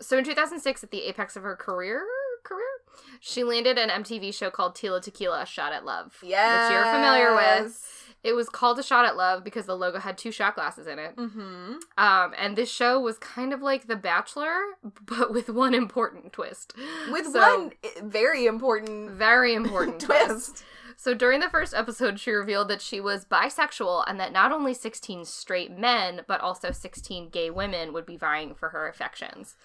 So 0.00 0.16
in 0.18 0.24
2006, 0.24 0.84
at 0.84 0.90
the 0.90 1.02
apex 1.02 1.36
of 1.36 1.42
her 1.42 1.54
career, 1.56 2.04
career, 2.44 2.64
she 3.20 3.44
landed 3.44 3.76
an 3.78 3.88
MTV 4.02 4.32
show 4.34 4.50
called 4.50 4.74
Tila 4.74 5.02
Tequila: 5.02 5.44
Shot 5.46 5.72
at 5.72 5.84
Love, 5.84 6.18
Yeah. 6.22 6.66
which 6.68 6.72
you're 6.74 6.84
familiar 6.92 7.34
with. 7.34 8.01
It 8.24 8.34
was 8.34 8.48
called 8.48 8.78
a 8.78 8.82
shot 8.84 9.04
at 9.04 9.16
love 9.16 9.42
because 9.42 9.66
the 9.66 9.76
logo 9.76 9.98
had 9.98 10.16
two 10.16 10.30
shot 10.30 10.54
glasses 10.54 10.86
in 10.86 10.98
it. 10.98 11.16
Mm-hmm. 11.16 11.74
Um, 11.98 12.32
and 12.38 12.56
this 12.56 12.70
show 12.70 13.00
was 13.00 13.18
kind 13.18 13.52
of 13.52 13.60
like 13.62 13.88
The 13.88 13.96
Bachelor, 13.96 14.56
but 15.06 15.32
with 15.32 15.48
one 15.48 15.74
important 15.74 16.32
twist. 16.32 16.72
With 17.10 17.26
So- 17.26 17.40
one 17.40 17.72
very 18.10 18.46
important 18.46 19.10
very 19.12 19.54
important 19.54 20.00
twist. 20.00 20.26
twist. 20.28 20.64
So 20.96 21.14
during 21.14 21.40
the 21.40 21.50
first 21.50 21.74
episode, 21.74 22.20
she 22.20 22.30
revealed 22.30 22.68
that 22.68 22.80
she 22.80 23.00
was 23.00 23.24
bisexual 23.24 24.04
and 24.06 24.20
that 24.20 24.30
not 24.32 24.52
only 24.52 24.72
16 24.72 25.24
straight 25.24 25.76
men, 25.76 26.20
but 26.28 26.40
also 26.40 26.70
16 26.70 27.30
gay 27.30 27.50
women 27.50 27.92
would 27.92 28.06
be 28.06 28.16
vying 28.16 28.54
for 28.54 28.68
her 28.68 28.86
affections. 28.88 29.56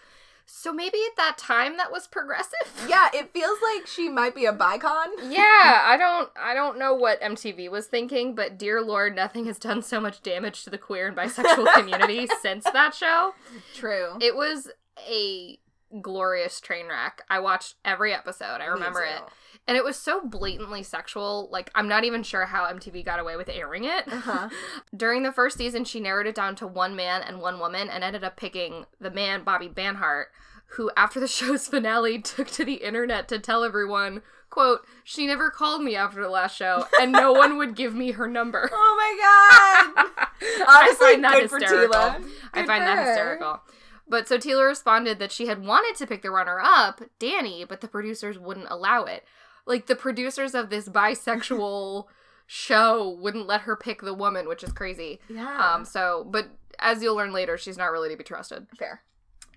So 0.49 0.71
maybe 0.71 0.97
at 1.05 1.17
that 1.17 1.37
time 1.37 1.75
that 1.77 1.91
was 1.91 2.07
progressive. 2.07 2.53
Yeah, 2.87 3.09
it 3.13 3.33
feels 3.33 3.57
like 3.61 3.85
she 3.85 4.07
might 4.07 4.33
be 4.33 4.45
a 4.45 4.53
bicon. 4.53 5.07
Yeah, 5.29 5.41
I 5.83 5.97
don't 5.99 6.29
I 6.39 6.53
don't 6.53 6.79
know 6.79 6.93
what 6.93 7.21
MTV 7.21 7.69
was 7.69 7.87
thinking, 7.87 8.33
but 8.33 8.57
dear 8.57 8.81
lord, 8.81 9.13
nothing 9.13 9.45
has 9.45 9.59
done 9.59 9.81
so 9.81 9.99
much 9.99 10.23
damage 10.23 10.63
to 10.63 10.69
the 10.69 10.77
queer 10.77 11.07
and 11.07 11.17
bisexual 11.17 11.73
community 11.73 12.27
since 12.41 12.63
that 12.63 12.93
show. 12.95 13.33
True. 13.75 14.17
It 14.21 14.35
was 14.35 14.69
a 15.09 15.59
glorious 16.01 16.61
train 16.61 16.87
wreck. 16.87 17.23
I 17.29 17.39
watched 17.39 17.75
every 17.83 18.13
episode. 18.13 18.61
I 18.61 18.65
remember 18.65 19.03
it. 19.03 19.21
And 19.67 19.75
it 19.75 19.83
was 19.83 19.97
so 19.97 20.21
blatantly 20.21 20.81
sexual. 20.81 21.49
Like, 21.51 21.69
I'm 21.75 21.89
not 21.89 22.05
even 22.05 22.23
sure 22.23 22.45
how 22.45 22.65
MTV 22.65 23.03
got 23.03 23.19
away 23.19 23.35
with 23.35 23.49
airing 23.49 23.83
it. 23.83 24.07
Uh-huh. 24.07 24.49
During 24.95 25.23
the 25.23 25.33
first 25.33 25.57
season, 25.57 25.83
she 25.83 25.99
narrowed 25.99 26.25
it 26.27 26.35
down 26.35 26.55
to 26.57 26.67
one 26.67 26.95
man 26.95 27.21
and 27.21 27.41
one 27.41 27.59
woman 27.59 27.89
and 27.89 28.03
ended 28.03 28.23
up 28.23 28.37
picking 28.37 28.85
the 29.01 29.11
man, 29.11 29.43
Bobby 29.43 29.67
Banhart, 29.67 30.25
who, 30.71 30.89
after 30.95 31.19
the 31.19 31.27
show's 31.27 31.67
finale, 31.67 32.19
took 32.19 32.47
to 32.51 32.63
the 32.63 32.75
internet 32.75 33.27
to 33.27 33.39
tell 33.39 33.65
everyone, 33.65 34.21
quote, 34.49 34.85
she 35.03 35.27
never 35.27 35.49
called 35.49 35.83
me 35.83 35.95
after 35.97 36.21
the 36.21 36.29
last 36.29 36.55
show, 36.55 36.87
and 37.01 37.11
no 37.11 37.33
one 37.33 37.57
would 37.57 37.75
give 37.75 37.93
me 37.93 38.11
her 38.11 38.27
number. 38.27 38.69
Oh 38.79 38.95
my 38.97 39.93
god. 39.93 40.27
Honestly, 40.67 41.07
I 41.07 41.11
find 41.11 41.23
that 41.23 41.41
hysterical. 41.41 42.29
I 42.53 42.65
find 42.65 42.83
that 42.83 43.05
hysterical. 43.07 43.61
But 44.07 44.27
so 44.27 44.37
Taylor 44.37 44.67
responded 44.67 45.19
that 45.19 45.31
she 45.31 45.47
had 45.47 45.63
wanted 45.63 45.97
to 45.97 46.07
pick 46.07 46.21
the 46.21 46.31
runner 46.31 46.59
up, 46.63 47.01
Danny, 47.19 47.65
but 47.65 47.81
the 47.81 47.87
producers 47.87 48.39
wouldn't 48.39 48.67
allow 48.69 49.03
it. 49.03 49.25
Like 49.67 49.85
the 49.85 49.95
producers 49.95 50.55
of 50.55 50.69
this 50.69 50.89
bisexual 50.89 52.05
show 52.47 53.17
wouldn't 53.19 53.45
let 53.47 53.61
her 53.61 53.75
pick 53.75 54.01
the 54.01 54.13
woman, 54.13 54.47
which 54.47 54.63
is 54.63 54.71
crazy. 54.71 55.19
Yeah. 55.29 55.73
Um 55.73 55.85
so 55.85 56.25
but 56.29 56.47
as 56.79 57.03
you'll 57.03 57.15
learn 57.15 57.33
later, 57.33 57.57
she's 57.57 57.77
not 57.77 57.91
really 57.91 58.09
to 58.09 58.17
be 58.17 58.23
trusted. 58.23 58.67
fair. 58.77 59.03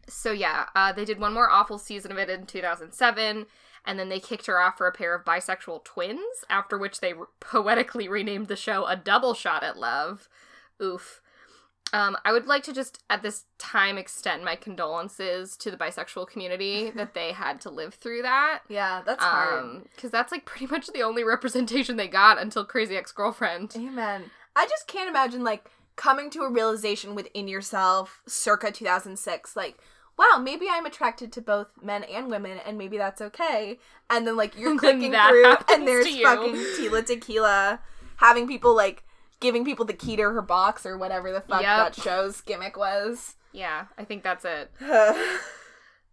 So 0.09 0.33
yeah, 0.33 0.67
uh, 0.75 0.93
they 0.93 1.05
did 1.05 1.21
one 1.21 1.33
more 1.35 1.49
awful 1.49 1.79
season 1.79 2.11
of 2.11 2.19
it 2.19 2.29
in 2.29 2.45
2007, 2.47 3.47
and 3.85 3.99
then 3.99 4.09
they 4.09 4.19
kicked 4.19 4.47
her 4.47 4.59
off 4.59 4.77
for 4.77 4.89
a 4.89 4.93
pair 4.93 5.15
of 5.15 5.25
bisexual 5.25 5.85
twins. 5.85 6.45
After 6.49 6.77
which 6.77 6.99
they 7.01 7.13
re- 7.13 7.27
poetically 7.39 8.09
renamed 8.09 8.49
the 8.49 8.57
show 8.57 8.87
"A 8.87 8.97
Double 8.97 9.35
Shot 9.35 9.63
at 9.63 9.77
Love." 9.77 10.29
Oof. 10.83 11.21
Um, 11.93 12.16
I 12.24 12.32
would 12.32 12.47
like 12.47 12.62
to 12.64 12.72
just 12.72 13.03
at 13.11 13.22
this 13.22 13.45
time 13.59 13.99
extend 13.99 14.45
my 14.45 14.57
condolences 14.57 15.57
to 15.59 15.70
the 15.70 15.76
bisexual 15.76 16.28
community 16.28 16.91
that 16.95 17.14
they 17.14 17.32
had 17.32 17.61
to 17.62 17.70
live 17.70 17.95
through 17.95 18.22
that. 18.22 18.61
Yeah, 18.68 19.03
that's 19.05 19.22
hard. 19.22 19.64
Um, 19.64 19.84
because 19.95 20.11
that's 20.11 20.32
like 20.32 20.45
pretty 20.45 20.66
much 20.66 20.86
the 20.88 21.03
only 21.03 21.24
representation 21.24 21.97
they 21.97 22.09
got 22.09 22.41
until 22.41 22.64
Crazy 22.64 22.97
Ex 22.97 23.12
Girlfriend. 23.12 23.74
Amen. 23.76 24.30
I 24.55 24.66
just 24.66 24.86
can't 24.86 25.09
imagine 25.09 25.45
like 25.45 25.68
coming 25.97 26.30
to 26.30 26.43
a 26.43 26.51
realization 26.51 27.14
within 27.14 27.47
yourself 27.47 28.22
circa 28.26 28.70
2006 28.70 29.55
like 29.55 29.78
wow, 30.20 30.38
maybe 30.38 30.66
I'm 30.70 30.84
attracted 30.84 31.32
to 31.32 31.41
both 31.41 31.68
men 31.82 32.05
and 32.05 32.30
women 32.30 32.59
and 32.66 32.76
maybe 32.76 32.99
that's 32.99 33.22
okay. 33.22 33.78
And 34.11 34.26
then 34.26 34.36
like 34.36 34.57
you're 34.59 34.76
clicking 34.78 35.12
through 35.12 35.55
and 35.70 35.88
there's 35.88 36.07
fucking 36.20 36.55
Tila 36.55 37.05
Tequila 37.05 37.80
having 38.16 38.47
people 38.47 38.76
like 38.76 39.03
giving 39.41 39.64
people 39.64 39.84
the 39.84 39.93
key 39.93 40.16
to 40.16 40.22
her 40.22 40.43
box 40.43 40.84
or 40.86 40.97
whatever 40.99 41.32
the 41.32 41.41
fuck 41.41 41.62
Yep. 41.62 41.95
that 41.95 42.03
show's 42.03 42.41
gimmick 42.41 42.76
was. 42.76 43.36
Yeah, 43.53 43.86
I 43.99 44.05
think 44.05 44.22
that's 44.22 44.45
it. 44.45 44.70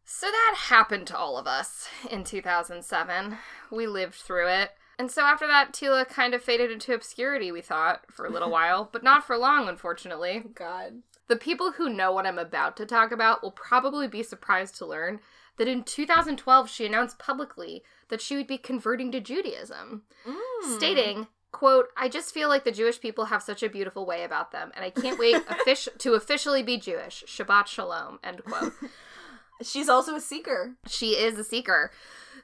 So 0.10 0.28
that 0.28 0.56
happened 0.70 1.06
to 1.08 1.18
all 1.18 1.38
of 1.38 1.48
us 1.48 1.90
in 2.10 2.24
2007. 2.24 3.38
We 3.70 3.88
lived 3.88 4.16
through 4.16 4.48
it. 4.48 4.72
And 4.98 5.12
so 5.12 5.24
after 5.24 5.46
that, 5.48 5.74
Tila 5.74 6.08
kind 6.08 6.34
of 6.34 6.42
faded 6.42 6.72
into 6.72 6.94
obscurity, 6.94 7.52
we 7.52 7.60
thought, 7.62 8.06
for 8.10 8.26
a 8.26 8.30
little 8.30 8.50
while, 8.60 8.88
but 8.92 9.04
not 9.04 9.28
for 9.28 9.38
long, 9.38 9.68
unfortunately. 9.68 10.44
God. 10.56 11.02
The 11.28 11.36
people 11.36 11.74
who 11.74 11.90
know 11.90 12.14
what 12.14 12.26
I'm 12.26 12.40
about 12.40 12.78
to 12.78 12.86
talk 12.86 13.12
about 13.12 13.44
will 13.44 13.52
probably 13.52 14.08
be 14.08 14.24
surprised 14.24 14.76
to 14.78 14.86
learn 14.86 15.20
that 15.58 15.68
in 15.68 15.84
2012 15.84 16.70
she 16.70 16.86
announced 16.86 17.20
publicly 17.20 17.84
that 18.08 18.22
she 18.22 18.38
would 18.38 18.48
be 18.48 18.58
converting 18.58 19.12
to 19.12 19.20
Judaism, 19.20 20.04
Mm. 20.26 20.78
stating, 20.78 21.28
quote, 21.58 21.88
I 21.98 22.08
just 22.08 22.34
feel 22.34 22.50
like 22.50 22.64
the 22.64 22.72
Jewish 22.72 23.02
people 23.02 23.26
have 23.26 23.42
such 23.42 23.64
a 23.64 23.70
beautiful 23.70 24.06
way 24.06 24.24
about 24.24 24.52
them, 24.52 24.72
and 24.76 24.86
I 24.86 24.90
can't 24.92 25.18
wait 25.20 25.36
offic- 25.48 25.98
to 25.98 26.14
officially 26.14 26.62
be 26.62 26.78
Jewish. 26.78 27.24
Shabbat 27.28 27.68
shalom, 27.68 28.20
end 28.24 28.44
quote. 28.44 28.74
She's 29.64 29.90
also 29.90 30.16
a 30.16 30.22
seeker. 30.22 30.76
she 30.88 31.12
is 31.12 31.40
a 31.40 31.44
seeker. 31.44 31.92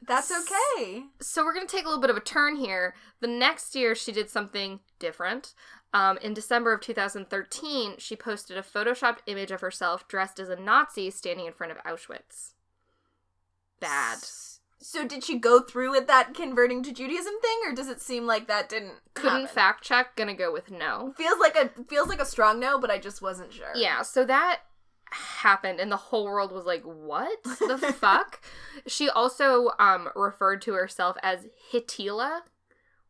That's 0.07 0.31
okay. 0.31 1.03
So 1.21 1.45
we're 1.45 1.53
going 1.53 1.67
to 1.67 1.73
take 1.75 1.85
a 1.85 1.87
little 1.87 2.01
bit 2.01 2.09
of 2.09 2.17
a 2.17 2.21
turn 2.21 2.55
here. 2.55 2.95
The 3.21 3.27
next 3.27 3.75
year, 3.75 3.93
she 3.93 4.11
did 4.11 4.29
something 4.29 4.79
different. 4.99 5.53
Um, 5.93 6.17
in 6.23 6.33
December 6.33 6.73
of 6.73 6.81
2013, 6.81 7.93
she 7.99 8.15
posted 8.15 8.57
a 8.57 8.63
photoshopped 8.63 9.19
image 9.27 9.51
of 9.51 9.61
herself 9.61 10.07
dressed 10.07 10.39
as 10.39 10.49
a 10.49 10.55
Nazi 10.55 11.11
standing 11.11 11.45
in 11.45 11.53
front 11.53 11.71
of 11.71 11.77
Auschwitz. 11.83 12.53
Bad. 13.79 14.17
So 14.83 15.07
did 15.07 15.23
she 15.23 15.39
go 15.39 15.61
through 15.61 15.91
with 15.91 16.07
that 16.07 16.33
converting 16.33 16.83
to 16.83 16.91
Judaism 16.91 17.33
thing, 17.41 17.59
or 17.65 17.73
does 17.73 17.87
it 17.87 18.01
seem 18.01 18.27
like 18.27 18.47
that 18.47 18.67
didn't 18.67 18.95
Couldn't 19.13 19.31
happen? 19.41 19.47
fact 19.47 19.83
check. 19.83 20.15
Gonna 20.17 20.33
go 20.35 20.51
with 20.51 20.69
no. 20.69 21.13
Feels 21.17 21.39
like 21.39 21.55
a 21.55 21.69
feels 21.85 22.09
like 22.09 22.19
a 22.21 22.25
strong 22.25 22.59
no, 22.59 22.77
but 22.77 22.91
I 22.91 22.97
just 22.97 23.21
wasn't 23.21 23.53
sure. 23.53 23.71
Yeah, 23.75 24.01
so 24.01 24.25
that 24.25 24.59
happened 25.11 25.79
and 25.79 25.91
the 25.91 25.95
whole 25.97 26.25
world 26.25 26.51
was 26.51 26.65
like, 26.65 26.83
"What 26.83 27.41
the 27.43 27.77
fuck?" 27.97 28.41
She 28.85 29.09
also 29.09 29.71
um 29.79 30.09
referred 30.15 30.61
to 30.63 30.73
herself 30.73 31.15
as 31.23 31.47
Hitila, 31.71 32.41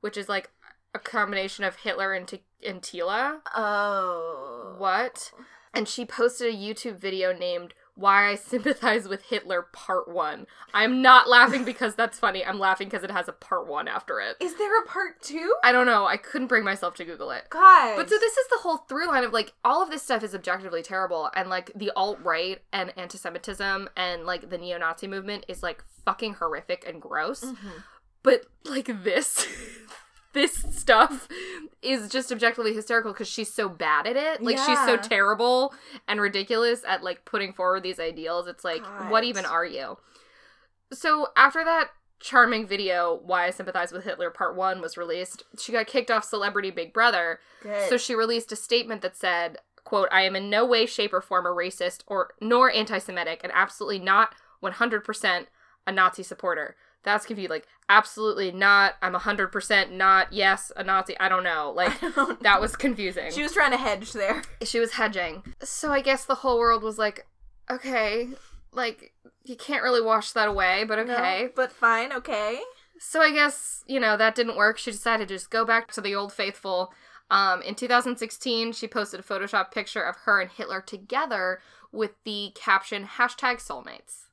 which 0.01 0.15
is 0.15 0.30
like 0.30 0.51
a 0.93 0.99
combination 0.99 1.65
of 1.65 1.78
Hitler 1.78 2.13
and, 2.13 2.28
T- 2.28 2.43
and 2.63 2.84
Tila. 2.84 3.39
Oh. 3.55 4.76
What? 4.78 5.32
And 5.74 5.88
she 5.88 6.05
posted 6.05 6.53
a 6.53 6.55
YouTube 6.57 6.99
video 6.99 7.34
named 7.34 7.74
Why 7.96 8.30
I 8.32 8.36
Sympathize 8.54 9.08
with 9.08 9.24
Hitler 9.24 9.64
Part 9.72 10.08
1. 10.10 10.48
I'm 10.74 11.02
not 11.02 11.30
laughing 11.30 11.64
because 11.64 11.96
that's 11.96 12.18
funny. 12.20 12.44
I'm 12.44 12.60
laughing 12.60 12.88
because 12.88 13.04
it 13.04 13.12
has 13.12 13.28
a 13.28 13.34
Part 13.34 13.68
1 13.68 13.88
after 13.88 14.20
it. 14.20 14.38
Is 14.39 14.56
there 14.58 14.82
a 14.82 14.86
part 14.88 15.22
two? 15.22 15.56
I 15.64 15.72
don't 15.72 15.86
know. 15.86 16.06
I 16.06 16.18
couldn't 16.18 16.48
bring 16.48 16.64
myself 16.64 16.96
to 16.96 17.06
Google 17.06 17.32
it. 17.32 17.44
God. 17.50 17.96
But 17.96 18.10
so 18.10 18.18
this 18.18 18.38
is 18.38 18.48
the 18.50 18.60
whole 18.62 18.78
through 18.78 19.08
line 19.08 19.24
of 19.24 19.32
like 19.34 19.54
all 19.64 19.84
of 19.84 19.89
this 19.91 20.02
stuff 20.02 20.24
is 20.24 20.34
objectively 20.34 20.82
terrible 20.82 21.30
and 21.36 21.50
like 21.50 21.72
the 21.76 21.91
alt 21.96 22.20
right 22.24 22.62
and 22.72 22.91
anti 22.98 23.18
Semitism 23.18 23.89
and 23.96 24.26
like 24.26 24.50
the 24.50 24.58
neo 24.58 24.78
Nazi 24.78 25.08
movement 25.08 25.46
is 25.48 25.62
like 25.64 25.84
fucking 26.06 26.36
horrific 26.36 26.86
and 26.88 27.02
gross. 27.02 27.44
Mhm. 27.44 27.84
But 28.24 28.46
like 28.66 29.04
this 29.04 29.46
this 30.34 30.66
stuff 30.72 31.28
is 31.82 32.10
just 32.10 32.32
objectively 32.32 32.74
hysterical 32.74 33.12
because 33.14 33.28
she's 33.28 33.54
so 33.54 33.70
bad 33.70 34.08
at 34.08 34.16
it. 34.16 34.42
Like 34.42 34.58
she's 34.58 34.80
so 34.86 34.98
terrible 34.98 35.74
and 36.08 36.20
ridiculous 36.20 36.82
at 36.88 37.04
like 37.04 37.26
putting 37.26 37.54
forward 37.54 37.84
these 37.84 38.00
ideals. 38.00 38.48
It's 38.48 38.64
like, 38.64 38.84
what 39.10 39.24
even 39.24 39.46
are 39.46 39.66
you? 39.66 39.98
So 40.92 41.28
after 41.36 41.64
that 41.64 41.90
charming 42.20 42.66
video, 42.66 43.20
Why 43.24 43.48
I 43.48 43.50
Sympathize 43.50 43.92
with 43.92 44.06
Hitler 44.06 44.30
Part 44.30 44.56
1 44.56 44.82
was 44.82 44.98
released, 44.98 45.44
she 45.60 45.72
got 45.72 45.88
kicked 45.88 46.10
off 46.10 46.24
Celebrity 46.24 46.72
Big 46.72 46.94
Brother. 46.94 47.40
Good. 47.62 47.90
So 47.90 47.98
she 47.98 48.16
released 48.16 48.52
a 48.52 48.56
statement 48.56 49.02
that 49.02 49.18
said, 49.18 49.58
quote, 49.84 50.08
I 50.12 50.22
am 50.22 50.36
in 50.36 50.50
no 50.50 50.66
way, 50.66 50.86
shape, 50.86 51.14
or 51.14 51.22
form 51.22 51.46
a 51.46 51.50
racist 51.50 52.02
or 52.08 52.34
nor 52.40 52.72
anti-Semitic 52.72 53.42
and 53.44 53.52
absolutely 53.54 54.00
not 54.00 54.34
100% 54.64 55.48
a 55.86 55.92
Nazi 55.92 56.24
supporter. 56.24 56.76
That's 57.04 57.26
confused. 57.26 57.49
Like, 57.49 57.68
absolutely 57.89 58.51
not. 58.51 58.95
I'm 59.01 59.14
100% 59.14 59.91
not. 59.91 60.32
Yes, 60.32 60.72
a 60.76 60.84
Nazi. 60.84 61.18
I 61.20 61.30
don't 61.30 61.43
know. 61.43 61.74
Like, 61.76 61.99
don't 62.16 62.41
that 62.43 62.56
know. 62.56 62.62
was 62.62 62.76
confusing. 62.76 63.32
She 63.32 63.43
was 63.43 63.54
trying 63.54 63.72
to 63.72 63.78
hedge 63.78 64.14
there. 64.14 64.41
she 64.64 64.80
was 64.80 64.93
hedging. 64.93 65.43
So 65.62 65.91
I 65.91 66.01
guess 66.01 66.26
the 66.26 66.36
whole 66.36 66.60
world 66.60 66.84
was 66.84 66.97
like, 66.97 67.26
okay, 67.70 68.30
like, 68.72 69.14
you 69.43 69.56
can't 69.56 69.84
really 69.84 70.01
wash 70.01 70.32
that 70.32 70.47
away, 70.47 70.86
but 70.86 70.99
okay. 70.99 71.43
No, 71.43 71.49
but 71.56 71.72
fine, 71.72 72.14
okay. 72.14 72.60
So 72.99 73.22
I 73.22 73.32
guess, 73.32 73.84
you 73.86 73.99
know, 73.99 74.16
that 74.16 74.36
didn't 74.36 74.56
work. 74.56 74.78
She 74.78 74.91
decided 74.91 75.28
to 75.28 75.36
just 75.36 75.49
go 75.49 75.66
back 75.66 75.91
to 75.93 76.01
the 76.01 76.16
old 76.16 76.32
faithful. 76.32 76.93
Um, 77.30 77.62
in 77.62 77.76
2016, 77.76 78.74
she 78.74 78.88
posted 78.88 79.20
a 79.20 79.24
Photoshop 79.24 79.72
picture 79.72 80.04
of 80.04 80.16
her 80.24 80.39
and 80.39 80.49
Hitler 80.49 80.82
together 80.82 81.60
with 81.91 82.12
the 82.24 82.51
caption 82.56 83.06
hashtag 83.06 83.58
soulmates. 83.58 84.28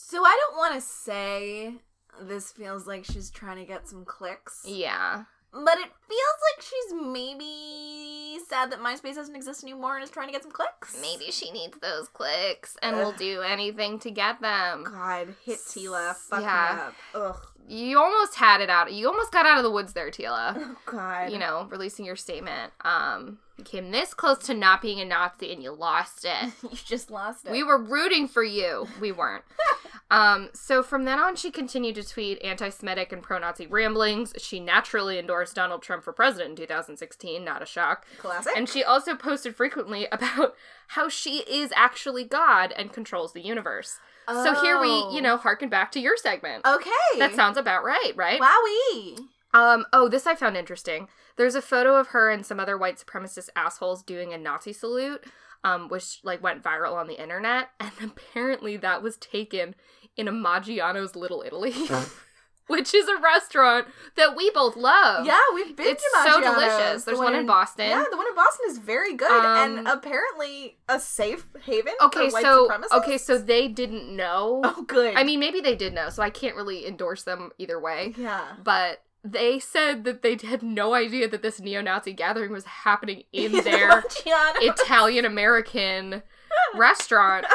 So 0.00 0.24
I 0.24 0.38
don't 0.46 0.56
want 0.56 0.74
to 0.76 0.80
say 0.80 1.74
this 2.22 2.52
feels 2.52 2.86
like 2.86 3.04
she's 3.04 3.30
trying 3.30 3.56
to 3.58 3.64
get 3.64 3.88
some 3.88 4.04
clicks. 4.04 4.64
Yeah. 4.64 5.24
But 5.52 5.78
it 5.78 5.90
feels 6.08 6.38
like 6.46 6.62
she's 6.62 6.94
maybe 7.02 8.38
sad 8.48 8.70
that 8.70 8.78
MySpace 8.78 9.16
doesn't 9.16 9.34
exist 9.34 9.64
anymore 9.64 9.96
and 9.96 10.04
is 10.04 10.10
trying 10.10 10.28
to 10.28 10.32
get 10.32 10.42
some 10.44 10.52
clicks. 10.52 10.96
Maybe 11.02 11.32
she 11.32 11.50
needs 11.50 11.78
those 11.80 12.06
clicks 12.08 12.76
and 12.80 12.96
will 12.96 13.12
do 13.12 13.42
anything 13.42 13.98
to 14.00 14.10
get 14.12 14.40
them. 14.40 14.84
God, 14.84 15.34
Hitila. 15.44 16.14
Fuck 16.14 16.42
Yeah. 16.42 16.90
Ugh. 17.14 17.36
You 17.66 17.98
almost 17.98 18.36
had 18.36 18.60
it 18.60 18.70
out. 18.70 18.92
You 18.92 19.08
almost 19.08 19.32
got 19.32 19.46
out 19.46 19.58
of 19.58 19.64
the 19.64 19.70
woods 19.70 19.94
there, 19.94 20.10
Tila. 20.10 20.54
Oh, 20.56 20.76
God. 20.86 21.32
you 21.32 21.38
know, 21.38 21.66
releasing 21.70 22.04
your 22.06 22.16
statement. 22.16 22.72
Um, 22.82 23.38
you 23.58 23.64
came 23.64 23.90
this 23.90 24.14
close 24.14 24.38
to 24.46 24.54
not 24.54 24.80
being 24.80 25.00
a 25.00 25.04
Nazi 25.04 25.52
and 25.52 25.62
you 25.62 25.72
lost 25.72 26.24
it. 26.24 26.52
you 26.62 26.76
just 26.84 27.10
lost 27.10 27.44
it. 27.46 27.50
We 27.52 27.64
were 27.64 27.76
rooting 27.78 28.28
for 28.28 28.44
you. 28.44 28.86
We 29.00 29.10
weren't. 29.12 29.44
um, 30.10 30.48
so 30.54 30.82
from 30.82 31.04
then 31.04 31.18
on, 31.18 31.34
she 31.36 31.50
continued 31.50 31.96
to 31.96 32.06
tweet 32.06 32.40
anti 32.42 32.68
Semitic 32.68 33.12
and 33.12 33.22
pro 33.22 33.38
Nazi 33.38 33.66
ramblings. 33.66 34.32
She 34.38 34.60
naturally 34.60 35.18
endorsed 35.18 35.56
Donald 35.56 35.82
Trump 35.82 36.04
for 36.04 36.12
president 36.12 36.50
in 36.50 36.56
2016, 36.56 37.44
not 37.44 37.62
a 37.62 37.66
shock. 37.66 38.06
Classic. 38.18 38.52
And 38.56 38.68
she 38.68 38.84
also 38.84 39.16
posted 39.16 39.56
frequently 39.56 40.06
about 40.12 40.54
how 40.88 41.08
she 41.08 41.38
is 41.48 41.72
actually 41.74 42.24
God 42.24 42.72
and 42.76 42.92
controls 42.92 43.32
the 43.32 43.42
universe. 43.42 43.98
So 44.30 44.60
here 44.60 44.78
we, 44.78 44.88
Oh. 44.90 45.10
you 45.14 45.22
know, 45.22 45.38
harken 45.38 45.70
back 45.70 45.90
to 45.92 46.00
your 46.00 46.14
segment. 46.18 46.66
Okay. 46.66 46.90
That 47.18 47.34
sounds 47.34 47.56
about 47.56 47.82
right, 47.82 48.12
right? 48.14 48.38
Wowie. 48.38 49.20
Um, 49.54 49.86
oh, 49.92 50.08
this 50.10 50.26
I 50.26 50.34
found 50.34 50.54
interesting. 50.54 51.08
There's 51.38 51.54
a 51.54 51.62
photo 51.62 51.96
of 51.96 52.08
her 52.08 52.28
and 52.30 52.44
some 52.44 52.60
other 52.60 52.76
white 52.76 52.98
supremacist 52.98 53.48
assholes 53.56 54.02
doing 54.02 54.34
a 54.34 54.38
Nazi 54.38 54.74
salute, 54.74 55.24
um, 55.64 55.88
which 55.88 56.18
like 56.22 56.42
went 56.42 56.62
viral 56.62 56.94
on 56.94 57.06
the 57.06 57.20
internet, 57.20 57.70
and 57.80 57.92
apparently 58.04 58.76
that 58.76 59.02
was 59.02 59.16
taken 59.16 59.74
in 60.16 60.28
a 60.28 60.32
Maggiano's 60.32 61.16
Little 61.16 61.42
Italy, 61.46 61.72
which 62.66 62.92
is 62.92 63.08
a 63.08 63.16
restaurant 63.20 63.86
that 64.16 64.36
we 64.36 64.50
both 64.50 64.76
love. 64.76 65.24
Yeah, 65.24 65.38
we've 65.54 65.74
been 65.76 65.86
It's 65.86 66.02
to 66.02 66.30
so 66.30 66.40
delicious. 66.40 67.04
The 67.04 67.12
There's 67.12 67.18
one 67.20 67.34
in 67.34 67.46
Boston. 67.46 67.88
Yeah, 67.88 68.04
the 68.10 68.16
one 68.16 68.26
in 68.26 68.34
Boston 68.34 68.66
is 68.68 68.78
very 68.78 69.14
good 69.14 69.30
Um, 69.30 69.78
and 69.78 69.88
apparently 69.88 70.76
a 70.88 71.00
safe 71.00 71.46
haven 71.64 71.94
Okay, 72.02 72.28
for 72.28 72.32
white 72.34 72.42
so 72.42 72.68
supremacists. 72.68 72.98
okay, 72.98 73.16
so 73.18 73.38
they 73.38 73.68
didn't 73.68 74.14
know. 74.14 74.60
oh, 74.64 74.82
good. 74.86 75.14
I 75.16 75.24
mean, 75.24 75.40
maybe 75.40 75.60
they 75.60 75.76
did 75.76 75.94
know, 75.94 76.10
so 76.10 76.22
I 76.22 76.30
can't 76.30 76.56
really 76.56 76.86
endorse 76.86 77.22
them 77.22 77.50
either 77.58 77.80
way. 77.80 78.12
yeah. 78.18 78.54
but 78.62 79.00
they 79.24 79.58
said 79.58 80.04
that 80.04 80.22
they 80.22 80.36
had 80.36 80.62
no 80.62 80.94
idea 80.94 81.28
that 81.28 81.42
this 81.42 81.60
neo-Nazi 81.60 82.12
gathering 82.12 82.52
was 82.52 82.64
happening 82.64 83.24
in 83.32 83.52
their 83.64 84.04
Italian 84.26 85.24
American 85.24 86.22
restaurant. 86.74 87.46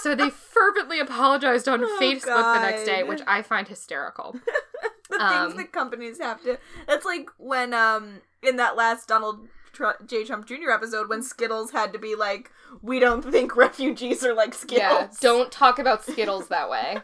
So 0.00 0.14
they 0.14 0.30
fervently 0.30 1.00
apologized 1.00 1.68
on 1.68 1.82
Oh, 1.84 1.98
Facebook 2.00 2.54
the 2.54 2.60
next 2.60 2.84
day, 2.84 3.02
which 3.02 3.22
I 3.26 3.42
find 3.42 3.68
hysterical. 3.68 4.36
the 5.10 5.22
um, 5.24 5.48
things 5.50 5.62
that 5.62 5.72
companies 5.72 6.18
have 6.20 6.42
to. 6.42 6.58
That's 6.86 7.04
like 7.04 7.28
when 7.38 7.72
um 7.72 8.20
in 8.42 8.56
that 8.56 8.76
last 8.76 9.08
Donald 9.08 9.48
Tr- 9.72 10.02
J. 10.06 10.24
Trump 10.24 10.46
Jr. 10.46 10.70
episode 10.72 11.08
when 11.08 11.22
Skittles 11.22 11.70
had 11.70 11.92
to 11.92 11.98
be 11.98 12.14
like, 12.14 12.50
we 12.82 12.98
don't 13.00 13.22
think 13.22 13.56
refugees 13.56 14.24
are 14.24 14.34
like 14.34 14.52
Skittles. 14.54 14.78
Yeah, 14.78 15.08
don't 15.20 15.50
talk 15.52 15.78
about 15.78 16.04
Skittles 16.04 16.48
that 16.48 16.68
way. 16.68 16.98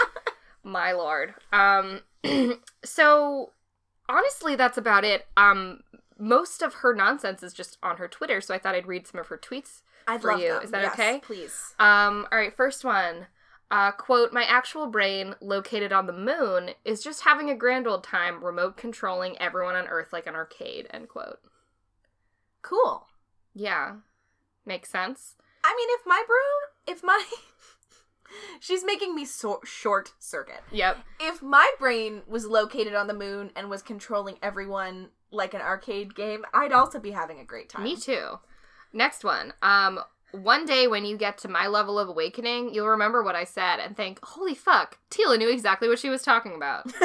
My 0.62 0.92
lord. 0.92 1.34
Um 1.52 2.00
so 2.84 3.52
honestly 4.10 4.56
that's 4.56 4.76
about 4.76 5.04
it. 5.04 5.26
Um 5.36 5.80
most 6.18 6.60
of 6.60 6.74
her 6.74 6.94
nonsense 6.94 7.42
is 7.42 7.54
just 7.54 7.78
on 7.82 7.96
her 7.96 8.06
Twitter, 8.08 8.42
so 8.42 8.52
I 8.52 8.58
thought 8.58 8.74
I'd 8.74 8.86
read 8.86 9.06
some 9.06 9.18
of 9.18 9.28
her 9.28 9.38
tweets 9.38 9.80
I'd 10.06 10.20
for 10.20 10.32
love 10.32 10.40
you. 10.40 10.48
them. 10.52 10.62
Is 10.62 10.70
that 10.72 10.82
Yes, 10.82 10.92
okay? 10.92 11.20
Please. 11.24 11.74
Um, 11.78 12.26
all 12.30 12.36
right, 12.38 12.54
first 12.54 12.84
one. 12.84 13.26
Uh, 13.70 13.92
quote, 13.92 14.32
my 14.32 14.42
actual 14.44 14.86
brain, 14.88 15.34
located 15.40 15.92
on 15.92 16.06
the 16.06 16.12
moon, 16.12 16.70
is 16.84 17.02
just 17.02 17.22
having 17.22 17.48
a 17.48 17.54
grand 17.54 17.86
old 17.86 18.02
time 18.04 18.44
remote 18.44 18.76
controlling 18.76 19.38
everyone 19.38 19.76
on 19.76 19.86
Earth 19.86 20.12
like 20.12 20.26
an 20.26 20.34
arcade, 20.34 20.88
end 20.90 21.08
quote. 21.08 21.38
Cool. 22.62 23.06
Yeah. 23.54 23.96
Makes 24.66 24.90
sense. 24.90 25.36
I 25.64 25.74
mean, 25.76 25.88
if 25.92 26.00
my 26.06 26.22
brain, 26.26 26.96
if 26.96 27.02
my, 27.02 27.24
she's 28.60 28.84
making 28.84 29.14
me 29.14 29.24
so- 29.24 29.60
short 29.64 30.12
circuit. 30.18 30.60
Yep. 30.72 30.98
If 31.20 31.42
my 31.42 31.70
brain 31.78 32.22
was 32.26 32.46
located 32.46 32.94
on 32.94 33.06
the 33.06 33.14
moon 33.14 33.50
and 33.56 33.68
was 33.70 33.82
controlling 33.82 34.36
everyone 34.42 35.08
like 35.30 35.54
an 35.54 35.60
arcade 35.60 36.14
game, 36.14 36.44
I'd 36.52 36.72
also 36.72 36.98
be 36.98 37.10
having 37.12 37.38
a 37.40 37.44
great 37.44 37.68
time. 37.68 37.84
Me 37.84 37.96
too. 37.96 38.38
Next 38.92 39.22
one. 39.24 39.52
Um, 39.62 40.00
one 40.32 40.64
day 40.66 40.86
when 40.86 41.04
you 41.04 41.16
get 41.16 41.38
to 41.38 41.48
my 41.48 41.66
level 41.66 41.98
of 41.98 42.08
awakening, 42.08 42.72
you'll 42.74 42.88
remember 42.88 43.22
what 43.22 43.34
I 43.36 43.44
said 43.44 43.78
and 43.78 43.96
think, 43.96 44.18
holy 44.22 44.54
fuck, 44.54 44.98
Tila 45.10 45.38
knew 45.38 45.48
exactly 45.50 45.88
what 45.88 45.98
she 45.98 46.08
was 46.08 46.22
talking 46.22 46.54
about. 46.54 46.86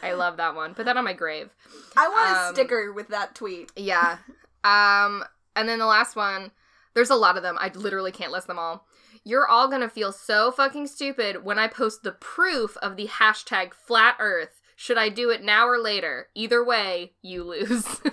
I 0.00 0.12
love 0.12 0.36
that 0.36 0.54
one. 0.54 0.74
Put 0.74 0.86
that 0.86 0.96
on 0.96 1.04
my 1.04 1.12
grave. 1.12 1.50
I 1.96 2.08
want 2.08 2.30
a 2.30 2.40
Um, 2.48 2.54
sticker 2.54 2.92
with 2.92 3.08
that 3.08 3.34
tweet. 3.34 3.72
Yeah. 3.76 4.18
Um, 4.64 5.24
and 5.56 5.68
then 5.68 5.78
the 5.78 5.86
last 5.86 6.16
one, 6.16 6.50
there's 6.94 7.10
a 7.10 7.14
lot 7.16 7.36
of 7.36 7.42
them. 7.42 7.56
I 7.60 7.68
literally 7.74 8.12
can't 8.12 8.32
list 8.32 8.46
them 8.46 8.58
all. 8.58 8.86
You're 9.24 9.48
all 9.48 9.68
gonna 9.68 9.88
feel 9.90 10.12
so 10.12 10.50
fucking 10.50 10.86
stupid 10.86 11.44
when 11.44 11.58
I 11.58 11.66
post 11.68 12.02
the 12.02 12.12
proof 12.12 12.76
of 12.78 12.96
the 12.96 13.06
hashtag 13.06 13.74
flat 13.74 14.16
earth. 14.18 14.60
Should 14.76 14.96
I 14.98 15.08
do 15.08 15.30
it 15.30 15.42
now 15.42 15.66
or 15.66 15.78
later? 15.78 16.28
Either 16.34 16.64
way, 16.64 17.12
you 17.22 17.42
lose. 17.44 17.84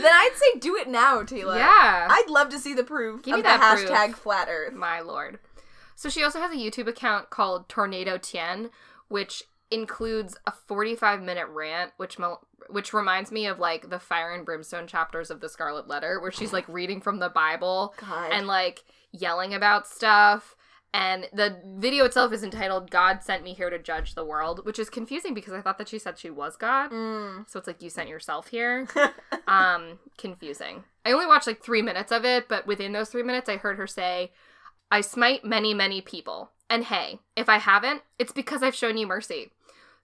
Then 0.00 0.12
I'd 0.12 0.34
say 0.36 0.58
do 0.60 0.76
it 0.76 0.86
now, 0.88 1.22
Tila. 1.22 1.56
yeah. 1.56 2.06
I'd 2.08 2.28
love 2.30 2.50
to 2.50 2.58
see 2.58 2.72
the 2.72 2.84
proof 2.84 3.22
Give 3.22 3.32
me 3.34 3.40
of 3.40 3.44
the 3.44 3.48
that 3.48 3.74
proof. 3.76 3.90
hashtag 3.90 4.14
flat 4.14 4.46
earth. 4.48 4.72
My 4.74 5.00
lord. 5.00 5.40
So 5.96 6.08
she 6.08 6.22
also 6.22 6.40
has 6.40 6.52
a 6.52 6.56
YouTube 6.56 6.86
account 6.86 7.30
called 7.30 7.68
Tornado 7.68 8.16
Tien, 8.16 8.70
which 9.08 9.42
includes 9.70 10.36
a 10.46 10.52
45 10.52 11.22
minute 11.22 11.48
rant, 11.48 11.92
which 11.96 12.18
mo- 12.18 12.40
which 12.68 12.92
reminds 12.92 13.30
me 13.30 13.46
of 13.46 13.58
like 13.58 13.90
the 13.90 13.98
fire 13.98 14.32
and 14.32 14.44
brimstone 14.44 14.86
chapters 14.86 15.30
of 15.30 15.40
the 15.40 15.48
Scarlet 15.48 15.88
Letter, 15.88 16.20
where 16.20 16.32
she's 16.32 16.52
like 16.52 16.68
reading 16.68 17.00
from 17.00 17.18
the 17.18 17.28
Bible 17.28 17.94
God. 17.98 18.30
and 18.32 18.46
like 18.46 18.84
yelling 19.12 19.54
about 19.54 19.86
stuff. 19.86 20.54
And 20.94 21.28
the 21.34 21.60
video 21.76 22.06
itself 22.06 22.32
is 22.32 22.42
entitled 22.42 22.90
"God 22.90 23.22
Sent 23.22 23.44
Me 23.44 23.52
Here 23.52 23.68
to 23.68 23.78
Judge 23.78 24.14
the 24.14 24.24
World," 24.24 24.64
which 24.64 24.78
is 24.78 24.88
confusing 24.88 25.34
because 25.34 25.52
I 25.52 25.60
thought 25.60 25.76
that 25.78 25.88
she 25.88 25.98
said 25.98 26.18
she 26.18 26.30
was 26.30 26.56
God. 26.56 26.90
Mm. 26.90 27.48
So 27.48 27.58
it's 27.58 27.66
like 27.66 27.82
you 27.82 27.90
sent 27.90 28.08
yourself 28.08 28.48
here. 28.48 28.88
um, 29.46 29.98
confusing. 30.16 30.84
I 31.04 31.12
only 31.12 31.26
watched 31.26 31.46
like 31.46 31.62
three 31.62 31.82
minutes 31.82 32.10
of 32.10 32.24
it, 32.24 32.48
but 32.48 32.66
within 32.66 32.92
those 32.92 33.10
three 33.10 33.22
minutes, 33.22 33.50
I 33.50 33.56
heard 33.58 33.76
her 33.76 33.86
say, 33.86 34.32
"I 34.90 35.02
smite 35.02 35.44
many, 35.44 35.74
many 35.74 36.00
people, 36.00 36.52
and 36.70 36.84
hey, 36.84 37.18
if 37.36 37.50
I 37.50 37.58
haven't, 37.58 38.00
it's 38.18 38.32
because 38.32 38.62
I've 38.62 38.74
shown 38.74 38.96
you 38.96 39.06
mercy." 39.06 39.52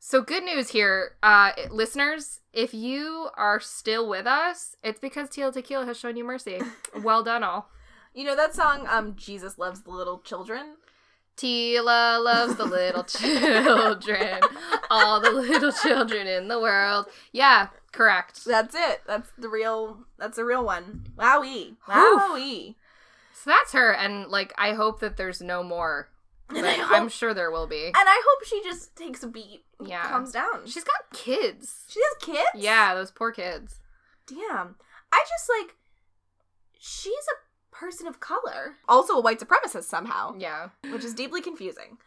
So 0.07 0.20
good 0.20 0.44
news 0.44 0.68
here, 0.68 1.12
uh, 1.22 1.52
listeners. 1.70 2.40
If 2.52 2.74
you 2.74 3.30
are 3.38 3.59
still 3.59 4.07
with 4.07 4.26
us, 4.26 4.76
it's 4.82 5.00
because 5.00 5.30
Tila 5.30 5.50
Tequila 5.50 5.86
has 5.86 5.98
shown 5.98 6.18
you 6.18 6.24
mercy. 6.24 6.61
Well 7.02 7.22
done, 7.22 7.42
all. 7.42 7.70
You 8.12 8.24
know 8.24 8.36
that 8.36 8.55
song, 8.55 8.86
um, 8.90 9.16
Jesus 9.16 9.57
Loves 9.57 9.80
the 9.80 9.92
Little 9.92 10.18
Children? 10.18 10.76
Tila 11.38 12.22
loves 12.22 12.57
the 12.57 12.66
little 12.66 13.02
children, 13.05 14.42
all 14.90 15.22
the 15.22 15.30
little 15.30 15.72
children 15.72 16.26
in 16.26 16.48
the 16.48 16.61
world. 16.61 17.07
Yeah, 17.32 17.68
correct. 17.90 18.44
That's 18.44 18.74
it. 18.74 19.00
That's 19.07 19.30
the 19.38 19.48
real 19.48 20.00
that's 20.18 20.36
a 20.36 20.44
real 20.44 20.66
one. 20.66 21.07
Wowee. 21.16 21.76
Wowee. 21.88 22.74
So 23.32 23.48
that's 23.48 23.72
her, 23.72 23.94
and 23.94 24.28
like 24.28 24.52
I 24.59 24.74
hope 24.74 25.00
that 25.00 25.16
there's 25.16 25.40
no 25.40 25.62
more. 25.62 26.11
And 26.51 26.59
But 26.61 26.64
I 26.66 26.72
hope- 26.74 26.92
I'm 26.97 27.09
sure 27.09 27.32
there 27.32 27.51
will 27.51 27.66
be. 27.66 27.86
And 27.86 27.95
I 27.97 28.22
hope 28.26 28.45
she 28.45 28.62
just 28.62 28.95
takes 28.97 29.22
a 29.22 29.26
beat 29.28 29.64
Yeah. 29.80 30.09
calms 30.09 30.32
down. 30.32 30.66
She's 30.66 30.84
got 30.84 31.11
kids. 31.12 31.84
she 31.88 32.01
has 32.03 32.16
kids? 32.20 32.49
Yeah, 32.55 32.95
those 32.95 33.11
poor 33.11 33.32
kids. 33.32 33.80
Damn. 34.26 34.76
I 35.12 35.24
just 35.28 35.49
like 35.49 35.76
she's 36.78 37.26
a 37.32 37.74
person 37.74 38.07
of 38.07 38.20
color. 38.20 38.76
Also 38.88 39.14
a 39.14 39.20
white 39.20 39.40
supremacist 39.40 39.84
somehow, 39.84 40.34
Yeah, 40.36 40.68
which 40.90 41.05
is 41.05 41.14
deeply 41.14 41.40
confusing. 41.40 41.99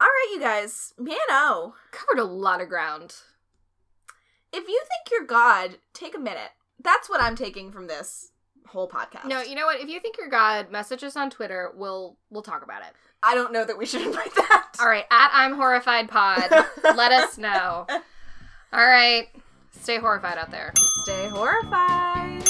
Alright, 0.00 0.30
you 0.32 0.40
guys. 0.40 0.94
Man 0.98 1.16
oh. 1.30 1.74
covered 1.90 2.20
a 2.20 2.24
lot 2.24 2.60
of 2.60 2.68
ground. 2.68 3.16
If 4.52 4.68
you 4.68 4.80
think 4.80 5.10
you're 5.10 5.26
God, 5.26 5.78
take 5.92 6.14
a 6.14 6.20
minute. 6.20 6.50
That's 6.82 7.08
what 7.10 7.20
I'm 7.20 7.34
taking 7.34 7.72
from 7.72 7.86
this 7.86 8.30
whole 8.68 8.88
podcast. 8.88 9.24
No, 9.24 9.40
you 9.42 9.54
know 9.54 9.66
what? 9.66 9.80
If 9.80 9.88
you 9.88 10.00
think 10.00 10.16
you're 10.18 10.28
God, 10.28 10.70
message 10.70 11.02
us 11.02 11.16
on 11.16 11.30
Twitter. 11.30 11.72
We'll 11.74 12.16
we'll 12.30 12.42
talk 12.42 12.62
about 12.62 12.82
it. 12.82 12.92
I 13.22 13.34
don't 13.34 13.52
know 13.52 13.64
that 13.64 13.76
we 13.76 13.86
should 13.86 14.02
invite 14.06 14.34
that. 14.34 14.66
All 14.80 14.88
right, 14.88 15.04
at 15.10 15.30
I'm 15.32 15.54
horrified 15.54 16.08
pod. 16.08 16.50
Let 16.82 17.12
us 17.12 17.38
know. 17.38 17.86
All 18.72 18.86
right, 18.86 19.28
stay 19.72 19.98
horrified 19.98 20.38
out 20.38 20.50
there. 20.50 20.72
Stay 21.02 21.28
horrified. 21.28 22.44